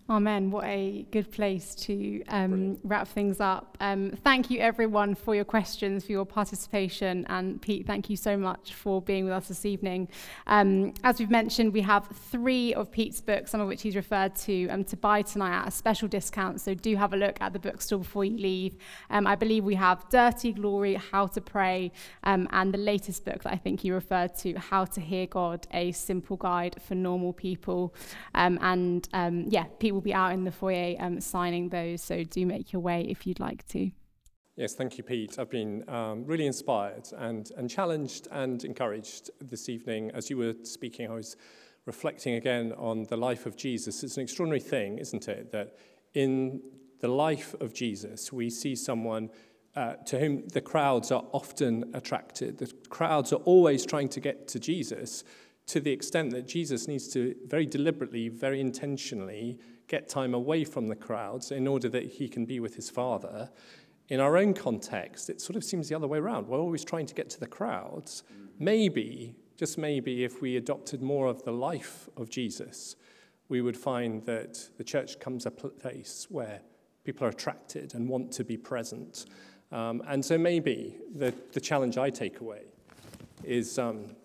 Amen. 0.07 0.51
What 0.51 0.65
a 0.65 1.07
good 1.09 1.31
place 1.31 1.73
to 1.75 2.23
um, 2.27 2.77
wrap 2.83 3.07
things 3.07 3.39
up. 3.39 3.75
Um, 3.79 4.11
thank 4.23 4.51
you, 4.51 4.59
everyone, 4.59 5.15
for 5.15 5.33
your 5.33 5.45
questions, 5.45 6.05
for 6.05 6.11
your 6.11 6.25
participation. 6.25 7.25
And 7.27 7.59
Pete, 7.59 7.87
thank 7.87 8.07
you 8.07 8.15
so 8.15 8.37
much 8.37 8.75
for 8.75 9.01
being 9.01 9.23
with 9.23 9.33
us 9.33 9.47
this 9.47 9.65
evening. 9.65 10.07
Um, 10.45 10.93
as 11.03 11.17
we've 11.17 11.31
mentioned, 11.31 11.73
we 11.73 11.81
have 11.81 12.07
three 12.29 12.71
of 12.75 12.91
Pete's 12.91 13.19
books, 13.19 13.49
some 13.49 13.59
of 13.61 13.67
which 13.67 13.81
he's 13.81 13.95
referred 13.95 14.35
to, 14.35 14.67
um, 14.67 14.83
to 14.83 14.95
buy 14.95 15.23
tonight 15.23 15.61
at 15.61 15.69
a 15.69 15.71
special 15.71 16.07
discount. 16.07 16.61
So 16.61 16.75
do 16.75 16.95
have 16.97 17.13
a 17.13 17.17
look 17.17 17.41
at 17.41 17.53
the 17.53 17.59
bookstore 17.59 17.97
before 17.97 18.25
you 18.25 18.37
leave. 18.37 18.77
Um, 19.09 19.25
I 19.25 19.33
believe 19.33 19.63
we 19.63 19.73
have 19.73 20.07
Dirty 20.11 20.53
Glory, 20.53 20.93
How 20.93 21.25
to 21.25 21.41
Pray, 21.41 21.91
um, 22.25 22.47
and 22.51 22.71
the 22.71 22.77
latest 22.77 23.25
book 23.25 23.41
that 23.41 23.53
I 23.53 23.57
think 23.57 23.83
you 23.83 23.95
referred 23.95 24.35
to, 24.35 24.53
How 24.53 24.85
to 24.85 25.01
Hear 25.01 25.25
God, 25.25 25.65
a 25.73 25.93
simple 25.93 26.37
guide 26.37 26.75
for 26.87 26.93
normal 26.93 27.33
people. 27.33 27.95
and 28.35 29.07
yeah, 29.49 29.63
Pete 29.79 29.94
will 29.95 30.01
be 30.01 30.13
out 30.13 30.33
in 30.33 30.43
the 30.43 30.51
foyer 30.51 30.95
um, 30.99 31.19
signing 31.19 31.69
those, 31.69 32.03
so 32.03 32.23
do 32.23 32.45
make 32.45 32.73
your 32.73 32.81
way 32.81 33.01
if 33.09 33.25
you'd 33.25 33.39
like 33.39 33.65
to. 33.69 33.89
Yes, 34.57 34.75
thank 34.75 34.97
you, 34.97 35.03
Pete. 35.03 35.39
I've 35.39 35.49
been 35.49 35.83
um, 35.89 36.25
really 36.25 36.45
inspired 36.45 37.07
and, 37.17 37.49
and 37.57 37.69
challenged 37.69 38.27
and 38.31 38.63
encouraged 38.63 39.31
this 39.41 39.67
evening. 39.69 40.11
As 40.13 40.29
you 40.29 40.37
were 40.37 40.53
speaking, 40.63 41.09
I 41.09 41.13
was 41.13 41.35
reflecting 41.85 42.35
again 42.35 42.73
on 42.77 43.03
the 43.05 43.17
life 43.17 43.45
of 43.45 43.55
Jesus. 43.57 44.03
It's 44.03 44.17
an 44.17 44.23
extraordinary 44.23 44.59
thing, 44.61 44.97
isn't 44.97 45.27
it, 45.27 45.51
that 45.51 45.77
in 46.13 46.61
the 46.99 47.07
life 47.07 47.55
of 47.59 47.73
Jesus, 47.73 48.31
we 48.31 48.49
see 48.49 48.75
someone 48.75 49.29
uh, 49.75 49.95
to 50.05 50.19
whom 50.19 50.47
the 50.49 50.61
crowds 50.61 51.11
are 51.11 51.25
often 51.31 51.91
attracted. 51.93 52.57
The 52.57 52.71
crowds 52.89 53.33
are 53.33 53.41
always 53.43 53.85
trying 53.85 54.09
to 54.09 54.19
get 54.19 54.47
to 54.49 54.59
Jesus 54.59 55.23
to 55.67 55.79
the 55.79 55.91
extent 55.91 56.31
that 56.31 56.47
Jesus 56.47 56.87
needs 56.87 57.07
to 57.09 57.35
very 57.47 57.65
deliberately, 57.65 58.29
very 58.29 58.61
intentionally 58.61 59.59
get 59.87 60.09
time 60.09 60.33
away 60.33 60.63
from 60.63 60.87
the 60.87 60.95
crowds 60.95 61.51
in 61.51 61.67
order 61.67 61.89
that 61.89 62.03
he 62.03 62.27
can 62.27 62.45
be 62.45 62.59
with 62.59 62.75
his 62.75 62.89
father. 62.89 63.49
In 64.09 64.19
our 64.19 64.37
own 64.37 64.53
context, 64.53 65.29
it 65.29 65.41
sort 65.41 65.55
of 65.55 65.63
seems 65.63 65.89
the 65.89 65.95
other 65.95 66.07
way 66.07 66.19
around. 66.19 66.47
We're 66.47 66.59
always 66.59 66.83
trying 66.83 67.07
to 67.07 67.15
get 67.15 67.29
to 67.31 67.39
the 67.39 67.47
crowds. 67.47 68.23
Maybe, 68.59 69.35
just 69.57 69.77
maybe, 69.77 70.23
if 70.23 70.41
we 70.41 70.57
adopted 70.57 71.01
more 71.01 71.27
of 71.27 71.43
the 71.43 71.51
life 71.51 72.09
of 72.17 72.29
Jesus, 72.29 72.95
we 73.49 73.61
would 73.61 73.77
find 73.77 74.25
that 74.25 74.69
the 74.77 74.83
church 74.83 75.19
comes 75.19 75.45
a 75.45 75.51
place 75.51 76.27
where 76.29 76.61
people 77.03 77.25
are 77.25 77.29
attracted 77.29 77.93
and 77.93 78.09
want 78.09 78.31
to 78.31 78.43
be 78.43 78.57
present. 78.57 79.25
Um, 79.71 80.01
and 80.07 80.23
so 80.23 80.37
maybe 80.37 80.97
the, 81.15 81.33
the 81.53 81.59
challenge 81.59 81.97
I 81.97 82.09
take 82.09 82.39
away 82.39 82.63
is 83.43 83.77
um, 83.77 84.15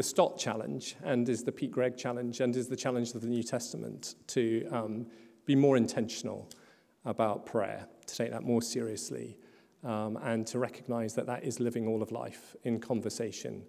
the 0.00 0.04
Stott 0.04 0.38
challenge 0.38 0.96
and 1.02 1.28
is 1.28 1.44
the 1.44 1.52
Pete 1.52 1.70
Greig 1.70 1.94
challenge 1.94 2.40
and 2.40 2.56
is 2.56 2.68
the 2.68 2.74
challenge 2.74 3.14
of 3.14 3.20
the 3.20 3.26
New 3.26 3.42
Testament 3.42 4.14
to 4.28 4.66
um, 4.72 5.06
be 5.44 5.54
more 5.54 5.76
intentional 5.76 6.48
about 7.04 7.44
prayer, 7.44 7.86
to 8.06 8.16
take 8.16 8.30
that 8.30 8.42
more 8.42 8.62
seriously, 8.62 9.36
um, 9.84 10.16
and 10.22 10.46
to 10.46 10.58
recognize 10.58 11.14
that 11.16 11.26
that 11.26 11.44
is 11.44 11.60
living 11.60 11.86
all 11.86 12.00
of 12.00 12.12
life 12.12 12.56
in 12.64 12.80
conversation 12.80 13.62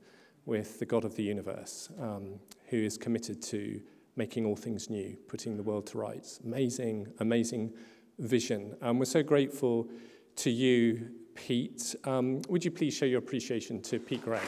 with 0.46 0.80
the 0.80 0.86
God 0.86 1.04
of 1.04 1.18
the 1.18 1.24
universe, 1.24 1.90
um, 2.00 2.40
who 2.68 2.78
is 2.78 2.98
committed 2.98 3.42
to 3.42 3.82
making 4.16 4.46
all 4.46 4.56
things 4.56 4.90
new, 4.90 5.18
putting 5.28 5.58
the 5.58 5.64
world 5.64 5.86
to 5.88 5.98
rights. 5.98 6.40
Amazing, 6.46 7.08
amazing 7.20 7.74
vision. 8.20 8.74
And 8.80 9.00
we're 9.00 9.04
so 9.04 9.22
grateful 9.22 9.90
to 10.38 10.50
you, 10.50 11.10
Pete. 11.36 11.94
Um, 12.06 12.42
would 12.48 12.64
you 12.64 12.72
please 12.72 12.94
show 12.94 13.04
your 13.04 13.20
appreciation 13.20 13.82
to 13.82 14.00
Pete 14.00 14.24
Greig? 14.24 14.40